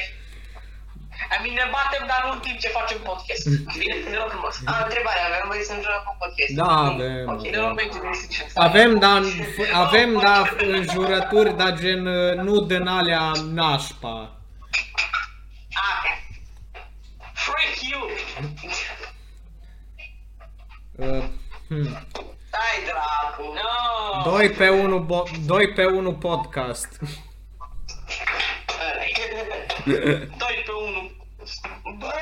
I 1.34 1.36
mean, 1.42 1.54
ne 1.60 1.66
batem, 1.76 2.04
dar 2.10 2.20
nu 2.24 2.30
în 2.32 2.40
timp 2.46 2.58
ce 2.58 2.68
facem 2.78 2.98
podcast. 3.10 3.42
Bine, 3.78 3.94
ne 4.10 4.16
rog 4.20 4.28
frumos. 4.34 4.54
Am 4.64 4.76
o 4.80 4.84
întrebare, 4.88 5.20
avem 5.28 5.44
voie 5.52 5.64
să 5.68 5.72
înjurăm 5.72 6.02
cu 6.06 6.12
podcast? 6.22 6.52
Da, 6.62 6.70
avem. 6.92 7.28
Ok, 7.32 7.42
Ne 7.54 7.58
rog 7.64 7.74
pentru 7.82 7.98
restriction. 8.08 8.46
Avem, 8.68 8.90
dar 8.98 9.20
avem, 9.84 10.10
dar 10.26 10.44
înjurături, 10.58 11.56
dar 11.60 11.72
gen 11.82 12.06
uh, 12.06 12.34
nu 12.46 12.54
din 12.60 12.86
alea 12.86 13.24
nașpa. 13.60 14.16
Ah, 15.86 16.02
Freak 17.44 17.76
you! 17.90 18.02
Uh, 20.96 21.24
hmm. 21.68 22.06
Stai, 22.48 22.76
dracu! 22.88 23.54
No! 24.24 24.30
2 24.30 24.50
pe 24.50 24.68
1 24.68 24.98
bo- 24.98 25.30
2 25.46 25.72
pe 25.72 25.84
1 25.84 26.12
podcast. 26.12 26.98
2 29.84 30.62
pe 30.66 30.72
1. 30.72 31.10
Bă! 31.98 32.12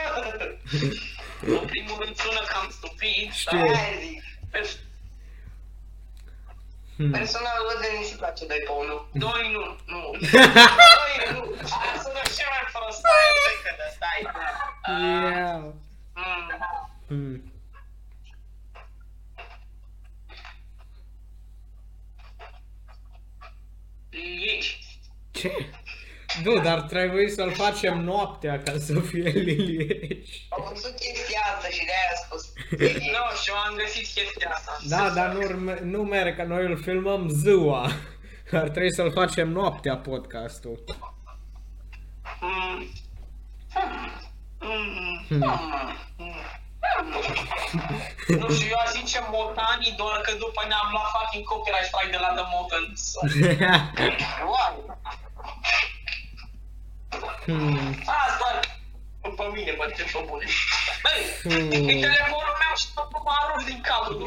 În 1.40 1.66
primul 1.66 1.96
rând 2.04 2.16
sună 2.16 2.40
cam 2.52 2.68
stupid, 2.70 3.32
Știu. 3.32 3.58
dar 3.58 3.66
Aia 3.66 3.98
zic. 4.00 4.22
pers- 4.50 4.78
Hmm. 6.96 7.10
Personal, 7.10 7.56
lui 7.66 7.88
Denis 7.90 8.10
îi 8.10 8.16
place 8.16 8.46
2 8.46 8.58
pe 8.58 8.70
1. 8.70 9.06
doi 9.12 9.50
nu, 9.52 9.64
nu. 9.86 10.00
Doi 10.98 11.14
nu. 11.32 11.40
Aia 11.80 11.96
sună 12.02 12.22
și 12.34 12.42
mai 12.52 12.64
prost. 12.72 12.98
Stai, 12.98 13.26
stai, 13.36 13.56
că 13.64 13.70
dă, 13.78 13.86
stai. 13.96 14.20
Ah, 14.82 15.00
Yeah. 15.00 15.62
mm. 16.14 16.62
Hmm. 17.08 17.52
Liegi. 24.10 24.78
Ce? 25.30 25.70
Nu, 26.44 26.58
dar 26.60 26.80
trebuie 26.80 27.28
să-l 27.30 27.52
facem 27.54 28.00
noaptea 28.00 28.58
ca 28.62 28.72
să 28.78 29.00
fie 29.00 29.28
lilieș. 29.48 30.28
Am 30.48 30.64
văzut 30.72 30.94
chestia 30.98 31.40
asta 31.54 31.68
și 31.68 31.84
de-aia 31.84 32.10
a 32.12 32.16
spus. 32.24 32.52
Nu 32.98 33.36
știu, 33.40 33.54
am 33.68 33.74
găsit 33.76 34.06
chestia 34.14 34.50
asta. 34.54 34.76
Da, 34.88 35.10
dar 35.10 35.32
nu, 35.32 35.40
urme- 35.40 35.80
nu 35.82 36.02
merg, 36.02 36.36
că 36.36 36.42
noi 36.42 36.64
îl 36.64 36.82
filmăm 36.82 37.28
ziua. 37.28 37.90
Ar 38.52 38.68
trebui 38.68 38.94
să-l 38.94 39.12
facem 39.12 39.48
noaptea 39.48 39.96
podcastul. 39.96 40.84
Mm. 42.40 42.86
Mm. 44.60 45.24
Hmm. 45.28 45.44
Nu 48.28 48.48
știu, 48.54 48.68
eu 48.70 48.78
aș 48.84 48.90
zice 48.90 49.18
Motani 49.30 49.94
doar 49.96 50.20
că 50.20 50.32
după 50.38 50.62
ne-am 50.68 50.88
luat 50.92 51.08
fucking 51.14 51.44
copyright 51.44 51.84
strike 51.90 52.10
de 52.10 52.20
la 52.24 52.30
The 52.38 52.44
Motans. 52.54 53.02
Wow! 54.52 55.00
Hmm. 57.46 58.02
Asta 58.26 58.60
după 59.22 59.52
mine, 59.54 59.74
mă, 59.78 59.84
ce 59.96 60.02
pe 60.02 60.24
bune. 60.28 60.44
Băi, 61.04 61.20
Hmm. 61.42 61.70
e 61.72 61.92
telefonul 62.08 62.56
meu 62.62 62.74
și 62.80 62.86
tot 62.94 63.10
mă 63.24 63.32
arunc 63.40 63.66
din 63.66 63.80
cadru, 63.88 64.18
nu 64.18 64.26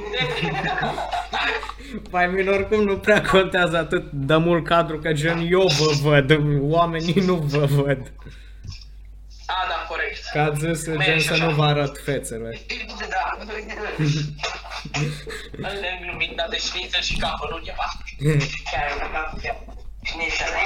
Pai 2.11 2.27
mine 2.27 2.49
oricum 2.49 2.83
nu 2.83 2.97
prea 2.97 3.21
contează 3.21 3.77
atât 3.77 4.11
de 4.11 4.35
mult 4.35 4.65
cadru 4.65 4.99
că 4.99 5.11
gen 5.13 5.47
eu 5.51 5.67
vă 5.67 5.91
văd, 6.01 6.37
oamenii 6.61 7.13
nu 7.13 7.35
vă 7.35 7.65
văd. 7.65 8.11
A, 9.45 9.67
da, 9.69 9.85
corect. 9.87 10.19
Că 10.31 10.39
ați 10.39 10.59
zis 10.59 10.83
gen 10.85 10.95
Mergi 10.97 11.25
să 11.27 11.33
așa. 11.33 11.45
nu 11.45 11.51
vă 11.55 11.63
arăt 11.63 11.97
fețele. 12.03 12.59
Da. 13.09 13.37
Îl 15.57 15.99
glumit, 16.01 16.35
dar 16.35 16.47
de 16.49 16.57
șniță 16.57 16.99
și 17.01 17.17
capă, 17.17 17.47
nu 17.49 17.57
ceva. 17.57 17.87
Chiar 18.71 18.85
e 18.87 19.09
da, 19.13 19.33
chiar. 19.41 19.57
Șnițele. 20.03 20.61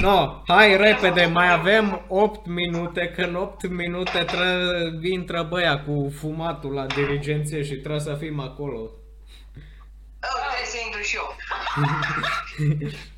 No, 0.00 0.42
hai 0.46 0.76
repede, 0.76 1.24
mai 1.26 1.52
avem 1.52 2.04
8 2.08 2.46
minute, 2.46 3.08
că 3.08 3.22
în 3.22 3.34
8 3.34 3.68
minute 3.68 4.24
tră, 4.24 4.70
intră 5.02 5.42
băia 5.42 5.82
cu 5.84 6.12
fumatul 6.18 6.72
la 6.72 6.86
dirigenție 6.86 7.62
și 7.62 7.74
trebuie 7.74 8.00
să 8.00 8.14
fim 8.14 8.40
acolo. 8.40 8.78
Oh, 8.78 10.38
trebuie 10.50 10.66
să 10.66 10.76
intru 10.86 11.00
și 11.00 11.16
eu. 11.16 11.36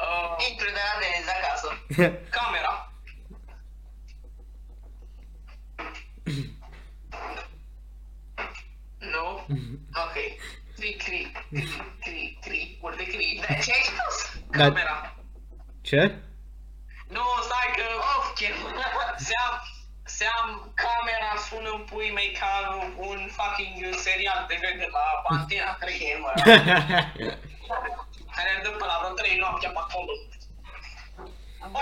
Uh, 0.00 0.46
Intru 0.50 0.66
de 0.66 0.80
la 0.88 0.94
Denis 1.00 1.28
acasă. 1.36 1.68
camera. 2.36 2.92
Nu? 8.98 9.26
Ok. 10.04 10.16
Cri, 10.76 10.96
cri, 11.04 11.32
cri, 11.50 11.82
cri, 12.00 12.38
cri, 12.40 12.78
urte 12.82 13.04
cri. 13.04 13.44
Da, 13.48 13.54
ce 13.54 13.72
ai 13.72 13.82
spus? 13.82 14.42
Da. 14.50 14.58
Camera. 14.58 15.19
Ce? 15.90 16.02
Nu, 17.08 17.24
stai 17.46 17.68
că... 17.76 17.86
Of, 18.16 18.34
ce 18.38 18.48
Seam, 19.28 19.54
seam, 20.04 20.72
camera 20.82 21.32
sună 21.48 21.70
în 21.78 21.84
pui 21.90 22.10
mei 22.10 22.30
ca 22.40 22.52
un 22.96 23.28
fucking 23.36 23.94
serial 23.94 24.46
TV 24.48 24.60
de 24.60 24.88
la 24.92 25.06
Pantina 25.28 25.72
3, 25.80 26.18
mă. 26.20 26.32
care 28.34 28.60
dă 28.62 28.68
pe 28.68 28.84
la 28.90 28.98
vreo 29.00 29.14
3 29.14 29.36
noaptea 29.38 29.70
pe 29.70 29.78
acolo. 29.78 30.12
Bă, 31.70 31.80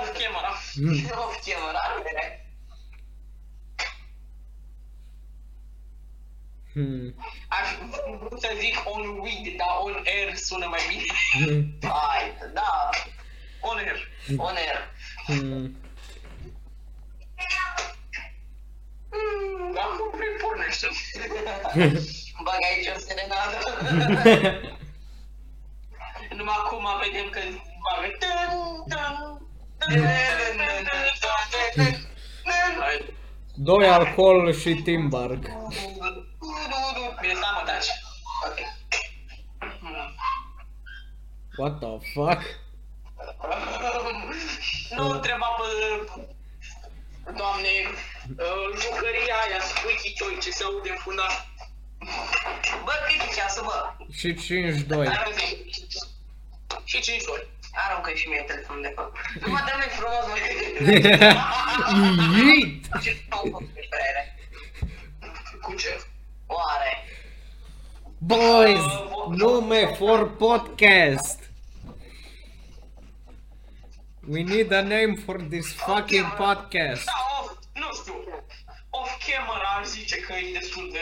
off 0.00 0.08
camera. 0.18 0.52
Of, 1.24 1.44
ce 1.44 1.54
mă, 1.60 1.70
rare. 1.76 2.44
Hmm. 6.72 7.14
Aș 7.48 7.68
vrut 8.18 8.40
să 8.40 8.50
zic 8.58 8.76
on 8.84 9.18
weed, 9.18 9.56
dar 9.56 9.68
on 9.82 10.04
air 10.06 10.34
sună 10.36 10.66
mai 10.66 10.80
bine. 10.88 11.04
Hai, 11.82 12.36
da, 12.54 12.90
On 13.60 13.76
air. 13.78 13.98
on 14.38 14.56
air. 14.56 14.78
Hmm. 15.26 15.76
Dar 19.74 19.86
cum 19.96 20.10
vrei 20.16 20.36
pornește? 20.40 20.88
Bag 22.44 22.58
aici 22.70 22.88
o 22.96 22.98
serenadă. 22.98 23.58
Numai 26.36 26.54
acum 26.58 26.86
vedem 27.02 27.28
că 27.30 27.40
bagă... 27.82 28.08
Tân, 28.18 28.50
tân, 28.88 29.14
tân. 29.88 30.40
Doi 33.54 33.88
alcool 33.88 34.52
și 34.52 34.74
Timberg. 34.74 35.40
Bine, 37.20 37.34
stai 37.34 37.50
mă, 37.54 37.62
taci. 37.66 37.86
Ok. 38.46 38.58
What 41.56 41.78
the 41.78 42.10
fuck? 42.14 42.42
Nu 44.96 45.10
întreba 45.10 45.46
pe... 45.58 45.66
Doamne, 47.36 47.68
uh, 48.36 48.68
jucăria 48.82 49.36
aia, 49.44 49.60
squeaky 49.60 50.12
toy, 50.18 50.38
ce 50.42 50.50
se 50.50 50.64
aude 50.64 50.90
în 50.90 50.96
fundal. 50.96 51.34
Bă, 52.84 52.92
cât 53.06 53.30
e 53.30 53.34
ceasul, 53.34 53.64
bă? 53.64 53.78
Și 54.18 54.34
5-2. 54.34 55.06
Hai, 55.14 55.32
zi. 55.38 55.48
Și 56.84 57.00
5 57.00 57.22
ori. 57.26 57.48
Aruncă 57.72 58.10
și 58.14 58.28
mie 58.28 58.44
telefonul 58.46 58.82
de 58.82 58.88
acolo. 58.88 59.12
Nu 59.40 59.50
mă 59.50 59.58
dă 59.66 59.72
frumos, 59.98 60.24
mă. 60.28 60.36
Yeet! 62.36 62.82
Ce 63.02 63.24
au 63.28 63.42
făcut 63.42 63.68
frere? 63.90 64.38
Cu 65.62 65.74
ce? 65.74 66.00
Oare? 66.46 67.04
Boys, 68.18 68.84
nume 69.28 69.86
for 69.86 70.36
podcast. 70.36 71.49
We 74.32 74.42
need 74.44 74.72
a 74.72 74.82
name 74.82 75.14
for 75.24 75.36
this 75.48 75.72
fucking 75.72 76.26
podcast. 76.36 77.04
Da, 77.04 77.12
off, 77.40 77.52
nu 77.74 77.88
știu. 78.00 78.14
Off 78.90 79.10
camera 79.26 79.68
aș 79.80 79.86
zice 79.86 80.16
că 80.16 80.32
e 80.32 80.58
destul 80.58 80.88
de 80.92 80.98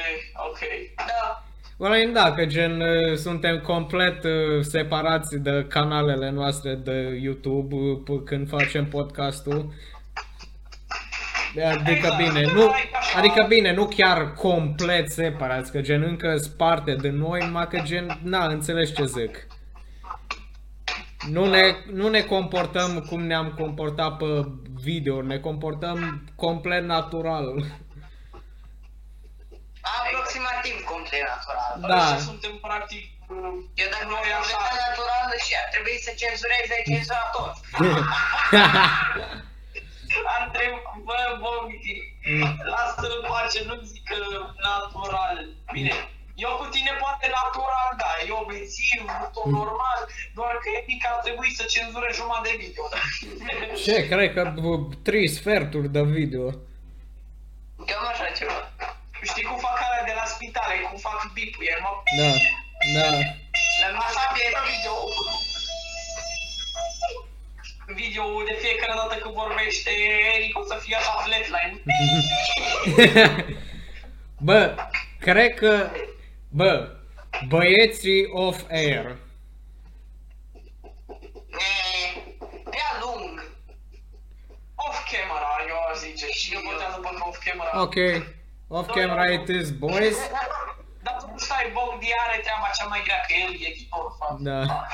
ok. 0.48 0.58
Da. 0.96 1.42
Well, 1.76 2.12
da, 2.12 2.32
că 2.32 2.46
gen 2.46 2.80
uh, 2.80 3.16
suntem 3.16 3.60
complet 3.60 4.24
uh, 4.24 4.60
separați 4.60 5.36
de 5.36 5.66
canalele 5.68 6.30
noastre 6.30 6.74
de 6.74 7.18
YouTube 7.22 7.74
uh, 7.74 7.98
p- 8.04 8.24
când 8.24 8.48
facem 8.48 8.86
podcastul. 8.88 9.72
Adică 11.70 12.14
bine, 12.16 12.52
nu, 12.52 12.74
adică 13.16 13.44
bine, 13.48 13.72
nu 13.74 13.86
chiar 13.86 14.32
complet 14.32 15.10
separați, 15.10 15.72
că 15.72 15.80
gen 15.80 16.02
încă 16.02 16.36
sunt 16.36 16.54
parte 16.56 16.94
de 16.94 17.08
noi, 17.08 17.40
numai 17.44 17.68
că 17.68 17.80
gen, 17.84 18.18
na, 18.22 18.46
înțelegi 18.46 18.92
ce 18.92 19.04
zic. 19.04 19.46
Nu 21.30 21.46
ne, 21.46 21.76
nu 21.92 22.08
ne 22.08 22.20
comportăm 22.22 23.00
cum 23.08 23.20
ne-am 23.22 23.52
comportat 23.52 24.16
pe 24.16 24.44
video, 24.82 25.22
ne 25.22 25.38
comportăm 25.38 25.98
complet 26.36 26.84
natural. 26.84 27.46
Aproximativ 29.98 30.84
complet 30.84 31.24
natural. 31.34 31.74
Da. 31.90 32.02
Așa 32.04 32.18
suntem 32.18 32.54
practic... 32.68 33.04
uh, 33.28 33.54
Eu 33.80 33.88
dacă 33.92 34.04
nu 34.04 34.10
Noi 34.10 34.32
am 34.36 34.42
așa. 34.42 34.56
așa 34.56 34.74
natural 34.86 35.28
și 35.46 35.52
ar 35.62 35.68
trebui 35.74 35.96
să 36.06 36.10
cenzurezi, 36.22 36.74
ai 36.76 36.84
cenzurat 36.90 37.28
tot. 37.36 37.54
Am 40.34 40.42
întrebat, 40.46 40.82
bă, 41.06 41.18
bă, 41.42 41.52
Miti, 41.68 41.94
lasă-l 42.72 43.12
în 43.18 43.24
pace, 43.30 43.60
nu 43.68 43.74
zic 43.90 44.04
că 44.10 44.20
natural. 44.68 45.36
Bine, 45.72 45.94
eu 46.44 46.52
cu 46.60 46.66
tine 46.74 46.92
poate 47.02 47.26
natural, 47.38 47.90
da, 48.02 48.12
eu 48.32 48.40
bețiv, 48.48 49.04
tot 49.36 49.48
normal, 49.60 50.00
doar 50.38 50.54
că 50.62 50.68
e 50.76 50.84
mic 50.90 51.02
ar 51.12 51.18
trebui 51.26 51.50
să 51.58 51.64
cenzure 51.74 52.10
jumătate 52.18 52.48
de 52.48 52.56
video. 52.62 52.84
da? 52.92 53.00
Ce, 53.84 53.96
cred 54.10 54.28
că 54.34 54.42
uh, 54.70 54.80
trei 55.08 55.28
sferturi 55.38 55.92
de 55.96 56.02
video. 56.18 56.46
Cam 57.88 58.04
așa 58.12 58.28
ceva. 58.38 58.58
Știi 59.30 59.48
cum 59.48 59.58
fac 59.66 59.78
alea 59.86 60.04
de 60.10 60.14
la 60.20 60.26
spitale, 60.34 60.74
cum 60.88 60.98
fac 61.06 61.18
bipuie, 61.36 61.74
mă, 61.82 61.90
Da, 62.20 62.30
da. 62.96 63.08
La 63.92 63.98
așa 64.08 64.24
mine 64.32 64.46
e 64.48 64.60
video. 64.70 64.96
Video 68.00 68.24
de 68.48 68.54
fiecare 68.62 68.94
dată 69.00 69.14
când 69.22 69.34
vorbește 69.34 69.90
Eric 70.34 70.58
o 70.58 70.62
să 70.70 70.76
fie 70.82 70.96
așa 70.96 71.14
flatline. 71.24 71.76
Bă, 74.46 74.74
cred 75.20 75.54
că, 75.54 75.90
bă, 76.48 76.96
băieții 77.48 78.28
off 78.32 78.64
air. 78.70 79.16
e 81.50 82.20
prea 82.64 82.90
lung. 83.00 83.52
Off 84.74 85.10
camera, 85.10 85.50
eu 85.68 85.76
aș 85.90 85.98
zice, 85.98 86.26
și 86.26 86.54
eu 86.54 86.60
votează 86.70 86.98
pentru 87.00 87.24
off 87.28 87.38
camera. 87.44 87.82
Ok, 87.82 87.96
off 88.68 88.90
camera 88.90 89.32
it 89.32 89.48
is, 89.48 89.70
boys. 89.70 90.16
Dar 91.02 91.16
tu 91.20 91.30
nu 91.32 91.38
stai, 91.38 91.70
Bogdi 91.72 92.08
are 92.26 92.40
treaba 92.40 92.70
cea 92.78 92.86
mai 92.86 93.02
grea, 93.04 93.20
că 93.26 93.34
el 93.44 93.52
e 93.60 93.68
editor, 93.68 94.16
fapt. 94.18 94.40
Da. 94.40 94.86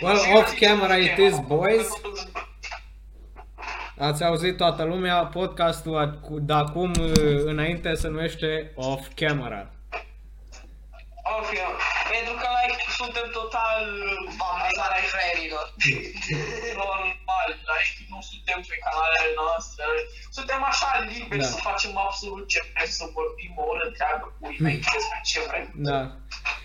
Well, 0.00 0.36
off 0.36 0.58
camera 0.58 0.96
it 0.96 1.18
is, 1.18 1.38
boys. 1.38 1.88
Ați 3.98 4.24
auzit 4.24 4.56
toată 4.56 4.82
lumea, 4.84 5.18
podcastul 5.38 5.94
ac- 6.06 6.28
de 6.50 6.52
acum 6.52 6.90
uh, 6.90 7.42
înainte 7.52 7.94
se 7.94 8.08
numește 8.08 8.72
off 8.74 9.04
camera. 9.20 9.62
Ok, 11.38 11.50
pentru 12.12 12.34
că 12.40 12.46
like, 12.66 12.84
suntem 13.00 13.26
total 13.40 13.78
Vampirea 14.38 14.88
ai 14.98 15.06
fraierilor. 15.12 15.66
normal, 16.82 17.48
like, 17.70 17.94
nu 18.12 18.18
suntem 18.30 18.58
pe 18.68 18.76
canalele 18.84 19.30
noastre. 19.40 19.84
Suntem 20.36 20.60
așa 20.70 20.90
liberi 21.10 21.40
Da. 21.44 21.50
să 21.52 21.56
facem 21.70 21.92
absolut 22.06 22.44
ce 22.52 22.60
vrem, 22.70 22.88
să 23.00 23.04
vorbim 23.18 23.52
o 23.62 23.64
oră 23.72 23.82
întreagă 23.90 24.26
cu 24.38 24.42
ei 24.70 24.78
despre 24.94 25.18
ce 25.30 25.38
vrem. 25.48 25.66
Da. 25.88 26.00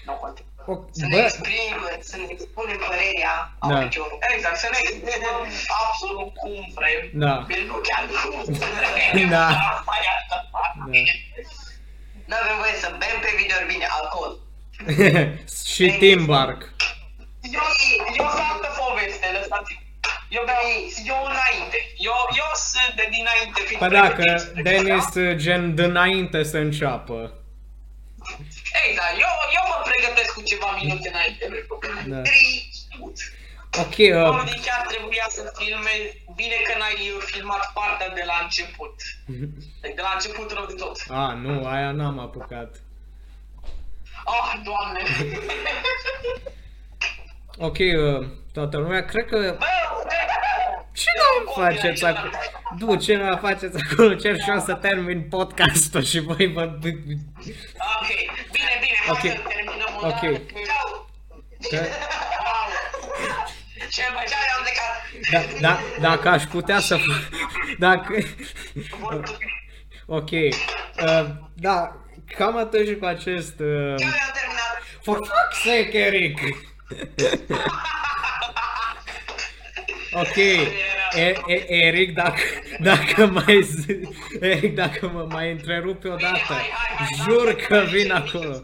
Nu 0.08 0.14
contează. 0.22 0.59
O, 0.72 0.74
Să 1.00 1.06
ne 1.12 1.16
bă, 1.16 1.22
exprimă, 1.28 1.88
să 2.10 2.16
ne 2.22 2.26
spunem 2.46 2.78
părerea 2.88 3.36
Da. 3.70 3.76
auditorilor. 3.76 4.20
Exact, 4.36 4.58
să 4.64 4.68
ne 4.74 4.80
exprimăm 4.86 5.40
absolut 5.84 6.32
cum 6.42 6.58
vrem. 6.78 7.02
Da. 7.24 7.34
Bine, 7.50 7.64
nu 7.72 7.78
chiar 7.88 8.04
cum 8.22 8.36
vrem. 8.62 9.30
Da. 9.36 9.46
Asta 9.74 9.94
e 10.06 10.08
altă 10.18 10.38
parte. 10.54 10.80
Da. 10.90 11.14
Nu 12.30 12.36
avem 12.42 12.58
voie 12.64 12.78
să 12.84 12.88
bem 13.04 13.16
pe 13.24 13.32
video 13.40 13.58
bine 13.72 13.88
alcool. 13.98 14.32
și 15.74 15.86
Timbark. 16.02 16.62
Eu, 17.58 17.68
eu 18.20 18.28
sunt 18.36 18.48
altă 18.54 18.70
poveste, 18.82 19.26
lăsați 19.38 19.72
Eu 20.38 20.44
beau, 20.50 20.66
eu 21.12 21.20
înainte. 21.32 21.78
Eu, 22.10 22.18
eu 22.42 22.50
sunt 22.72 22.92
de 23.00 23.06
dinainte. 23.18 23.60
fiind 23.68 23.82
Păi 23.82 23.90
dacă 24.00 24.14
pregătit. 24.22 24.64
Denis 24.68 25.08
gen 25.44 25.64
dinainte 25.76 26.40
să 26.52 26.58
înceapă. 26.58 27.18
Ei, 28.82 28.90
da, 29.00 29.08
eu, 29.26 29.34
ceva 30.52 30.70
minute 30.82 31.08
înainte. 31.14 31.44
Da. 32.14 32.22
Trei. 32.22 32.70
Ok, 33.84 33.96
uh, 33.98 34.30
Oamenii 34.30 34.62
chiar 34.68 34.82
trebuia 34.88 35.28
să 35.30 35.54
filme, 35.58 35.94
bine 36.36 36.58
că 36.68 36.74
n-ai 36.78 36.98
filmat 37.32 37.72
partea 37.74 38.10
de 38.10 38.24
la 38.26 38.38
început. 38.44 38.96
Deci 39.82 39.96
De 39.98 40.02
la 40.08 40.12
început 40.14 40.52
rău 40.52 40.66
de 40.66 40.74
tot. 40.74 40.98
a, 41.10 41.34
nu, 41.34 41.66
aia 41.66 41.92
n-am 41.92 42.20
apucat. 42.20 42.72
Oh, 44.26 44.54
doamne! 44.64 45.02
Ok, 47.62 47.78
uh, 47.78 48.28
toată 48.54 48.78
lumea, 48.78 49.06
cred 49.06 49.26
că... 49.26 49.56
Bă, 49.60 49.66
Ce 50.94 51.10
nu 51.18 51.52
faceți 51.52 52.06
acolo? 52.06 52.32
Du, 52.78 52.96
ce 52.96 53.16
nu 53.16 53.38
faceți 53.38 53.78
acolo? 53.92 54.14
Cer 54.14 54.36
și 54.42 54.50
eu 54.50 54.60
să 54.60 54.74
termin 54.74 55.28
podcastul 55.30 56.04
și 56.04 56.20
voi 56.20 56.48
vă... 56.54 56.62
Ok, 56.62 56.78
bine, 58.52 58.74
bine, 58.84 58.98
hai 59.06 59.10
Ok. 59.10 59.20
să 59.20 59.42
terminăm 59.48 59.79
o 60.02 60.08
Ok. 60.08 60.22
dată. 60.22 60.42
Ceau! 60.66 61.10
Că- 61.70 61.88
Wow. 62.44 62.68
Ce 63.90 64.02
bă, 64.14 64.20
ce 64.28 64.36
am 64.56 64.64
plecat? 64.64 65.02
Da, 65.32 65.42
da, 65.60 65.80
dacă 66.10 66.30
aș 66.30 66.44
putea 66.44 66.80
să 66.80 66.96
fac... 66.98 67.30
Dacă... 67.78 68.18
Ok. 70.06 70.30
Uh, 70.32 71.26
da, 71.54 71.96
cam 72.38 72.58
atât 72.58 72.88
și 72.88 72.96
cu 72.96 73.06
acest... 73.06 73.60
Uh... 73.60 73.96
Ce 73.98 74.04
am 74.06 74.32
terminat? 74.34 74.82
For 75.04 75.18
fuck's 75.18 75.62
sake, 75.64 75.98
Eric! 75.98 76.40
ok, 80.14 80.36
e, 81.16 81.34
e, 81.48 81.66
Eric, 81.68 82.14
dacă, 82.14 82.42
dacă 82.80 83.26
mai 83.26 83.62
zi, 83.64 84.00
Eric, 84.40 84.76
dacă 84.76 85.08
mă 85.14 85.26
mai 85.30 85.52
întrerupi 85.52 86.08
odată, 86.08 86.38
hai, 86.54 86.58
hai, 86.74 86.96
hai, 86.98 87.08
jur 87.24 87.44
hai, 87.46 87.66
că 87.68 87.76
hai, 87.76 87.86
vin 87.86 88.10
hai. 88.12 88.24
acolo. 88.28 88.64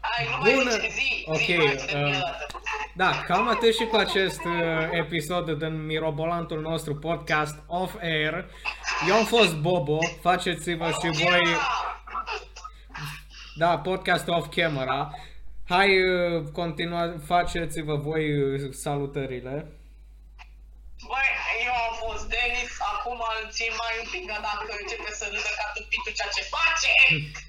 Hai, 0.00 0.26
nu 0.30 0.36
mai 0.40 0.54
Bună. 0.54 0.70
zici, 0.70 0.90
zi, 0.90 1.24
Ok, 1.28 1.36
zi, 1.36 1.56
hai 1.56 1.78
să 1.78 1.84
terminăm 1.86 2.10
um, 2.10 2.16
o 2.16 2.20
dată. 2.20 2.46
Da, 2.94 3.22
cam 3.26 3.48
atât 3.48 3.74
și 3.74 3.84
cu 3.84 3.96
acest 3.96 4.44
uh, 4.44 4.88
episod 4.90 5.50
din 5.58 5.86
mirobolantul 5.86 6.60
nostru 6.60 6.94
podcast 6.96 7.56
Off 7.66 7.94
Air. 8.02 8.44
Eu 9.08 9.14
am 9.14 9.24
fost 9.24 9.54
Bobo, 9.56 9.98
faceți-vă 10.20 10.88
și 10.90 11.22
voi... 11.22 11.42
Da, 13.56 13.78
podcast 13.78 14.28
off 14.28 14.54
camera. 14.56 15.10
Hai, 15.68 15.88
uh, 16.04 16.44
continua, 16.52 17.14
faceți-vă 17.26 17.94
voi 17.94 18.24
uh, 18.42 18.72
salutările. 18.72 19.54
Băi, 21.08 21.30
eu 21.66 21.74
am 21.86 21.94
fost 22.04 22.24
Denis, 22.34 22.72
acum 22.92 23.18
îl 23.40 23.50
țin 23.56 23.72
mai 23.82 23.92
un 24.02 24.08
pic, 24.12 24.24
dar 24.30 24.40
dacă 24.48 24.64
începe 24.80 25.10
să 25.20 25.24
râdă 25.32 25.52
ca 25.58 25.66
tâmpitul 25.74 26.12
ceea 26.18 26.32
ce 26.36 26.44
face, 26.56 26.92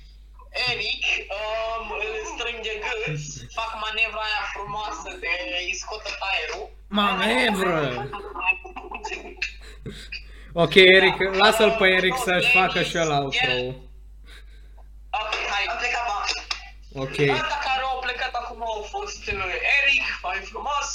Eric 0.72 1.04
um, 1.38 1.86
îl 2.06 2.14
strânge 2.34 2.74
gât, 2.86 3.20
fac 3.58 3.72
manevra 3.86 4.24
aia 4.30 4.44
frumoasă 4.56 5.10
de 5.24 5.32
îi 5.66 5.76
scotă 5.82 6.10
aerul. 6.30 6.66
Manevră! 7.00 8.10
Ok, 10.54 10.76
Eric, 10.76 11.16
lasă-l 11.42 11.76
pe 11.80 11.88
Eric 11.88 12.16
să-și 12.26 12.52
facă 12.52 12.82
și 12.84 12.96
el 12.98 13.10
outro. 13.12 13.52
Ok, 15.22 15.34
hai, 15.52 15.64
am 15.72 15.78
plecat, 15.82 16.06
pa. 16.10 16.18
Ok, 17.04 17.18
Ăsta 17.42 17.58
care 17.68 17.82
au 17.92 18.00
plecat 18.00 18.34
acum 18.34 18.62
au 18.62 18.82
fost 18.96 19.28
uh, 19.28 19.54
Eric, 19.80 20.04
mai 20.24 20.40
frumos. 20.44 20.88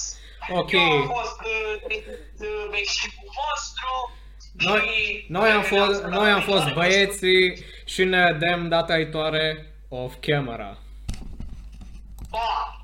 Ok. 0.49 0.73
Eu 0.73 0.81
am 0.81 1.13
fost 1.19 1.41
uh, 1.41 1.97
uh, 2.39 2.67
vecșicul 2.71 3.29
vostru. 3.41 3.91
noi, 4.53 4.81
și- 4.81 5.27
noi, 5.29 5.51
am 5.51 5.63
fost, 5.63 6.03
noi 6.03 6.31
am 6.31 6.41
fost 6.41 6.73
băieții 6.73 7.65
și 7.85 8.05
ne 8.05 8.33
vedem 8.33 8.69
data 8.69 8.97
viitoare 8.97 9.67
off 9.89 10.15
camera. 10.21 10.77
Pa! 12.31 12.82